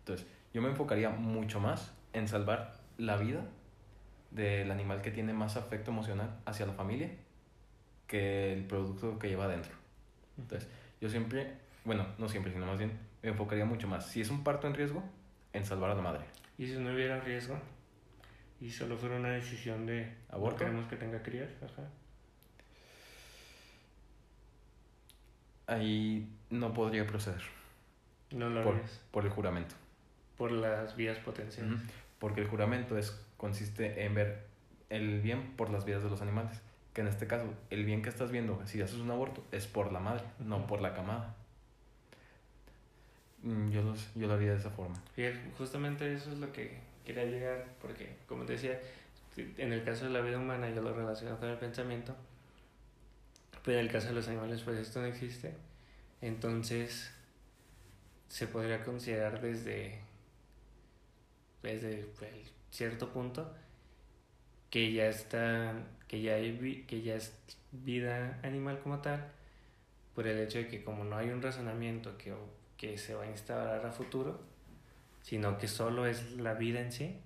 Entonces, 0.00 0.26
yo 0.56 0.62
me 0.62 0.70
enfocaría 0.70 1.10
mucho 1.10 1.60
más 1.60 1.92
en 2.14 2.28
salvar 2.28 2.72
la 2.96 3.18
vida 3.18 3.44
del 4.30 4.70
animal 4.70 5.02
que 5.02 5.10
tiene 5.10 5.34
más 5.34 5.58
afecto 5.58 5.90
emocional 5.90 6.34
hacia 6.46 6.64
la 6.64 6.72
familia 6.72 7.10
que 8.06 8.54
el 8.54 8.64
producto 8.64 9.18
que 9.18 9.28
lleva 9.28 9.44
adentro. 9.44 9.72
Entonces, 10.38 10.66
yo 10.98 11.10
siempre, 11.10 11.58
bueno, 11.84 12.06
no 12.16 12.26
siempre, 12.30 12.54
sino 12.54 12.64
más 12.64 12.78
bien, 12.78 12.98
me 13.22 13.28
enfocaría 13.28 13.66
mucho 13.66 13.86
más, 13.86 14.06
si 14.06 14.22
es 14.22 14.30
un 14.30 14.44
parto 14.44 14.66
en 14.66 14.72
riesgo, 14.72 15.02
en 15.52 15.66
salvar 15.66 15.90
a 15.90 15.94
la 15.94 16.00
madre. 16.00 16.24
Y 16.56 16.66
si 16.66 16.78
no 16.78 16.90
hubiera 16.90 17.20
riesgo 17.20 17.58
y 18.58 18.70
solo 18.70 18.96
fuera 18.96 19.16
una 19.16 19.32
decisión 19.32 19.84
de 19.84 20.10
¿Aborto? 20.30 20.60
no 20.60 20.70
queremos 20.70 20.86
que 20.86 20.96
tenga 20.96 21.22
crías, 21.22 21.50
ajá. 21.62 21.82
Ahí 25.66 26.26
no 26.48 26.72
podría 26.72 27.06
proceder 27.06 27.42
No 28.30 28.48
lo 28.48 28.64
por, 28.64 28.76
harías 28.76 29.02
por 29.10 29.26
el 29.26 29.30
juramento. 29.30 29.74
Por 30.36 30.52
las 30.52 30.96
vías 30.96 31.18
potenciales. 31.18 31.80
Porque 32.18 32.40
el 32.40 32.48
juramento 32.48 32.96
es, 32.98 33.18
consiste 33.36 34.04
en 34.04 34.14
ver 34.14 34.46
el 34.90 35.20
bien 35.20 35.56
por 35.56 35.70
las 35.70 35.84
vidas 35.84 36.02
de 36.02 36.10
los 36.10 36.22
animales. 36.22 36.60
Que 36.94 37.02
en 37.02 37.08
este 37.08 37.26
caso, 37.26 37.52
el 37.70 37.84
bien 37.84 38.02
que 38.02 38.08
estás 38.08 38.30
viendo, 38.30 38.60
si 38.66 38.80
haces 38.80 38.98
un 38.98 39.10
aborto, 39.10 39.44
es 39.52 39.66
por 39.66 39.92
la 39.92 40.00
madre, 40.00 40.24
no 40.38 40.66
por 40.66 40.80
la 40.80 40.94
camada. 40.94 41.34
Mm, 43.42 43.70
Yo, 43.70 43.82
los, 43.82 44.14
yo 44.14 44.26
lo 44.26 44.34
haría 44.34 44.52
de 44.52 44.58
esa 44.58 44.70
forma. 44.70 44.96
Fíjate, 45.14 45.40
justamente 45.58 46.12
eso 46.12 46.32
es 46.32 46.38
lo 46.38 46.52
que 46.52 46.78
quería 47.04 47.24
llegar, 47.24 47.66
porque 47.80 48.16
como 48.26 48.44
te 48.44 48.54
decía, 48.54 48.80
en 49.36 49.72
el 49.72 49.84
caso 49.84 50.06
de 50.06 50.10
la 50.10 50.20
vida 50.20 50.38
humana 50.38 50.70
yo 50.70 50.82
lo 50.82 50.94
relaciono 50.94 51.38
con 51.38 51.48
el 51.48 51.58
pensamiento, 51.58 52.16
pero 53.64 53.78
en 53.78 53.86
el 53.86 53.92
caso 53.92 54.08
de 54.08 54.14
los 54.14 54.26
animales 54.28 54.62
pues 54.62 54.78
esto 54.78 55.00
no 55.00 55.06
existe, 55.06 55.54
entonces 56.20 57.12
se 58.28 58.46
podría 58.48 58.82
considerar 58.82 59.40
desde, 59.40 60.00
desde 61.62 62.06
cierto 62.70 63.12
punto 63.12 63.52
que 64.70 64.92
ya 64.92 65.08
está, 65.08 65.74
que 66.08 66.22
ya, 66.22 66.34
hay, 66.34 66.84
que 66.86 67.02
ya 67.02 67.14
es 67.16 67.34
vida 67.72 68.38
animal 68.42 68.80
como 68.80 69.00
tal, 69.00 69.32
por 70.14 70.26
el 70.26 70.38
hecho 70.40 70.58
de 70.58 70.68
que 70.68 70.84
como 70.84 71.04
no 71.04 71.16
hay 71.16 71.30
un 71.30 71.42
razonamiento 71.42 72.16
que, 72.18 72.34
que 72.76 72.98
se 72.98 73.14
va 73.14 73.24
a 73.24 73.30
instaurar 73.30 73.84
a 73.86 73.92
futuro, 73.92 74.40
sino 75.22 75.58
que 75.58 75.68
solo 75.68 76.06
es 76.06 76.32
la 76.36 76.54
vida 76.54 76.80
en 76.80 76.92
sí, 76.92 77.16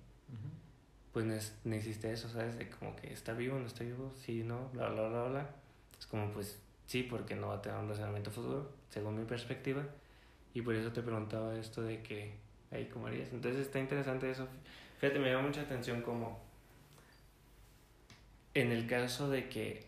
pues 1.13 1.25
no, 1.25 1.33
es- 1.33 1.55
no 1.65 1.75
existe 1.75 2.11
eso, 2.11 2.29
¿sabes? 2.29 2.57
De 2.57 2.69
como 2.69 2.95
que 2.95 3.11
está 3.13 3.33
vivo, 3.33 3.59
no 3.59 3.67
está 3.67 3.83
vivo, 3.83 4.11
sí, 4.17 4.43
no, 4.43 4.69
bla, 4.69 4.89
bla, 4.89 5.07
bla, 5.09 5.23
bla. 5.25 5.49
Es 5.99 6.05
como, 6.07 6.31
pues 6.31 6.59
sí, 6.87 7.03
porque 7.03 7.35
no 7.35 7.49
va 7.49 7.55
a 7.55 7.61
tener 7.61 7.77
un 7.79 7.89
razonamiento 7.89 8.31
futuro, 8.31 8.71
según 8.89 9.19
mi 9.19 9.25
perspectiva. 9.25 9.85
Y 10.53 10.61
por 10.61 10.75
eso 10.75 10.91
te 10.93 11.01
preguntaba 11.01 11.57
esto 11.57 11.81
de 11.81 12.01
que 12.03 12.33
ahí 12.71 12.85
cómo 12.93 13.07
harías. 13.07 13.29
Entonces 13.31 13.61
está 13.67 13.79
interesante 13.79 14.29
eso. 14.31 14.47
Fíjate, 14.99 15.19
me 15.19 15.29
llama 15.31 15.47
mucha 15.47 15.61
atención 15.61 16.01
como 16.01 16.39
en 18.53 18.71
el 18.71 18.87
caso 18.87 19.29
de 19.29 19.49
que, 19.49 19.87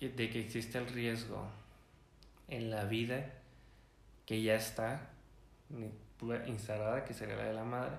de 0.00 0.30
que 0.30 0.40
existe 0.40 0.78
el 0.78 0.86
riesgo 0.88 1.46
en 2.48 2.70
la 2.70 2.84
vida 2.84 3.30
que 4.26 4.42
ya 4.42 4.54
está 4.56 5.10
instalada, 6.46 7.04
que 7.04 7.14
sería 7.14 7.36
la 7.36 7.44
de 7.44 7.52
la 7.54 7.64
madre, 7.64 7.96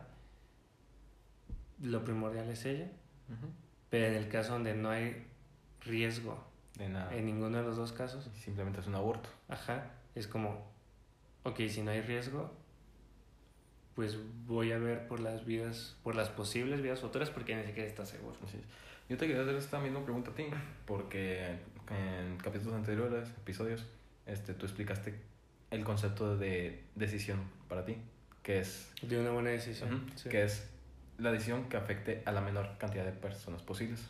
lo 1.81 2.03
primordial 2.03 2.49
es 2.49 2.65
ella, 2.65 2.85
Ujú. 3.29 3.47
pero 3.89 4.05
en 4.07 4.13
el 4.15 4.29
caso 4.29 4.53
donde 4.53 4.73
no 4.73 4.89
hay 4.89 5.25
riesgo 5.81 6.41
De 6.77 6.87
nada. 6.89 7.13
en 7.15 7.25
ninguno 7.25 7.57
de 7.57 7.63
los 7.63 7.75
dos 7.75 7.91
casos, 7.91 8.29
Simplemente 8.35 8.79
es 8.79 8.87
un 8.87 8.95
aborto. 8.95 9.29
ajá, 9.49 9.91
es 10.15 10.27
como, 10.27 10.65
ok, 11.43 11.59
si 11.69 11.81
no 11.81 11.91
hay 11.91 12.01
riesgo, 12.01 12.51
pues 13.95 14.17
voy 14.45 14.71
a 14.71 14.77
ver 14.77 15.07
por 15.07 15.19
las 15.19 15.45
vidas, 15.45 15.95
por 16.03 16.15
las 16.15 16.29
posibles 16.29 16.81
vidas 16.81 16.99
futuras, 16.99 17.29
porque 17.29 17.55
ni 17.55 17.63
siquiera 17.63 17.87
está 17.87 18.05
seguro. 18.05 18.35
Así 18.43 18.57
es. 18.57 18.63
Yo 19.09 19.17
te 19.17 19.27
quería 19.27 19.43
hacer 19.43 19.55
esta 19.55 19.79
misma 19.79 20.03
pregunta 20.03 20.31
a 20.31 20.35
ti, 20.35 20.45
porque 20.85 21.57
en 21.89 22.37
capítulos 22.37 22.73
anteriores, 22.73 23.29
episodios, 23.29 23.85
este, 24.25 24.53
tú 24.53 24.65
explicaste 24.65 25.13
el 25.71 25.83
concepto 25.83 26.37
de 26.37 26.83
decisión 26.95 27.39
para 27.67 27.83
ti, 27.85 27.97
que 28.41 28.59
es, 28.59 28.91
De 29.01 29.19
una 29.19 29.31
buena 29.31 29.49
decisión. 29.49 30.11
sí. 30.15 30.29
que 30.29 30.43
es 30.43 30.69
la 31.17 31.31
decisión 31.31 31.69
que 31.69 31.77
afecte 31.77 32.23
a 32.25 32.31
la 32.31 32.41
menor 32.41 32.77
cantidad 32.77 33.05
de 33.05 33.11
personas 33.11 33.61
posibles. 33.61 34.01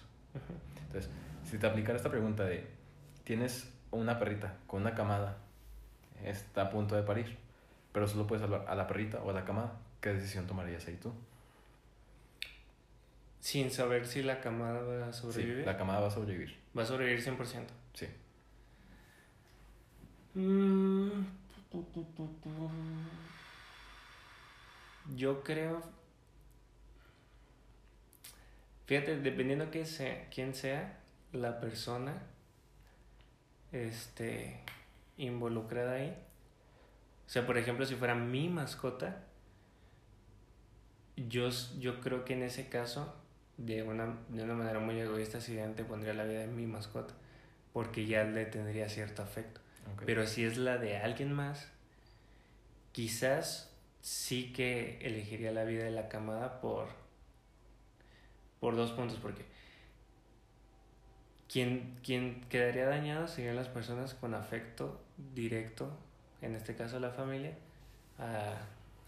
Entonces, 0.87 1.11
si 1.49 1.57
te 1.57 1.67
aplicara 1.67 1.97
esta 1.97 2.09
pregunta 2.09 2.45
de, 2.45 2.65
tienes 3.23 3.71
una 3.91 4.19
perrita 4.19 4.57
con 4.67 4.81
una 4.81 4.93
camada, 4.95 5.37
está 6.23 6.63
a 6.63 6.69
punto 6.69 6.95
de 6.95 7.03
parir, 7.03 7.37
pero 7.93 8.07
solo 8.07 8.27
puedes 8.27 8.41
salvar 8.41 8.65
a 8.67 8.75
la 8.75 8.87
perrita 8.87 9.21
o 9.21 9.29
a 9.29 9.33
la 9.33 9.45
camada, 9.45 9.79
¿qué 10.01 10.13
decisión 10.13 10.45
tomarías 10.47 10.85
ahí 10.87 10.95
tú? 10.97 11.13
Sin 13.39 13.71
saber 13.71 14.07
si 14.07 14.23
la 14.23 14.41
camada 14.41 14.81
va 14.81 15.07
a 15.07 15.13
Sí, 15.13 15.21
sobrevivir. 15.21 15.65
la 15.65 15.77
camada 15.77 15.99
va 16.01 16.07
a 16.07 16.11
sobrevivir. 16.11 16.57
Va 16.77 16.83
a 16.83 16.85
sobrevivir 16.85 17.21
100%. 17.23 17.67
Sí. 17.93 18.07
Mm. 20.33 21.25
Yo 25.15 25.43
creo. 25.43 25.81
Fíjate, 28.85 29.17
dependiendo 29.19 29.71
que 29.71 29.85
sea, 29.85 30.29
quién 30.29 30.53
sea 30.53 30.99
la 31.31 31.59
persona 31.59 32.13
este, 33.71 34.59
involucrada 35.17 35.93
ahí. 35.95 36.17
O 37.25 37.29
sea, 37.29 37.45
por 37.45 37.57
ejemplo, 37.57 37.85
si 37.85 37.95
fuera 37.95 38.15
mi 38.15 38.49
mascota, 38.49 39.23
yo, 41.15 41.49
yo 41.79 42.01
creo 42.01 42.25
que 42.25 42.33
en 42.33 42.43
ese 42.43 42.69
caso, 42.69 43.13
de 43.57 43.83
una, 43.83 44.17
de 44.29 44.43
una 44.43 44.53
manera 44.55 44.79
muy 44.79 44.99
egoísta, 44.99 45.41
sí 45.41 45.57
pondría 45.87 46.13
la 46.13 46.25
vida 46.25 46.41
de 46.41 46.47
mi 46.47 46.65
mascota, 46.65 47.13
porque 47.71 48.05
ya 48.05 48.23
le 48.23 48.45
tendría 48.45 48.89
cierto 48.89 49.21
afecto. 49.21 49.61
Pero 50.05 50.25
si 50.27 50.43
es 50.43 50.57
la 50.57 50.77
de 50.77 50.97
alguien 50.97 51.33
más, 51.33 51.67
quizás 52.91 53.71
sí 54.01 54.53
que 54.53 54.99
elegiría 55.01 55.51
la 55.51 55.63
vida 55.63 55.83
de 55.83 55.91
la 55.91 56.09
camada 56.09 56.61
por, 56.61 56.87
por 58.59 58.75
dos 58.75 58.91
puntos, 58.91 59.17
porque 59.19 59.45
quien, 61.49 61.99
quien 62.03 62.41
quedaría 62.49 62.85
dañado 62.85 63.27
serían 63.27 63.55
las 63.55 63.67
personas 63.67 64.13
con 64.13 64.33
afecto 64.33 65.01
directo, 65.35 65.95
en 66.43 66.55
este 66.55 66.75
caso 66.75 66.99
la 66.99 67.11
familia, 67.11 67.53
a, 68.19 68.55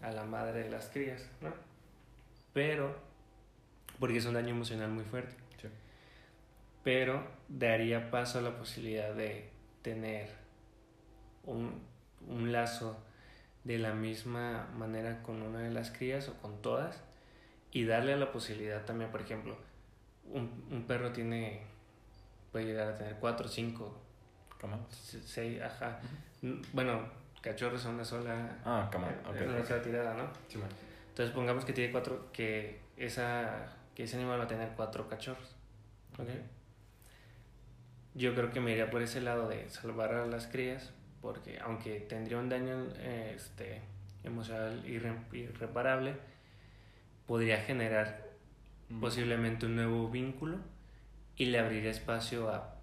a 0.00 0.10
la 0.10 0.24
madre 0.24 0.64
de 0.64 0.70
las 0.70 0.88
crías, 0.88 1.22
¿no? 1.40 1.52
Pero, 2.52 2.96
porque 4.00 4.18
es 4.18 4.26
un 4.26 4.34
daño 4.34 4.50
emocional 4.50 4.90
muy 4.90 5.04
fuerte 5.04 5.34
Sí. 5.60 5.68
pero 6.82 7.22
daría 7.48 8.10
paso 8.10 8.38
a 8.38 8.42
la 8.42 8.56
posibilidad 8.58 9.14
de 9.14 9.50
tener 9.82 10.28
un, 11.44 11.80
un 12.28 12.52
lazo 12.52 12.96
de 13.64 13.78
la 13.78 13.92
misma 13.94 14.68
manera 14.76 15.22
con 15.22 15.42
una 15.42 15.60
de 15.60 15.70
las 15.70 15.90
crías 15.90 16.28
o 16.28 16.34
con 16.40 16.60
todas 16.62 17.02
y 17.72 17.84
darle 17.84 18.16
la 18.16 18.32
posibilidad 18.32 18.84
también, 18.84 19.10
por 19.10 19.20
ejemplo, 19.22 19.56
un, 20.32 20.64
un 20.70 20.84
perro 20.86 21.12
tiene, 21.12 21.62
puede 22.52 22.66
llegar 22.66 22.88
a 22.88 22.94
tener 22.94 23.16
cuatro, 23.16 23.48
cinco, 23.48 24.00
seis, 25.24 25.60
ajá, 25.60 26.00
bueno, 26.72 27.00
cachorros 27.46 27.80
son 27.80 27.94
una 27.94 28.04
sola, 28.04 28.58
Ah, 28.64 28.90
una 28.92 29.64
sola 29.64 29.82
tirada, 29.82 30.14
¿no? 30.14 30.24
Sí. 30.48 30.58
Entonces 31.08 31.34
pongamos 31.34 31.64
que 31.64 31.72
tiene 31.72 31.90
cuatro, 31.92 32.30
que 32.32 32.80
esa, 32.96 33.74
que 33.94 34.02
ese 34.04 34.16
animal 34.16 34.38
va 34.40 34.44
a 34.44 34.48
tener 34.48 34.70
cuatro 34.76 35.08
cachorros. 35.08 35.54
¿ok? 36.18 36.28
Yo 38.14 38.34
creo 38.34 38.50
que 38.50 38.60
me 38.60 38.72
iría 38.72 38.90
por 38.90 39.02
ese 39.02 39.20
lado 39.20 39.48
de 39.48 39.68
salvar 39.68 40.14
a 40.14 40.26
las 40.26 40.46
crías, 40.46 40.92
porque 41.20 41.58
aunque 41.60 42.00
tendría 42.00 42.38
un 42.38 42.48
daño 42.48 42.86
eh, 42.98 43.32
este, 43.36 43.80
emocional 44.24 44.82
irre- 44.84 45.32
irreparable, 45.32 46.14
podría 47.26 47.58
generar 47.62 48.24
Mm. 48.88 49.00
posiblemente 49.00 49.66
un 49.66 49.74
nuevo 49.74 50.08
vínculo 50.08 50.58
y 51.36 51.46
le 51.46 51.58
abriría 51.58 51.90
espacio 51.90 52.48
a 52.50 52.76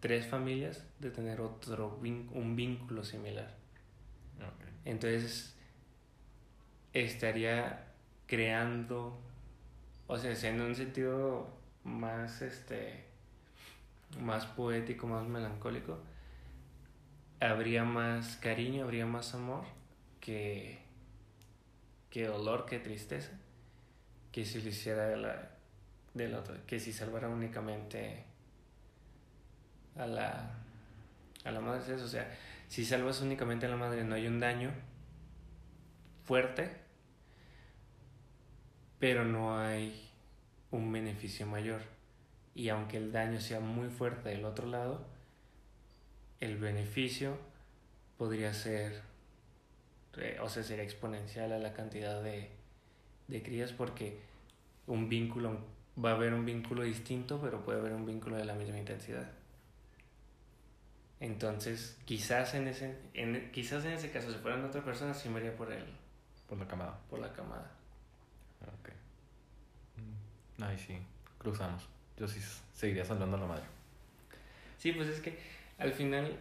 tres 0.00 0.26
familias 0.26 0.86
de 1.00 1.10
tener 1.10 1.42
otro 1.42 1.98
un 2.00 2.56
vínculo 2.56 3.04
similar. 3.04 3.54
Entonces 4.84 5.54
estaría 6.92 7.86
creando, 8.26 9.18
o 10.06 10.18
sea, 10.18 10.32
en 10.48 10.60
un 10.60 10.74
sentido 10.74 11.48
más 11.84 12.42
este 12.42 13.04
más 14.18 14.44
poético, 14.46 15.06
más 15.06 15.26
melancólico, 15.26 15.98
habría 17.38 17.84
más 17.84 18.36
cariño, 18.36 18.84
habría 18.84 19.06
más 19.06 19.34
amor 19.34 19.64
que 20.20 20.80
que 22.10 22.26
dolor, 22.26 22.66
que 22.66 22.80
tristeza, 22.80 23.30
que 24.32 24.44
si 24.44 24.60
lo 24.60 24.68
hiciera 24.68 25.16
la 25.16 25.50
del 26.14 26.34
otro, 26.34 26.56
que 26.66 26.80
si 26.80 26.92
salvara 26.92 27.28
únicamente 27.28 28.24
a 29.96 30.06
la 30.06 30.50
a 31.44 31.50
la 31.50 31.60
madre, 31.60 31.94
o 31.94 32.08
sea, 32.08 32.28
si 32.70 32.84
salvas 32.84 33.20
únicamente 33.20 33.66
a 33.66 33.68
la 33.68 33.74
madre 33.74 34.04
no 34.04 34.14
hay 34.14 34.28
un 34.28 34.38
daño 34.38 34.70
fuerte, 36.22 36.70
pero 39.00 39.24
no 39.24 39.58
hay 39.58 40.08
un 40.70 40.92
beneficio 40.92 41.48
mayor. 41.48 41.80
Y 42.54 42.68
aunque 42.68 42.96
el 42.98 43.10
daño 43.10 43.40
sea 43.40 43.58
muy 43.58 43.88
fuerte 43.88 44.28
del 44.28 44.44
otro 44.44 44.68
lado, 44.68 45.04
el 46.38 46.58
beneficio 46.58 47.36
podría 48.16 48.54
ser, 48.54 49.02
eh, 50.18 50.38
o 50.40 50.48
sea, 50.48 50.62
sería 50.62 50.84
exponencial 50.84 51.50
a 51.50 51.58
la 51.58 51.72
cantidad 51.72 52.22
de, 52.22 52.50
de 53.26 53.42
crías 53.42 53.72
porque 53.72 54.20
un 54.86 55.08
vínculo, 55.08 55.58
va 56.02 56.12
a 56.12 56.14
haber 56.14 56.34
un 56.34 56.46
vínculo 56.46 56.84
distinto, 56.84 57.40
pero 57.42 57.64
puede 57.64 57.80
haber 57.80 57.94
un 57.94 58.06
vínculo 58.06 58.36
de 58.36 58.44
la 58.44 58.54
misma 58.54 58.78
intensidad. 58.78 59.39
Entonces, 61.20 61.98
quizás 62.06 62.54
en 62.54 62.66
ese, 62.68 62.96
en, 63.14 63.52
quizás 63.52 63.84
en 63.84 63.92
ese 63.92 64.10
caso, 64.10 64.32
si 64.32 64.38
fueran 64.38 64.64
otra 64.64 64.82
persona, 64.82 65.12
sí 65.14 65.28
me 65.28 65.40
iría 65.40 65.54
por 65.54 65.70
el, 65.70 65.84
Por 66.48 66.58
la 66.58 66.66
camada. 66.66 66.98
por 67.10 67.18
la 67.18 67.32
camada. 67.32 67.70
Ok. 68.62 68.88
Mm, 70.58 70.62
Ahí 70.62 70.78
sí, 70.78 70.98
cruzamos. 71.38 71.86
Yo 72.16 72.26
sí 72.26 72.40
seguiría 72.74 73.04
salvando 73.04 73.36
a 73.36 73.40
la 73.40 73.46
madre. 73.46 73.64
Sí, 74.78 74.92
pues 74.92 75.08
es 75.08 75.20
que 75.20 75.38
al 75.78 75.92
final, 75.92 76.38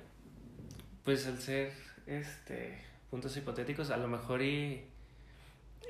pues 1.03 1.27
al 1.27 1.39
ser 1.39 1.73
este 2.07 2.77
puntos 3.09 3.36
hipotéticos, 3.36 3.89
a 3.91 3.97
lo 3.97 4.07
mejor 4.07 4.41
y 4.41 4.86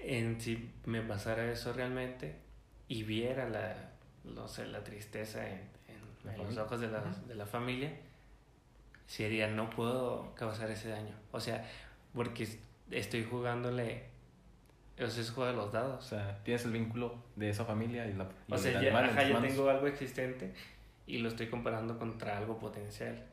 en 0.02 0.40
si 0.42 0.72
me 0.86 1.02
pasara 1.02 1.52
eso 1.52 1.74
realmente 1.74 2.36
y 2.88 3.04
viera 3.04 3.48
la, 3.50 3.92
no 4.24 4.48
sé, 4.48 4.66
la 4.66 4.84
tristeza 4.84 5.48
en, 5.48 5.58
en- 5.88 6.26
La 6.26 6.34
en 6.36 6.44
los 6.44 6.58
ojos 6.58 6.80
de 6.82 6.88
la, 6.88 7.02
de 7.28 7.36
la 7.36 7.46
familia, 7.46 7.92
sería 9.10 9.48
no 9.48 9.72
puedo 9.72 10.34
causar 10.36 10.70
ese 10.70 10.90
daño. 10.90 11.16
O 11.32 11.40
sea, 11.40 11.68
porque 12.14 12.48
estoy 12.92 13.24
jugándole, 13.24 14.04
o 15.02 15.08
sea, 15.08 15.22
es 15.24 15.32
jugar 15.32 15.56
los 15.56 15.70
O 15.70 15.72
dados. 15.72 16.06
sea, 16.06 16.44
tienes 16.44 16.64
el 16.66 16.72
vínculo 16.72 17.16
de 17.36 17.50
esa 17.50 17.66
familia 17.66 18.06
y, 18.06 18.14
la, 18.14 18.30
y 18.48 18.54
O 18.54 18.58
sea, 18.58 18.74
ya, 18.74 18.80
animal 18.80 19.06
ajá, 19.06 19.24
ya 19.24 19.42
tengo 19.42 19.68
algo 19.68 19.88
existente 19.88 20.54
y 21.08 21.18
lo 21.18 21.30
estoy 21.30 21.48
comparando 21.48 21.98
contra 21.98 22.38
algo 22.38 22.60
potencial. 22.60 23.26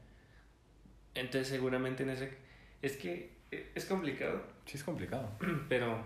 Entonces, 1.14 1.48
seguramente 1.48 2.04
en 2.04 2.10
ese. 2.10 2.36
Es 2.80 2.96
que 2.96 3.36
eh, 3.50 3.70
es 3.74 3.84
complicado, 3.84 4.42
Sí, 4.64 4.78
es 4.78 4.84
complicado. 4.84 5.28
pero. 5.68 6.02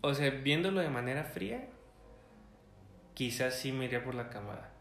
O 0.00 0.12
sea, 0.12 0.30
viéndolo 0.30 0.80
de 0.80 0.88
manera 0.90 1.22
fría, 1.24 1.68
quizás 3.14 3.54
sí 3.58 3.70
me 3.70 3.84
iría 3.86 4.02
por 4.04 4.14
la 4.16 4.28
camada. 4.28 4.72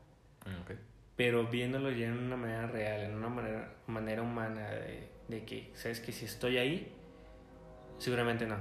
Mm, 0.45 0.61
Ok. 0.61 0.71
Pero 1.15 1.47
viéndolo 1.47 1.91
ya 1.91 2.07
en 2.07 2.17
una 2.17 2.35
manera 2.35 2.67
real, 2.67 3.01
en 3.01 3.15
una 3.15 3.29
manera, 3.29 3.73
manera 3.87 4.21
humana, 4.21 4.69
de, 4.71 5.09
de 5.29 5.45
que, 5.45 5.71
¿sabes 5.75 5.99
que 6.01 6.11
Si 6.11 6.25
estoy 6.25 6.57
ahí, 6.57 6.93
seguramente 7.99 8.45
no. 8.45 8.57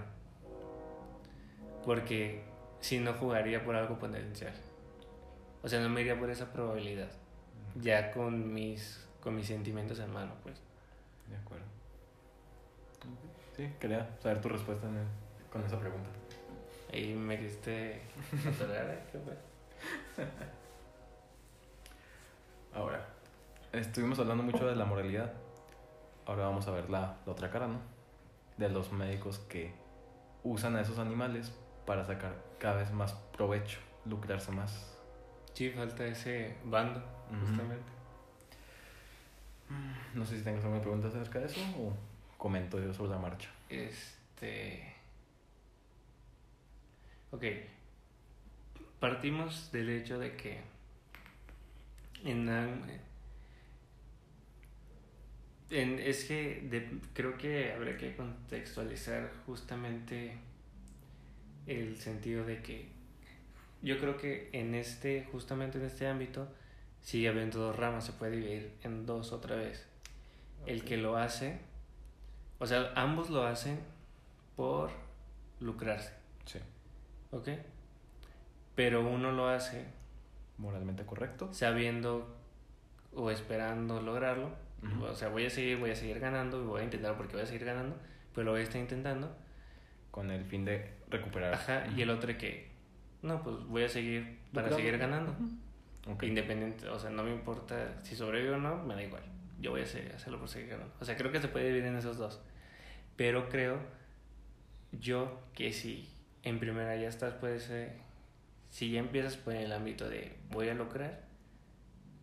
Porque 1.84 2.42
si 2.80 2.98
no 3.00 3.12
jugaría 3.14 3.64
por 3.64 3.74
algo 3.76 3.98
potencial. 3.98 4.52
O 5.62 5.68
sea, 5.68 5.80
no 5.80 5.88
me 5.88 6.02
iría 6.02 6.18
por 6.18 6.30
esa 6.30 6.52
probabilidad. 6.52 7.10
Ya 7.80 8.10
con 8.12 8.52
mis, 8.54 9.04
con 9.20 9.34
mis 9.34 9.46
sentimientos 9.46 9.98
en 9.98 10.12
mano, 10.12 10.32
pues. 10.42 10.54
De 11.28 11.36
acuerdo. 11.36 11.64
Sí, 13.56 13.68
quería 13.80 14.08
saber 14.22 14.40
tu 14.40 14.48
respuesta 14.48 14.86
el- 14.88 15.50
con 15.50 15.64
esa 15.64 15.78
pregunta. 15.78 16.08
Ahí 16.92 17.14
me 17.14 17.38
quisiste 17.38 18.00
atorar, 18.48 18.88
¿eh? 18.90 18.98
¿Qué 19.10 19.18
fue? 19.18 20.24
Ahora, 22.74 23.06
estuvimos 23.72 24.18
hablando 24.18 24.42
mucho 24.42 24.66
de 24.66 24.74
la 24.74 24.84
moralidad. 24.84 25.32
Ahora 26.26 26.46
vamos 26.46 26.66
a 26.66 26.72
ver 26.72 26.90
la, 26.90 27.18
la 27.24 27.32
otra 27.32 27.50
cara, 27.50 27.68
¿no? 27.68 27.80
De 28.56 28.68
los 28.68 28.92
médicos 28.92 29.38
que 29.38 29.72
usan 30.42 30.76
a 30.76 30.80
esos 30.80 30.98
animales 30.98 31.52
para 31.86 32.04
sacar 32.04 32.34
cada 32.58 32.76
vez 32.76 32.92
más 32.92 33.12
provecho, 33.36 33.78
lucrarse 34.04 34.50
más. 34.50 34.98
Sí, 35.52 35.70
falta 35.70 36.04
ese 36.04 36.56
bando, 36.64 37.00
justamente. 37.40 37.84
No 40.14 40.24
sé 40.24 40.38
si 40.38 40.44
tengas 40.44 40.64
alguna 40.64 40.82
pregunta 40.82 41.08
acerca 41.08 41.38
de 41.38 41.46
eso 41.46 41.60
o 41.78 41.92
comento 42.36 42.80
yo 42.80 42.92
sobre 42.92 43.12
la 43.12 43.18
marcha. 43.18 43.50
Este. 43.68 44.94
Ok. 47.30 47.44
Partimos 49.00 49.70
del 49.72 49.90
hecho 49.90 50.18
de 50.18 50.36
que 50.36 50.60
en, 52.24 52.48
en 55.70 55.98
es 55.98 56.24
que 56.24 56.60
de- 56.70 57.00
creo 57.14 57.36
que 57.38 57.72
habría 57.72 57.96
que 57.96 58.14
contextualizar 58.16 59.30
justamente 59.46 60.36
el 61.66 61.96
sentido 61.98 62.44
de 62.44 62.62
que 62.62 62.88
yo 63.82 63.98
creo 63.98 64.16
que 64.16 64.50
en 64.52 64.74
este 64.74 65.26
justamente 65.32 65.78
en 65.78 65.84
este 65.84 66.06
ámbito 66.06 66.48
sigue 67.02 67.28
habiendo 67.28 67.58
dos 67.58 67.76
ramas 67.76 68.04
se 68.06 68.12
puede 68.12 68.32
dividir 68.36 68.72
en 68.82 69.06
dos 69.06 69.32
otra 69.32 69.56
vez 69.56 69.86
el 70.66 70.84
que 70.84 70.96
lo 70.96 71.16
hace 71.16 71.58
o 72.58 72.66
sea 72.66 72.92
ambos 72.94 73.30
lo 73.30 73.44
hacen 73.44 73.78
por 74.56 74.90
lucrarse 75.60 76.12
Sí. 76.46 76.58
¿ok? 77.32 77.48
Pero 78.74 79.06
uno 79.08 79.32
lo 79.32 79.48
hace 79.48 79.84
Moralmente 80.58 81.04
correcto. 81.04 81.52
sabiendo 81.52 82.36
o 83.14 83.30
esperando 83.30 84.00
lograrlo. 84.00 84.50
Ujú. 84.82 85.04
O 85.04 85.14
sea, 85.14 85.28
voy 85.28 85.46
a 85.46 85.50
seguir, 85.50 85.78
voy 85.78 85.90
a 85.90 85.96
seguir 85.96 86.20
ganando 86.20 86.62
y 86.62 86.66
voy 86.66 86.80
a 86.82 86.84
intentarlo 86.84 87.16
porque 87.16 87.34
voy 87.34 87.42
a 87.42 87.46
seguir 87.46 87.64
ganando, 87.64 87.96
pero 88.34 88.44
lo 88.46 88.50
voy 88.52 88.60
a 88.60 88.64
estar 88.64 88.80
intentando. 88.80 89.34
Con 90.10 90.30
el 90.30 90.44
fin 90.44 90.64
de 90.64 90.92
recuperar. 91.08 91.54
Ajá, 91.54 91.86
y 91.96 92.02
el 92.02 92.10
otro 92.10 92.36
que, 92.38 92.70
no, 93.22 93.42
pues 93.42 93.56
voy 93.66 93.82
a 93.84 93.88
seguir 93.88 94.38
para 94.52 94.68
Lucrando. 94.68 94.76
seguir 94.76 94.98
ganando. 94.98 95.34
Ok. 96.06 96.22
Independiente, 96.24 96.88
o 96.88 96.98
sea, 96.98 97.10
no 97.10 97.24
me 97.24 97.32
importa 97.32 97.98
si 98.02 98.14
sobrevivo 98.14 98.56
o 98.56 98.58
no, 98.58 98.76
me 98.84 98.94
da 98.94 99.02
igual. 99.02 99.22
Yo 99.60 99.70
voy 99.70 99.80
a 99.80 99.84
hacerlo 99.84 100.38
por 100.38 100.48
seguir 100.48 100.68
ganando. 100.68 100.92
O 101.00 101.04
sea, 101.04 101.16
creo 101.16 101.32
que 101.32 101.40
se 101.40 101.48
puede 101.48 101.66
dividir 101.66 101.86
en 101.86 101.96
esos 101.96 102.18
dos. 102.18 102.40
Pero 103.16 103.48
creo 103.48 103.78
yo 104.92 105.40
que 105.54 105.72
si 105.72 106.08
en 106.42 106.58
primera 106.58 106.94
ya 106.96 107.08
estás, 107.08 107.34
pues, 107.34 107.70
eh, 107.70 107.96
si 108.74 108.90
ya 108.90 108.98
empiezas 108.98 109.36
por 109.36 109.54
el 109.54 109.72
ámbito 109.72 110.08
de 110.08 110.34
voy 110.50 110.68
a 110.68 110.74
lograr, 110.74 111.20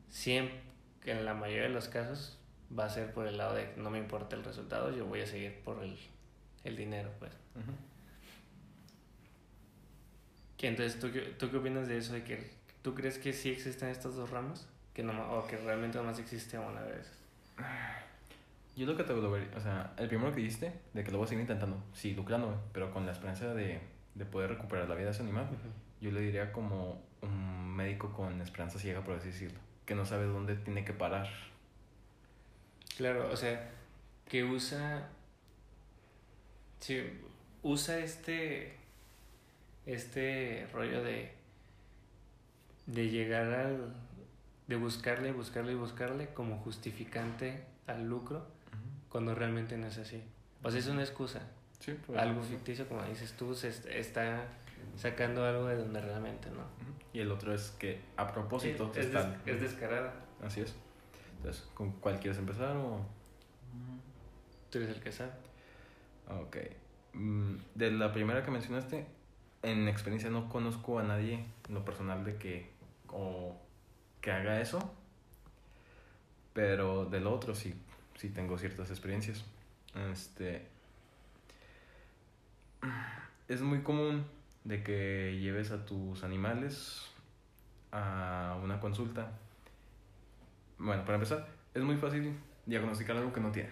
siempre, 0.10 0.60
en 1.06 1.24
la 1.24 1.34
mayoría 1.34 1.64
de 1.64 1.70
los 1.70 1.88
casos, 1.88 2.38
va 2.78 2.84
a 2.86 2.90
ser 2.90 3.14
por 3.14 3.26
el 3.26 3.38
lado 3.38 3.56
de 3.56 3.74
no 3.78 3.90
me 3.90 4.00
importa 4.00 4.36
el 4.36 4.44
resultado, 4.44 4.94
yo 4.94 5.06
voy 5.06 5.22
a 5.22 5.26
seguir 5.28 5.62
por 5.64 5.82
el, 5.82 5.98
el 6.66 6.76
dinero, 6.76 7.10
pues. 7.20 7.32
Ujú. 7.56 7.72
Que 10.58 10.68
entonces, 10.68 11.00
¿tú, 11.00 11.10
qué- 11.10 11.22
¿tú 11.40 11.50
qué 11.50 11.56
opinas 11.56 11.88
de 11.88 11.98
eso? 11.98 12.12
De 12.12 12.24
que, 12.26 12.52
¿Tú 12.82 12.94
crees 12.96 13.18
que 13.18 13.32
sí 13.32 13.50
existen 13.50 13.88
estas 13.88 14.16
dos 14.18 14.30
ramas? 14.30 14.68
Que 14.94 15.04
no, 15.04 15.14
o 15.38 15.48
que 15.48 15.56
realmente 15.56 15.98
nomás 16.00 16.20
existe 16.20 16.60
una 16.60 16.82
vez. 16.82 17.10
Yo 18.76 18.86
lo 18.86 18.98
que 18.98 19.04
te 19.06 19.14
lo 19.14 19.32
vería, 19.32 19.56
o 19.56 19.62
sea, 19.62 19.94
el 19.98 20.10
primero 20.10 20.32
que 20.34 20.42
dijiste, 20.42 20.74
de 20.94 21.04
que 21.06 21.12
lo 21.12 21.18
voy 21.20 21.26
a 21.26 21.30
seguir 21.30 21.44
intentando, 21.44 21.82
sí, 21.94 22.14
lucrándome, 22.14 22.58
pero 22.74 22.92
con 22.92 23.06
la 23.06 23.14
esperanza 23.14 23.54
de, 23.54 23.80
de 24.16 24.26
poder 24.26 24.50
recuperar 24.50 24.90
la 24.90 24.96
vida 24.96 25.06
de 25.06 25.12
ese 25.12 25.22
animal, 25.24 25.48
yo 26.02 26.12
le 26.12 26.22
diría 26.22 26.52
como 26.52 27.02
un 27.22 27.76
médico 27.76 28.12
con 28.14 28.42
esperanza 28.42 28.80
ciega, 28.80 29.02
por 29.04 29.16
así 29.16 29.28
decirlo, 29.28 29.60
que 29.86 29.96
no 29.96 30.06
sabe 30.06 30.26
dónde 30.26 30.56
tiene 30.56 30.84
que 30.84 30.94
parar. 30.94 31.28
Claro, 32.98 33.30
o 33.32 33.36
sea, 33.38 33.70
que 34.28 34.44
usa. 34.44 35.08
Sí, 36.80 37.02
usa 37.64 38.00
este. 38.00 38.76
Este 39.86 40.68
rollo 40.74 41.04
de. 41.04 41.32
De 42.88 43.10
llegar 43.10 43.52
al. 43.54 43.94
De 44.68 44.76
buscarle, 44.76 45.32
buscarle 45.32 45.74
y 45.74 45.76
buscarle 45.76 46.34
como 46.34 46.58
justificante 46.60 47.64
al 47.88 48.08
lucro 48.08 48.48
cuando 49.10 49.36
realmente 49.36 49.78
no 49.78 49.88
es 49.88 49.98
así. 49.98 50.24
O 50.64 50.72
sea, 50.72 50.80
es 50.80 50.88
una 50.88 51.02
excusa. 51.02 51.42
Sí, 51.80 51.94
pues, 52.06 52.18
Algo 52.18 52.42
ficticio, 52.44 52.88
como 52.88 53.04
dices 53.04 53.34
tú, 53.34 53.54
se 53.54 53.68
est- 53.70 53.88
está 53.88 54.46
sacando 54.96 55.46
algo 55.46 55.68
de 55.68 55.76
donde 55.78 56.02
realmente 56.02 56.50
no. 56.50 56.64
Y 57.14 57.20
el 57.20 57.32
otro 57.32 57.54
es 57.54 57.72
que 57.72 58.00
a 58.18 58.32
propósito 58.32 58.92
Sí, 58.94 59.00
es, 59.02 59.06
están- 59.08 59.42
des- 59.46 59.56
es 59.56 59.62
descarada. 59.62 60.14
Así 60.44 60.62
es. 60.62 60.76
Entonces, 61.38 61.68
¿con 61.74 61.92
cuál 61.94 62.20
quieres 62.20 62.38
empezar 62.38 62.76
o...? 62.78 63.06
Tú 64.70 64.78
eres 64.78 64.90
el 64.96 65.02
que 65.02 65.12
sabe. 65.12 65.32
Ok. 66.30 66.58
Mm, 67.14 67.56
De 67.76 67.92
la 67.92 68.14
primera 68.14 68.44
que 68.44 68.52
mencionaste, 68.52 69.06
en 69.64 69.88
experiencia 69.88 70.30
no 70.30 70.48
conozco 70.50 71.00
a 71.00 71.04
nadie 71.04 71.46
en 71.68 71.74
lo 71.74 71.84
personal 71.84 72.24
de 72.24 72.38
que 72.38 72.70
o 73.10 73.58
que 74.22 74.32
haga 74.32 74.62
eso, 74.62 74.94
pero 76.54 77.06
del 77.06 77.28
otro 77.28 77.54
sí, 77.56 77.74
sí 78.16 78.30
tengo 78.30 78.58
ciertas 78.58 78.90
experiencias. 78.90 79.44
Este 80.14 80.66
es 83.50 83.62
muy 83.62 83.82
común 83.82 84.26
de 84.64 84.84
que 84.84 85.38
lleves 85.40 85.72
a 85.72 85.86
tus 85.86 86.24
animales 86.24 87.10
a 87.92 88.58
una 88.64 88.80
consulta. 88.80 89.32
Bueno, 90.78 91.04
para 91.04 91.16
empezar, 91.16 91.48
es 91.74 91.84
muy 91.84 91.98
fácil 91.98 92.36
diagnosticar 92.66 93.18
algo 93.18 93.34
que 93.34 93.42
no 93.42 93.52
tiene. 93.52 93.70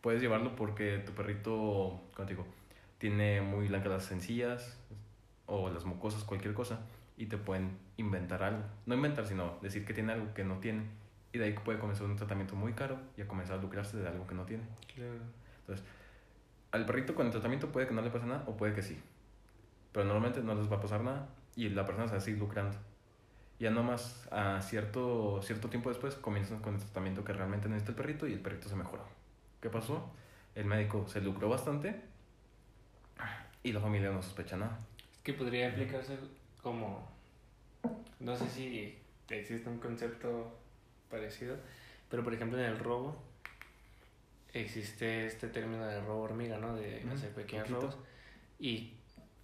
Puedes 0.00 0.20
llevarlo 0.20 0.54
porque 0.54 0.98
tu 0.98 1.12
perrito, 1.12 2.00
como 2.14 2.26
te 2.26 2.34
digo, 2.34 2.46
tiene 2.98 3.40
muy 3.40 3.68
blancas 3.68 3.90
las 3.90 4.04
sencillas 4.04 4.78
o 5.46 5.70
las 5.70 5.84
mucosas, 5.84 6.24
cualquier 6.24 6.54
cosa, 6.54 6.80
y 7.16 7.26
te 7.26 7.36
pueden 7.38 7.76
inventar 7.96 8.42
algo. 8.42 8.62
No 8.86 8.94
inventar, 8.94 9.26
sino 9.26 9.58
decir 9.62 9.84
que 9.84 9.94
tiene 9.94 10.12
algo 10.12 10.32
que 10.34 10.44
no 10.44 10.58
tiene. 10.58 10.84
Y 11.32 11.38
de 11.38 11.46
ahí 11.46 11.52
puede 11.52 11.78
comenzar 11.78 12.06
un 12.06 12.16
tratamiento 12.16 12.54
muy 12.54 12.72
caro 12.72 12.98
y 13.16 13.22
a 13.22 13.28
comenzar 13.28 13.58
a 13.58 13.62
lucrarse 13.62 13.96
de 13.96 14.08
algo 14.08 14.26
que 14.26 14.34
no 14.34 14.44
tiene. 14.44 14.64
Claro. 14.94 15.76
Al 16.76 16.84
perrito 16.84 17.14
con 17.14 17.24
el 17.24 17.32
tratamiento 17.32 17.72
puede 17.72 17.86
que 17.86 17.94
no 17.94 18.02
le 18.02 18.10
pase 18.10 18.26
nada 18.26 18.44
o 18.46 18.54
puede 18.54 18.74
que 18.74 18.82
sí. 18.82 19.00
Pero 19.92 20.04
normalmente 20.04 20.42
no 20.42 20.54
les 20.54 20.70
va 20.70 20.76
a 20.76 20.80
pasar 20.82 21.00
nada 21.00 21.26
y 21.54 21.70
la 21.70 21.86
persona 21.86 22.06
se 22.06 22.12
va 22.12 22.18
a 22.18 22.20
seguir 22.20 22.38
lucrando. 22.38 22.76
Ya 23.58 23.70
nomás 23.70 24.28
a 24.30 24.60
cierto, 24.60 25.40
cierto 25.42 25.70
tiempo 25.70 25.88
después 25.88 26.16
comienzan 26.16 26.60
con 26.60 26.74
el 26.74 26.80
tratamiento 26.80 27.24
que 27.24 27.32
realmente 27.32 27.70
necesita 27.70 27.92
el 27.92 27.96
perrito 27.96 28.28
y 28.28 28.34
el 28.34 28.40
perrito 28.40 28.68
se 28.68 28.76
mejoró. 28.76 29.04
¿Qué 29.62 29.70
pasó? 29.70 30.10
El 30.54 30.66
médico 30.66 31.08
se 31.08 31.22
lucró 31.22 31.48
bastante 31.48 31.98
y 33.62 33.72
la 33.72 33.80
familia 33.80 34.10
no 34.10 34.22
sospecha 34.22 34.58
nada. 34.58 34.78
Es 35.14 35.18
que 35.20 35.32
podría 35.32 35.70
aplicarse 35.70 36.18
como. 36.62 37.08
No 38.20 38.36
sé 38.36 38.50
si 38.50 38.98
existe 39.30 39.70
un 39.70 39.78
concepto 39.78 40.58
parecido, 41.08 41.56
pero 42.10 42.22
por 42.22 42.34
ejemplo 42.34 42.58
en 42.58 42.66
el 42.66 42.78
robo 42.78 43.16
existe 44.60 45.26
este 45.26 45.48
término 45.48 45.84
de 45.86 46.00
robo 46.00 46.22
hormiga, 46.22 46.58
¿no? 46.58 46.74
De 46.74 47.02
Ujú, 47.04 47.14
hacer 47.14 47.30
pequeños 47.32 47.68
poquito. 47.68 47.80
robos. 47.90 47.98
Y 48.58 48.94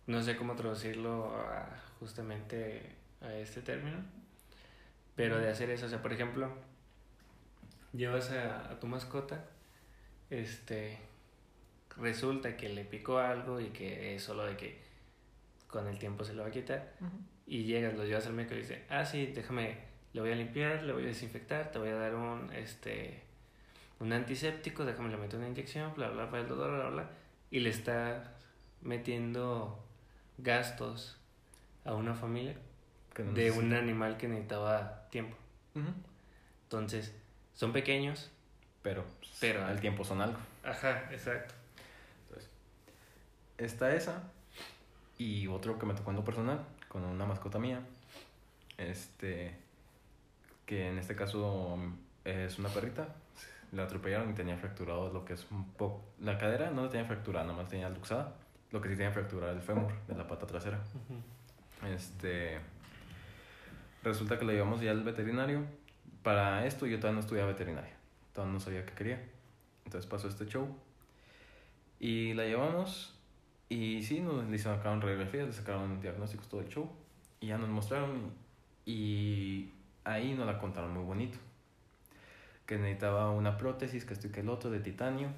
no 0.06 0.22
sé 0.22 0.36
cómo 0.36 0.54
traducirlo 0.56 1.34
a- 1.36 1.80
justamente 2.00 2.82
a 3.20 3.32
este 3.34 3.62
término, 3.62 3.98
pero 5.14 5.38
de 5.38 5.48
hacer 5.50 5.70
eso, 5.70 5.86
o 5.86 5.88
sea, 5.88 6.02
por 6.02 6.12
ejemplo, 6.12 6.50
llevas 7.92 8.30
a, 8.30 8.70
a 8.72 8.80
tu 8.80 8.86
mascota, 8.86 9.44
este, 10.30 10.98
resulta 11.96 12.56
que 12.56 12.68
le 12.70 12.84
picó 12.84 13.18
algo 13.18 13.60
y 13.60 13.68
que 13.70 14.14
es 14.16 14.22
solo 14.22 14.44
de 14.44 14.56
que 14.56 14.80
con 15.68 15.86
el 15.86 15.98
tiempo 15.98 16.24
se 16.24 16.34
lo 16.34 16.42
va 16.42 16.48
a 16.48 16.52
quitar 16.52 16.92
y 17.46 17.64
llegas, 17.64 17.94
lo 17.94 18.04
llevas 18.04 18.26
al 18.26 18.32
médico 18.34 18.54
y 18.54 18.58
dice, 18.58 18.84
ah, 18.88 19.04
sí, 19.04 19.26
déjame, 19.26 19.76
le 20.12 20.20
voy 20.20 20.32
a 20.32 20.34
limpiar, 20.34 20.82
le 20.82 20.92
voy 20.92 21.04
a 21.04 21.06
desinfectar, 21.08 21.70
te 21.70 21.78
voy 21.78 21.88
a 21.90 21.94
dar 21.96 22.14
un, 22.14 22.50
este, 22.52 23.22
un 24.02 24.12
antiséptico, 24.12 24.84
déjame 24.84 25.10
le 25.10 25.16
meto 25.16 25.36
una 25.36 25.48
inyección, 25.48 25.94
bla, 25.94 26.10
bla, 26.10 26.26
bla, 26.26 26.42
bla, 26.42 26.54
bla, 26.54 26.66
bla, 26.66 26.88
bla, 26.90 27.10
y 27.50 27.60
le 27.60 27.70
está 27.70 28.34
metiendo 28.80 29.82
gastos 30.38 31.16
a 31.84 31.94
una 31.94 32.14
familia 32.14 32.56
no 33.18 33.32
de 33.32 33.50
un 33.52 33.72
animal 33.74 34.16
que 34.16 34.26
necesitaba 34.26 35.08
tiempo. 35.10 35.36
Entonces, 36.64 37.14
son 37.54 37.72
pequeños. 37.72 38.30
Pero, 38.82 39.04
Pero- 39.40 39.64
al 39.64 39.80
tiempo 39.80 40.04
son 40.04 40.20
algo. 40.20 40.38
Ajá, 40.64 41.08
exacto. 41.12 41.54
Entonces, 42.24 42.50
está 43.58 43.94
esa 43.94 44.24
y 45.18 45.46
otro 45.46 45.78
que 45.78 45.86
me 45.86 45.94
tocó 45.94 46.10
en 46.10 46.16
lo 46.16 46.24
personal 46.24 46.64
con 46.88 47.04
una 47.04 47.24
mascota 47.24 47.58
mía. 47.60 47.80
Este, 48.78 49.54
que 50.66 50.88
en 50.88 50.98
este 50.98 51.14
caso 51.14 51.76
mm, 51.76 51.92
es 52.24 52.58
una 52.58 52.68
perrita. 52.70 53.14
La 53.72 53.84
atropellaron 53.84 54.30
y 54.30 54.34
tenía 54.34 54.56
fracturado 54.56 55.12
lo 55.12 55.24
que 55.24 55.32
es 55.32 55.46
un 55.50 55.72
poco. 55.72 56.04
La 56.20 56.38
cadera 56.38 56.70
no 56.70 56.84
la 56.84 56.90
tenía 56.90 57.06
fracturada, 57.06 57.46
nomás 57.46 57.68
tenía 57.68 57.88
luxada. 57.88 58.34
Lo 58.70 58.80
que 58.80 58.88
sí 58.88 58.96
tenía 58.96 59.12
fracturada 59.12 59.52
el 59.52 59.62
fémur 59.62 59.92
de 60.06 60.14
la 60.14 60.26
pata 60.26 60.46
trasera. 60.46 60.78
Este. 61.86 62.60
Resulta 64.02 64.38
que 64.38 64.44
lo 64.44 64.52
llevamos 64.52 64.80
ya 64.80 64.90
al 64.90 65.02
veterinario. 65.02 65.64
Para 66.22 66.66
esto 66.66 66.86
yo 66.86 66.98
todavía 66.98 67.14
no 67.14 67.20
estudiaba 67.20 67.48
veterinaria. 67.48 67.94
Todavía 68.34 68.54
no 68.54 68.60
sabía 68.60 68.84
qué 68.84 68.92
quería. 68.92 69.24
Entonces 69.84 70.08
pasó 70.08 70.28
este 70.28 70.46
show. 70.46 70.68
Y 71.98 72.34
la 72.34 72.44
llevamos. 72.44 73.18
Y 73.68 74.02
sí, 74.02 74.20
nos 74.20 74.46
le 74.48 74.58
sacaron 74.58 75.00
radiografías, 75.00 75.46
le 75.46 75.52
sacaron 75.52 76.00
diagnósticos, 76.00 76.48
todo 76.48 76.60
el 76.60 76.68
show. 76.68 76.90
Y 77.40 77.48
ya 77.48 77.58
nos 77.58 77.68
mostraron. 77.68 78.32
Y 78.84 79.70
ahí 80.04 80.34
nos 80.34 80.46
la 80.46 80.58
contaron 80.58 80.92
muy 80.92 81.04
bonito. 81.04 81.38
Que 82.72 82.78
necesitaba 82.78 83.30
una 83.32 83.58
prótesis, 83.58 84.06
que 84.06 84.14
esto 84.14 84.28
y 84.28 84.30
que 84.30 84.40
el 84.40 84.48
otro, 84.48 84.70
de 84.70 84.80
titanio. 84.80 85.28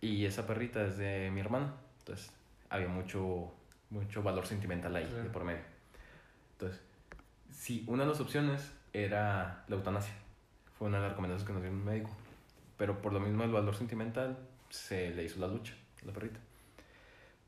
Y 0.00 0.24
esa 0.24 0.46
perrita 0.46 0.84
es 0.86 0.96
de 0.96 1.32
mi 1.32 1.40
hermana. 1.40 1.74
Entonces 1.98 2.30
había 2.70 2.86
mucho 2.86 3.52
mucho 3.90 4.22
valor 4.22 4.46
sentimental 4.46 4.94
ahí 4.94 5.04
Claro. 5.06 5.24
de 5.24 5.30
por 5.30 5.42
medio. 5.42 5.62
Entonces, 6.52 6.80
sí, 7.50 7.82
una 7.88 8.04
de 8.04 8.10
las 8.10 8.20
opciones 8.20 8.70
era 8.92 9.64
la 9.66 9.74
eutanasia. 9.74 10.12
Fue 10.78 10.86
una 10.86 10.98
de 10.98 11.02
las 11.04 11.12
recomendaciones 11.12 11.44
que 11.44 11.52
nos 11.54 11.62
dio 11.62 11.72
un 11.72 11.84
médico. 11.84 12.10
Pero 12.76 13.02
por 13.02 13.12
lo 13.12 13.18
mismo 13.18 13.42
el 13.42 13.50
valor 13.50 13.74
sentimental 13.74 14.38
se 14.70 15.10
le 15.10 15.24
hizo 15.24 15.40
la 15.40 15.48
lucha 15.48 15.74
a 16.02 16.06
la 16.06 16.12
perrita. 16.12 16.38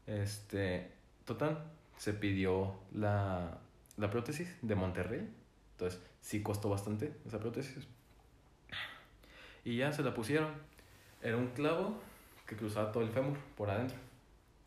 Este, 0.09 0.91
total, 1.25 1.63
se 1.97 2.13
pidió 2.13 2.75
la, 2.93 3.57
la 3.99 4.11
prótesis 4.11 4.53
de 4.63 4.75
Monterrey. 4.75 5.29
Entonces, 5.75 6.01
sí 6.21 6.43
costó 6.43 6.71
bastante 6.71 7.15
esa 7.25 7.39
prótesis. 7.39 7.87
Y 9.65 9.77
ya 9.77 9.93
se 9.93 10.03
la 10.03 10.15
pusieron. 10.15 10.49
Era 11.23 11.37
un 11.37 11.49
clavo 11.49 12.01
que 12.47 12.57
cruzaba 12.57 12.93
todo 12.93 13.03
el 13.03 13.11
fémur 13.11 13.37
por 13.57 13.71
adentro. 13.71 13.97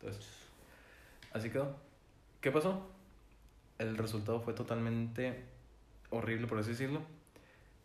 Entonces, 0.00 0.26
así 1.32 1.50
quedó. 1.50 1.76
¿Qué 2.40 2.50
pasó? 2.50 2.86
El 3.78 3.96
resultado 3.96 4.40
fue 4.40 4.52
totalmente 4.54 5.44
horrible, 6.10 6.46
por 6.46 6.58
así 6.58 6.70
decirlo. 6.70 7.00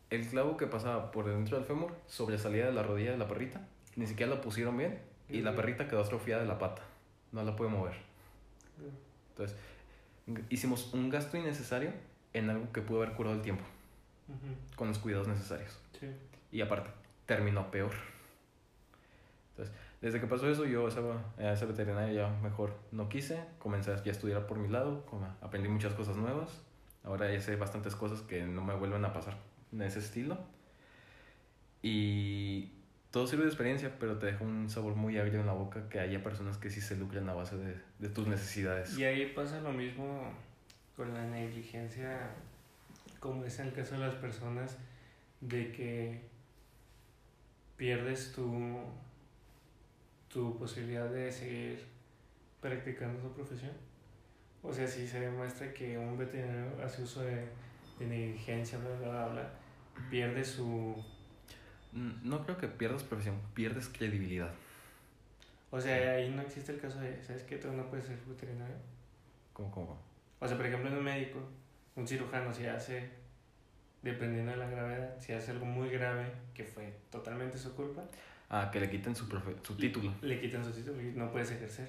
El 0.10 0.28
clavo 0.28 0.58
que 0.58 0.68
pasaba 0.68 1.12
por 1.12 1.26
dentro 1.26 1.58
del 1.58 1.66
fémur 1.66 1.96
sobresalía 2.08 2.66
de 2.66 2.74
la 2.74 2.84
rodilla 2.84 3.12
de 3.12 3.18
la 3.18 3.28
perrita. 3.28 3.62
Ni 3.96 4.06
siquiera 4.08 4.34
la 4.36 4.42
pusieron 4.42 4.78
bien. 4.78 5.00
Y 5.30 5.42
la 5.42 5.52
Ujú. 5.52 5.58
perrita 5.62 5.88
quedó 5.88 6.02
atrofiada 6.02 6.42
de 6.42 6.48
la 6.48 6.58
pata. 6.58 6.82
No 7.32 7.44
la 7.44 7.56
puede 7.56 7.70
mover. 7.72 7.94
Entonces, 9.32 9.56
hicimos 10.50 10.94
un 10.94 11.10
gasto 11.10 11.38
innecesario 11.38 11.92
en 12.34 12.50
algo 12.50 12.72
que 12.72 12.82
pudo 12.82 13.02
haber 13.04 13.16
curado 13.16 13.36
el 13.36 13.42
tiempo. 13.42 13.64
Ujú. 14.28 14.76
Con 14.76 14.88
los 14.90 15.00
cuidados 15.00 15.28
necesarios. 15.28 15.78
Sí. 16.00 16.08
Y 16.52 16.62
aparte, 16.62 16.90
terminó 17.26 17.70
peor. 17.72 17.92
Entonces, 19.52 19.76
desde 20.02 20.22
que 20.22 20.28
pasó 20.28 20.50
eso, 20.50 20.66
yo 20.66 20.88
esa, 20.88 21.02
esa 21.38 21.66
veterinaria 21.66 22.14
ya 22.14 22.30
mejor 22.42 22.76
no 22.92 23.10
quise. 23.10 23.44
Comencé 23.60 23.96
ya 23.98 24.12
a 24.12 24.12
estudiar 24.12 24.48
por 24.48 24.58
mi 24.58 24.70
lado. 24.70 25.06
aprendí 25.42 25.70
muchas 25.70 25.94
cosas 25.94 26.16
nuevas. 26.16 26.62
Ahora 27.04 27.32
ya 27.32 27.40
sé 27.42 27.56
bastantes 27.56 27.96
cosas 27.96 28.22
que 28.22 28.44
no 28.44 28.64
me 28.64 28.76
vuelven 28.76 29.04
a 29.06 29.14
pasar 29.14 29.38
de 29.72 29.86
ese 29.86 30.00
estilo. 30.00 30.38
Y 31.82 32.72
todo 33.12 33.28
sirve 33.28 33.44
de 33.44 33.50
experiencia, 33.50 33.96
pero 34.00 34.18
te 34.18 34.28
deja 34.28 34.44
un 34.44 34.70
sabor 34.70 34.96
muy 34.96 35.18
agrio 35.18 35.40
en 35.40 35.46
la 35.46 35.54
boca 35.54 35.90
que 35.90 36.00
haya 36.00 36.24
personas 36.24 36.58
que 36.58 36.70
sí 36.70 36.82
se 36.82 36.96
lucran 36.96 37.28
a 37.30 37.34
base 37.34 37.58
de, 37.58 37.76
de 38.00 38.10
tus 38.10 38.28
necesidades. 38.28 38.98
Y 38.98 39.04
ahí 39.06 39.34
pasa 39.34 39.60
lo 39.62 39.72
mismo 39.72 40.32
con 40.96 41.14
la 41.14 41.26
negligencia, 41.26 42.32
como 43.20 43.46
es 43.46 43.60
en 43.60 43.68
el 43.68 43.74
caso 43.74 43.96
de 43.96 44.02
las 44.02 44.16
personas, 44.16 44.78
de 45.42 45.72
que 45.72 46.22
pierdes 47.80 48.34
tu, 48.34 48.78
tu 50.28 50.58
posibilidad 50.60 51.10
de 51.10 51.32
seguir 51.32 51.86
practicando 52.60 53.22
tu 53.22 53.34
profesión. 53.34 53.72
O 54.62 54.74
sea, 54.74 54.86
si 54.86 55.08
se 55.08 55.22
demuestra 55.22 55.74
que 55.74 55.98
un 55.98 56.18
veterinario 56.18 56.84
hace 56.84 57.04
uso 57.04 57.22
de, 57.22 57.48
de 57.98 58.06
negligencia, 58.06 58.78
bla, 58.80 58.90
bla, 58.98 59.10
bla, 59.10 59.28
bla, 59.30 59.50
pierde 60.12 60.44
su... 60.44 60.94
Mm, 61.94 62.30
No 62.30 62.44
creo 62.44 62.58
que 62.58 62.68
pierdas 62.68 63.04
profesión, 63.04 63.40
pierdes 63.54 63.88
credibilidad. 63.88 64.54
O 65.72 65.80
sea, 65.80 66.16
ahí 66.16 66.30
no 66.30 66.42
existe 66.42 66.74
el 66.74 66.82
caso 66.82 67.00
de, 67.00 67.24
¿sabes 67.24 67.44
qué? 67.44 67.56
Tú 67.58 67.72
no 67.72 67.90
puedes 67.90 68.08
ser 68.08 68.18
veterinario. 68.28 68.76
¿Cómo, 69.54 69.72
cómo? 69.72 69.98
O 70.42 70.48
sea, 70.48 70.58
por 70.58 70.66
ejemplo, 70.66 70.90
en 70.90 70.98
un 70.98 71.04
médico, 71.06 71.40
un 71.96 72.06
cirujano, 72.06 72.54
si 72.54 72.66
hace, 72.66 73.10
dependiendo 74.02 74.52
de 74.52 74.58
la 74.58 74.70
gravedad, 74.70 75.16
si 75.20 75.34
hace 75.34 75.52
algo 75.52 75.66
muy 75.66 75.90
grave, 75.90 76.32
que 76.54 76.64
fue 76.64 76.94
totalmente 77.12 77.58
su 77.58 77.76
culpa, 77.76 78.04
Ah, 78.52 78.70
que 78.72 78.80
le 78.80 78.90
quiten 78.90 79.16
su, 79.16 79.28
profe- 79.30 79.56
su 79.64 79.76
título. 79.78 80.12
le 80.22 80.40
quitan 80.42 80.64
su 80.66 80.72
título 80.72 81.00
y 81.02 81.12
no 81.12 81.32
puedes 81.32 81.52
ejercer. 81.52 81.88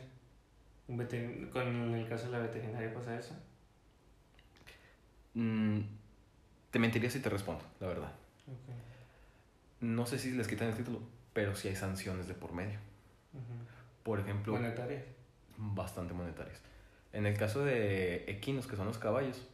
Un 0.89 0.97
con 1.53 1.95
el 1.95 2.09
caso 2.09 2.27
de 2.27 2.33
la 2.33 2.39
veterinaria 2.41 2.93
pasa 2.93 3.19
eso. 3.19 3.35
Mm, 5.35 5.81
te 6.71 6.79
mentiría 6.79 7.09
si 7.11 7.21
te 7.21 7.31
respondo, 7.31 7.63
la 7.81 7.87
verdad. 7.87 8.13
No 9.81 10.05
sé 10.07 10.19
si 10.19 10.33
les 10.33 10.49
quitan 10.49 10.69
el 10.69 10.75
título, 10.75 11.01
pero 11.33 11.55
sí 11.55 11.69
hay 11.69 11.77
sanciones 11.77 12.27
de 12.29 12.35
por 12.35 12.53
medio. 12.53 12.79
Ujú. 13.33 13.43
Por 14.03 14.21
ejemplo, 14.21 14.53
Monetarias. 14.53 15.05
bastante 15.57 16.13
monetarias. 16.13 16.61
En 17.13 17.27
el 17.27 17.37
caso 17.39 17.65
de 17.65 18.25
equinos, 18.31 18.67
que 18.67 18.77
son 18.77 18.87
los 18.87 18.99
caballos, 18.99 19.47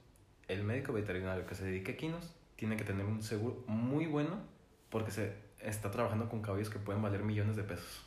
el 0.49 0.65
médico 0.65 0.93
veterinario 0.93 1.47
que 1.47 1.55
se 1.55 1.65
dedique 1.65 1.93
a 1.93 1.95
equinos 1.95 2.35
tiene 2.57 2.77
que 2.77 2.85
tener 2.85 3.07
un 3.07 3.23
seguro 3.23 3.63
muy 3.67 4.07
bueno 4.07 4.41
porque 4.91 5.11
se 5.11 5.35
está 5.61 5.91
trabajando 5.91 6.29
con 6.29 6.43
caballos 6.43 6.71
que 6.71 6.79
pueden 6.79 7.03
valer 7.03 7.23
millones 7.23 7.57
de 7.57 7.63
pesos. 7.63 8.05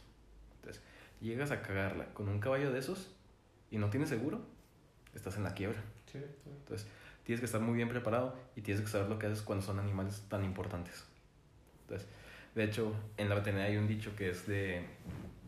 Entonces, 0.55 0.81
llegas 1.21 1.51
a 1.51 1.61
cagarla 1.61 2.13
con 2.13 2.27
un 2.29 2.39
caballo 2.39 2.71
de 2.71 2.79
esos 2.79 3.15
y 3.71 3.77
no 3.77 3.89
tienes 3.89 4.09
seguro, 4.09 4.41
estás 5.13 5.37
en 5.37 5.43
la 5.43 5.53
quiebra. 5.53 5.81
Sí, 6.11 6.19
sí. 6.19 6.49
Entonces, 6.49 6.87
tienes 7.23 7.39
que 7.39 7.45
estar 7.45 7.61
muy 7.61 7.75
bien 7.75 7.89
preparado 7.89 8.35
y 8.55 8.61
tienes 8.61 8.83
que 8.83 8.89
saber 8.89 9.09
lo 9.09 9.19
que 9.19 9.27
haces 9.27 9.41
cuando 9.41 9.65
son 9.65 9.79
animales 9.79 10.25
tan 10.29 10.43
importantes. 10.43 11.05
Entonces, 11.81 12.07
de 12.55 12.63
hecho, 12.63 12.93
en 13.17 13.29
la 13.29 13.35
veterinaria 13.35 13.71
hay 13.71 13.77
un 13.77 13.87
dicho 13.87 14.15
que 14.15 14.29
es 14.29 14.47
de 14.47 14.85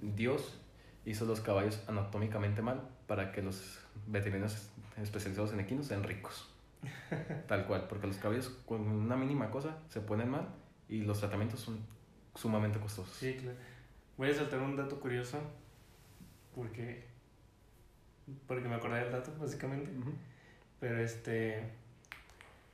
Dios 0.02 0.58
hizo 1.06 1.26
los 1.26 1.42
caballos 1.42 1.82
anatómicamente 1.88 2.62
mal 2.62 2.82
para 3.08 3.32
que 3.32 3.42
los 3.42 3.80
veterinarios 4.08 4.70
especializados 5.02 5.54
en 5.54 5.60
equinos 5.62 5.88
sean 5.88 6.04
ricos. 6.04 6.51
Tal 7.48 7.66
cual, 7.66 7.88
porque 7.88 8.08
los 8.08 8.18
caballos 8.18 8.50
con 8.66 8.82
una 8.82 9.16
mínima 9.16 9.52
cosa 9.52 9.78
se 9.90 10.02
ponen 10.02 10.30
mal 10.30 10.48
y 10.88 11.02
los 11.02 11.20
tratamientos 11.20 11.60
son 11.60 11.80
sumamente 12.36 12.80
costosos. 12.80 13.16
Sí, 13.16 13.36
claro. 13.36 13.58
Voy 14.18 14.30
a 14.30 14.34
saltar 14.34 14.60
un 14.60 14.76
dato 14.76 15.00
curioso 15.00 15.40
porque, 16.56 17.06
porque 18.48 18.68
me 18.68 18.76
acordé 18.76 19.04
del 19.04 19.12
dato, 19.12 19.34
básicamente. 19.40 19.92
Pero 20.80 21.00
este. 21.00 21.72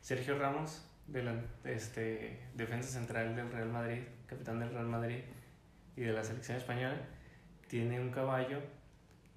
Sergio 0.02 0.38
Ramos, 0.40 0.86
de 1.08 1.24
la, 1.24 1.36
este, 1.66 2.40
defensa 2.54 2.90
central 2.90 3.36
del 3.36 3.52
Real 3.52 3.70
Madrid, 3.70 4.04
capitán 4.26 4.60
del 4.60 4.72
Real 4.72 4.88
Madrid 4.88 5.20
y 5.96 6.02
de 6.02 6.14
la 6.14 6.24
selección 6.24 6.58
española, 6.58 6.98
tiene 7.68 8.00
un 8.00 8.10
caballo 8.10 8.62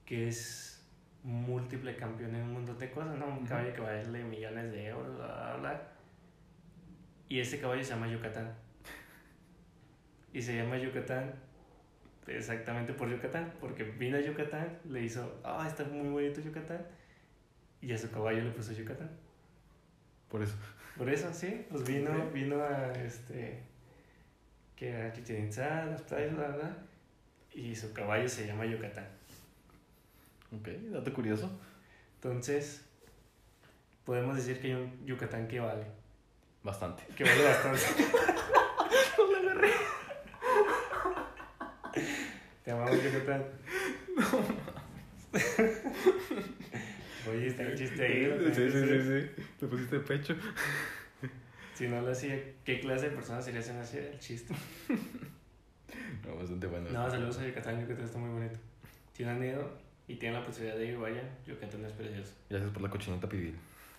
que 0.04 0.28
es 0.28 0.79
múltiple 1.22 1.96
campeón 1.96 2.34
en 2.34 2.42
un 2.42 2.52
montón 2.54 2.78
de 2.78 2.90
cosas, 2.90 3.16
¿no? 3.18 3.26
Un 3.26 3.38
Ujú. 3.38 3.46
caballo 3.46 3.72
que 3.72 3.80
vale 3.80 4.24
millones 4.24 4.72
de 4.72 4.86
euros, 4.86 5.16
bla, 5.16 5.26
bla, 5.26 5.56
bla. 5.56 5.82
Y 7.28 7.40
ese 7.40 7.60
caballo 7.60 7.84
se 7.84 7.90
llama 7.90 8.08
Yucatán. 8.08 8.54
Y 10.32 10.40
se 10.42 10.56
llama 10.56 10.78
Yucatán 10.78 11.34
exactamente 12.26 12.92
por 12.92 13.10
Yucatán, 13.10 13.52
porque 13.60 13.84
vino 13.84 14.16
a 14.16 14.20
Yucatán, 14.20 14.78
le 14.88 15.02
hizo, 15.02 15.40
ah, 15.44 15.64
está 15.66 15.84
muy 15.84 16.08
bonito 16.08 16.40
Yucatán, 16.40 16.86
y 17.80 17.92
a 17.92 17.98
su 17.98 18.10
caballo 18.10 18.44
le 18.44 18.50
puso 18.50 18.72
Yucatán. 18.72 19.10
Por 20.28 20.42
eso. 20.42 20.54
Por 20.96 21.08
eso, 21.08 21.32
sí, 21.32 21.66
pues 21.70 21.84
vino, 21.86 22.30
vino 22.30 22.62
a 22.62 22.92
este, 22.92 23.62
que 24.76 24.94
a 24.94 25.12
Chichen 25.12 25.46
Itzá, 25.46 25.86
las 25.86 26.02
playas, 26.02 26.36
bla, 26.36 26.48
bla, 26.48 26.76
y 27.52 27.74
su 27.74 27.92
caballo 27.92 28.28
se 28.28 28.46
llama 28.46 28.66
Yucatán. 28.66 29.06
Ok, 30.52 30.68
dato 30.92 31.12
curioso. 31.12 31.50
Entonces, 32.16 32.84
podemos 34.04 34.36
decir 34.36 34.60
que 34.60 34.68
hay 34.68 34.74
un 34.74 35.06
Yucatán 35.06 35.46
que 35.48 35.60
vale, 35.60 35.84
Bastante. 36.62 37.04
que 37.16 37.24
vale 37.24 37.44
bastante. 37.44 37.80
Te 42.64 42.70
amamos 42.70 43.02
Yucatán. 43.02 43.44
Oye, 47.30 47.46
está 47.48 47.62
el 47.62 47.78
chiste 47.78 48.04
ahí. 48.06 48.24
tengo 48.24 48.38
que 48.38 48.48
hacer. 48.50 49.32
sí. 49.36 49.44
Te 49.58 49.66
pusiste 49.66 49.98
de 49.98 50.04
pecho. 50.04 50.34
Si 51.74 51.88
no 51.88 52.00
lo 52.02 52.10
hacía, 52.12 52.38
¿qué 52.64 52.80
clase 52.80 53.08
de 53.08 53.16
persona 53.16 53.40
sería 53.40 53.62
si 53.62 53.72
no 53.72 53.80
hacía 53.80 54.00
el 54.08 54.18
chiste? 54.18 54.54
No, 56.24 56.36
bastante 56.36 56.66
bueno. 56.66 56.88
No, 56.90 57.10
saludos 57.10 57.38
a 57.38 57.46
Yucatán, 57.46 57.80
Yucatán 57.80 58.04
está 58.04 58.18
muy 58.18 58.28
bonito. 58.30 58.58
Si 59.14 59.24
no 59.24 59.30
han 59.30 59.42
ido 59.42 59.76
y 60.12 60.16
tienen 60.16 60.40
la 60.40 60.46
posibilidad 60.46 60.76
de 60.76 60.86
ir, 60.86 60.98
vayan, 60.98 61.28
Yucatán 61.46 61.84
es 61.84 61.92
precioso. 61.92 62.32
Gracias 62.48 62.70
por 62.72 62.82
la 62.82 62.90
cochinita 62.90 63.28
pibil. 63.28 63.56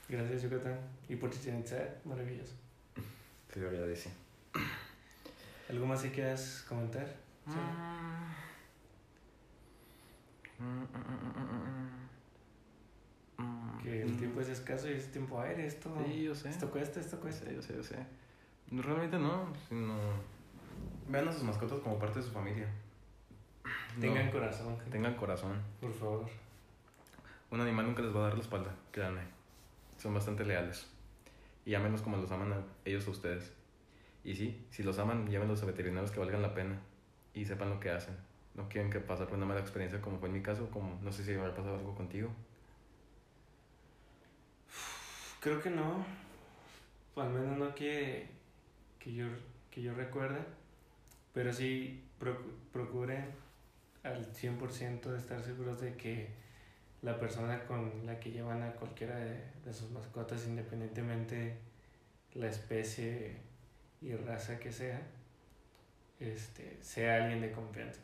Gracias 0.09 0.41
Yucatán. 0.43 0.77
Y 1.07 1.15
por 1.15 1.29
Chichen 1.29 1.59
Itzá, 1.59 1.77
maravilloso. 2.05 2.53
Sí, 3.53 3.59
de 3.59 3.65
verdad, 3.69 3.95
sí. 3.95 4.09
¿Algo 5.69 5.85
más 5.85 6.01
que 6.01 6.11
quieras 6.11 6.65
comentar? 6.67 7.07
Sí. 7.47 7.53
Que 13.83 14.01
el 14.03 14.17
tiempo 14.17 14.41
es 14.41 14.49
escaso 14.49 14.89
y 14.89 14.93
es 14.93 15.11
tiempo 15.11 15.39
aire, 15.41 15.65
esto, 15.65 15.91
Sí, 16.05 16.23
yo 16.23 16.35
sé. 16.35 16.49
esto 16.49 16.69
cuesta, 16.69 16.99
esto 16.99 17.19
cuesta. 17.19 17.45
sé, 17.45 17.55
yo 17.55 17.61
sé, 17.61 17.75
yo 17.75 17.83
sé. 17.83 17.95
No, 18.69 18.81
Realmente 18.81 19.17
no, 19.17 19.51
sino... 19.67 19.95
Vean 21.09 21.27
a 21.27 21.31
sus 21.31 21.43
mascotas 21.43 21.79
como 21.79 21.97
parte 21.97 22.19
de 22.19 22.25
su 22.25 22.31
familia. 22.31 22.67
Tengan 23.99 24.25
No, 24.27 24.31
corazón, 24.31 24.75
gente, 24.77 24.91
tengan 24.91 25.15
corazón. 25.15 25.61
por 25.79 25.93
favor. 25.93 26.25
Un 27.49 27.59
animal 27.61 27.85
nunca 27.87 28.01
les 28.01 28.15
va 28.15 28.19
a 28.19 28.23
dar 28.29 28.33
la 28.35 28.41
espalda, 28.41 28.73
créanme. 28.91 29.21
Son 29.97 30.13
bastante 30.13 30.45
leales. 30.45 30.87
Y 31.65 31.75
ámenlos 31.75 32.01
como 32.01 32.17
los 32.17 32.31
aman 32.31 32.53
a 32.53 32.63
ellos 32.85 33.05
a 33.07 33.11
ustedes. 33.11 33.51
Y 34.23 34.35
sí, 34.35 34.65
si 34.69 34.83
los 34.83 34.97
aman, 34.99 35.27
llévenlos 35.27 35.61
a 35.61 35.65
veterinarios 35.65 36.11
que 36.11 36.19
valgan 36.19 36.41
la 36.41 36.53
pena 36.53 36.79
y 37.33 37.45
sepan 37.45 37.69
lo 37.69 37.79
que 37.79 37.89
hacen. 37.89 38.15
No 38.55 38.67
quieren 38.69 38.89
que 38.91 38.99
pase 38.99 39.25
por 39.25 39.35
una 39.37 39.45
mala 39.45 39.59
experiencia 39.59 40.01
como 40.01 40.17
fue 40.19 40.29
en 40.29 40.35
mi 40.35 40.41
caso, 40.41 40.69
como 40.71 40.97
no 41.01 41.11
sé 41.11 41.23
si 41.23 41.33
habrá 41.33 41.53
pasado 41.53 41.75
algo 41.77 41.93
contigo. 41.95 42.29
creo 45.39 45.61
que 45.61 45.69
no. 45.69 46.05
Al 47.15 47.29
menos 47.29 47.57
no 47.57 47.75
que, 47.75 48.29
que, 48.99 49.13
yo, 49.13 49.25
que 49.69 49.81
yo 49.81 49.93
recuerde. 49.93 50.39
Pero 51.33 51.51
sí 51.53 52.03
procuren 52.71 53.31
al 54.03 54.33
100% 54.33 55.01
de 55.01 55.17
estar 55.17 55.43
seguros 55.43 55.79
de 55.81 55.95
que 55.95 56.29
la 57.01 57.19
persona 57.19 57.63
con 57.65 58.05
la 58.05 58.19
que 58.19 58.31
llevan 58.31 58.61
a 58.63 58.73
cualquiera 58.73 59.15
de, 59.17 59.73
sus 59.73 59.89
mascotas, 59.91 60.45
independientemente 60.47 61.57
la 62.33 62.47
especie 62.47 63.37
y 64.01 64.13
raza 64.15 64.59
que 64.59 64.71
sea, 64.71 65.01
este, 66.19 66.77
sea 66.81 67.23
alguien 67.23 67.41
de 67.41 67.51
confianza. 67.51 67.99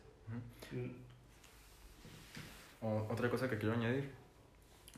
O- 2.82 3.08
otra 3.10 3.30
cosa 3.30 3.50
que 3.50 3.58
quiero 3.58 3.74
añadir. 3.76 4.10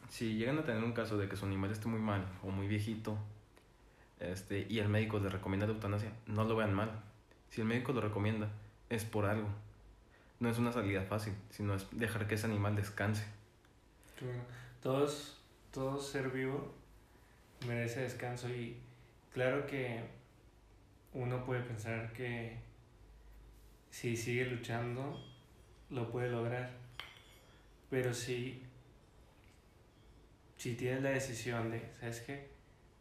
Si 0.09 0.35
llegan 0.35 0.57
a 0.57 0.63
tener 0.63 0.83
un 0.83 0.93
caso 0.93 1.17
de 1.17 1.29
que 1.29 1.35
su 1.35 1.45
animal 1.45 1.71
esté 1.71 1.87
muy 1.87 1.99
mal 1.99 2.25
o 2.43 2.49
muy 2.49 2.67
viejito 2.67 3.17
este, 4.19 4.65
y 4.69 4.79
el 4.79 4.89
médico 4.89 5.19
le 5.19 5.29
recomienda 5.29 5.67
la 5.67 5.73
eutanasia, 5.73 6.11
no 6.25 6.43
lo 6.45 6.55
vean 6.55 6.73
mal. 6.73 6.91
Si 7.49 7.61
el 7.61 7.67
médico 7.67 7.93
lo 7.93 8.01
recomienda, 8.01 8.49
es 8.89 9.05
por 9.05 9.25
algo. 9.25 9.47
No 10.39 10.49
es 10.49 10.57
una 10.57 10.71
salida 10.71 11.01
fácil, 11.03 11.33
sino 11.49 11.75
es 11.75 11.87
dejar 11.91 12.27
que 12.27 12.35
ese 12.35 12.47
animal 12.47 12.75
descanse. 12.75 13.25
Todo 15.71 15.99
ser 15.99 16.29
vivo 16.29 16.73
merece 17.67 18.01
descanso 18.01 18.49
y 18.49 18.77
claro 19.33 19.67
que 19.67 20.01
uno 21.13 21.43
puede 21.43 21.61
pensar 21.61 22.13
que 22.13 22.57
si 23.89 24.15
sigue 24.15 24.45
luchando 24.45 25.19
lo 25.89 26.09
puede 26.11 26.29
lograr, 26.29 26.71
pero 27.89 28.13
si, 28.13 28.63
si 30.55 30.75
tienes 30.75 31.01
la 31.01 31.09
decisión 31.09 31.71
de, 31.71 31.91
¿sabes 31.99 32.21
qué? 32.21 32.49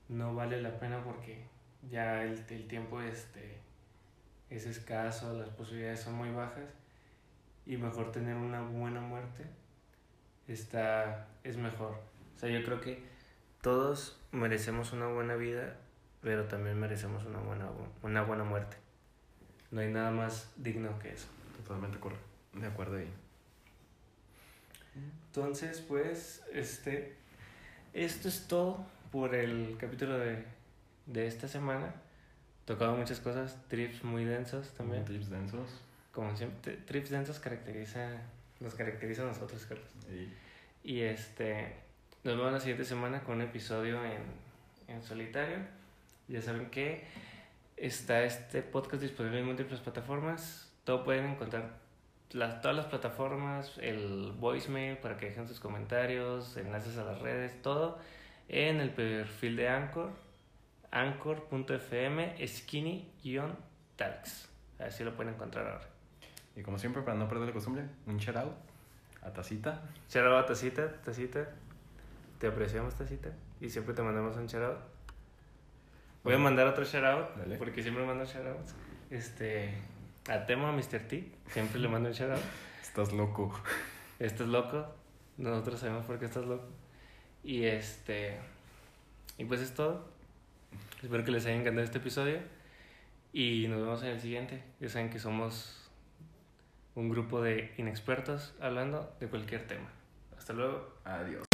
No 0.09 0.34
vale 0.34 0.61
la 0.61 0.78
pena 0.80 1.05
porque 1.05 1.45
ya 1.89 2.24
el, 2.24 2.45
el 2.49 2.66
tiempo 2.66 3.01
este, 3.01 3.59
es 4.51 4.66
escaso, 4.66 5.39
las 5.39 5.51
posibilidades 5.51 6.01
son 6.01 6.14
muy 6.14 6.30
bajas 6.30 6.64
y 7.69 7.77
mejor 7.77 8.11
tener 8.11 8.35
una 8.35 8.62
buena 8.62 9.01
muerte 9.01 9.45
está 10.49 11.29
es 11.45 11.59
mejor. 11.59 12.01
O 12.35 12.39
sea, 12.39 12.49
yo 12.49 12.64
creo 12.64 12.81
que 12.81 13.03
todos 13.61 14.19
merecemos 14.33 14.93
una 14.95 15.07
buena 15.07 15.37
vida, 15.37 15.77
pero 16.23 16.47
también 16.47 16.81
merecemos 16.81 17.25
una 17.27 17.39
buena 17.41 17.69
una 18.03 18.23
buena 18.23 18.43
muerte. 18.43 18.79
No 19.71 19.83
hay 19.83 19.93
nada 19.93 20.11
más 20.11 20.51
digno 20.57 20.99
que 20.99 21.12
eso. 21.12 21.29
Totalmente. 21.59 21.99
De 22.55 22.66
acuerdo 22.66 22.97
ahí. 22.97 23.12
Entonces, 25.27 25.85
pues, 25.87 26.43
este 26.53 27.16
esto 27.93 28.29
es 28.29 28.49
todo 28.49 28.87
por 29.12 29.35
el 29.35 29.77
capítulo 29.79 30.19
de, 30.19 30.43
de 31.05 31.27
esta 31.27 31.49
semana. 31.49 31.93
Tocado 32.64 32.97
muchas 32.97 33.21
cosas, 33.21 33.59
trips 33.69 34.05
muy 34.05 34.25
densos 34.25 34.73
también. 34.73 35.05
Tips 35.05 35.29
densos. 35.29 35.83
Como 36.19 36.35
siempre, 36.35 36.75
trips 36.79 37.11
densos 37.11 37.39
caracteriza, 37.39 38.21
nos 38.59 38.75
caracteriza 38.75 39.23
a 39.23 39.27
nosotros, 39.27 39.64
Carlos. 39.66 39.87
Y 40.11 40.29
Y 40.83 41.03
este, 41.03 41.77
nos 42.25 42.37
vemos 42.37 42.53
la 42.53 42.59
siguiente 42.59 42.85
semana 42.85 43.23
con 43.23 43.37
un 43.37 43.43
episodio 43.43 44.05
en, 44.05 44.23
en 44.89 45.01
solitario. 45.01 45.59
Ya 46.27 46.43
saben 46.43 46.71
que 46.71 47.05
está 47.77 48.25
este 48.25 48.62
podcast 48.62 49.01
disponible 49.01 49.39
en 49.39 49.47
múltiples 49.47 49.79
plataformas. 49.79 50.69
Todo 50.83 51.05
pueden 51.05 51.25
encontrar 51.25 51.79
las, 52.33 52.62
todas 52.62 52.77
las 52.77 52.87
plataformas, 52.87 53.79
el 53.79 54.33
voicemail 54.41 54.97
para 54.97 55.19
que 55.19 55.27
dejen 55.27 55.47
sus 55.47 55.61
comentarios, 55.61 56.57
enlaces 56.57 56.99
a 56.99 57.05
las 57.05 57.21
redes, 57.21 57.62
todo 57.62 57.97
en 58.49 58.81
el 58.81 58.91
perfil 58.91 59.55
de 59.55 59.69
Anchor, 59.69 60.11
anchor.fm 60.91 62.45
skinny-talks. 62.45 64.49
Así 64.81 65.05
lo 65.05 65.14
pueden 65.14 65.35
encontrar 65.35 65.69
ahora. 65.69 65.97
Y 66.59 66.63
como 66.63 66.77
siempre, 66.77 67.03
para 67.03 67.17
no 67.17 67.29
perder 67.29 67.47
la 67.47 67.53
costumbre, 67.53 67.85
un 68.07 68.17
shout 68.17 68.37
out 68.37 68.53
a 69.23 69.33
Tacita. 69.33 69.81
Shout 70.11 70.27
out 70.27 70.43
a 70.43 70.47
Tacita, 70.47 70.93
Tacita. 71.03 71.49
Te 72.41 72.49
apreciamos, 72.49 72.97
Tacita. 72.97 73.31
Y 73.61 73.71
siempre 73.71 73.95
te 73.95 74.03
mandamos 74.03 74.37
un 74.37 74.49
shout 74.49 74.65
out. 74.65 74.79
Voy 76.25 76.35
a 76.35 76.39
mandar 76.39 76.67
otro 76.67 76.85
shout 76.85 77.05
out. 77.05 77.37
Dale. 77.37 77.59
Porque 77.59 77.81
siempre 77.81 78.05
mando 78.05 78.25
shout 78.25 78.45
outs. 78.45 78.75
Este. 79.09 79.73
A 80.29 80.47
Temo, 80.47 80.67
a 80.67 80.73
Mr. 80.73 80.99
T. 81.07 81.31
Siempre 81.47 81.79
le 81.79 81.87
mando 81.87 82.09
un 82.09 82.15
shout 82.17 82.33
out. 82.33 82.43
Estás 82.83 83.13
loco. 83.13 83.55
Estás 84.19 84.49
loco. 84.49 84.85
Nosotros 85.37 85.79
sabemos 85.79 86.07
por 86.07 86.19
qué 86.19 86.25
estás 86.25 86.45
loco. 86.45 86.67
Y 87.45 87.67
este. 87.67 88.37
Y 89.39 89.45
pues 89.45 89.61
es 89.61 89.75
todo. 89.75 90.09
Espero 91.05 91.25
que 91.25 91.31
les 91.31 91.47
haya 91.47 91.55
encantado 91.55 91.85
este 91.85 91.99
episodio. 91.99 92.41
Y 93.33 93.69
nos 93.69 93.79
vemos 93.79 94.03
en 94.03 94.09
el 94.09 94.21
siguiente. 94.21 94.61
Ya 94.81 94.89
saben 94.89 95.09
que 95.09 95.21
somos 95.21 95.78
un 96.99 97.09
grupo 97.09 97.40
de 97.40 97.72
inexpertos 97.78 98.55
hablando 98.61 99.12
de 99.20 99.28
cualquier 99.28 99.66
tema. 99.68 99.88
Hasta 100.36 100.53
luego. 100.53 100.94
Adiós. 101.05 101.44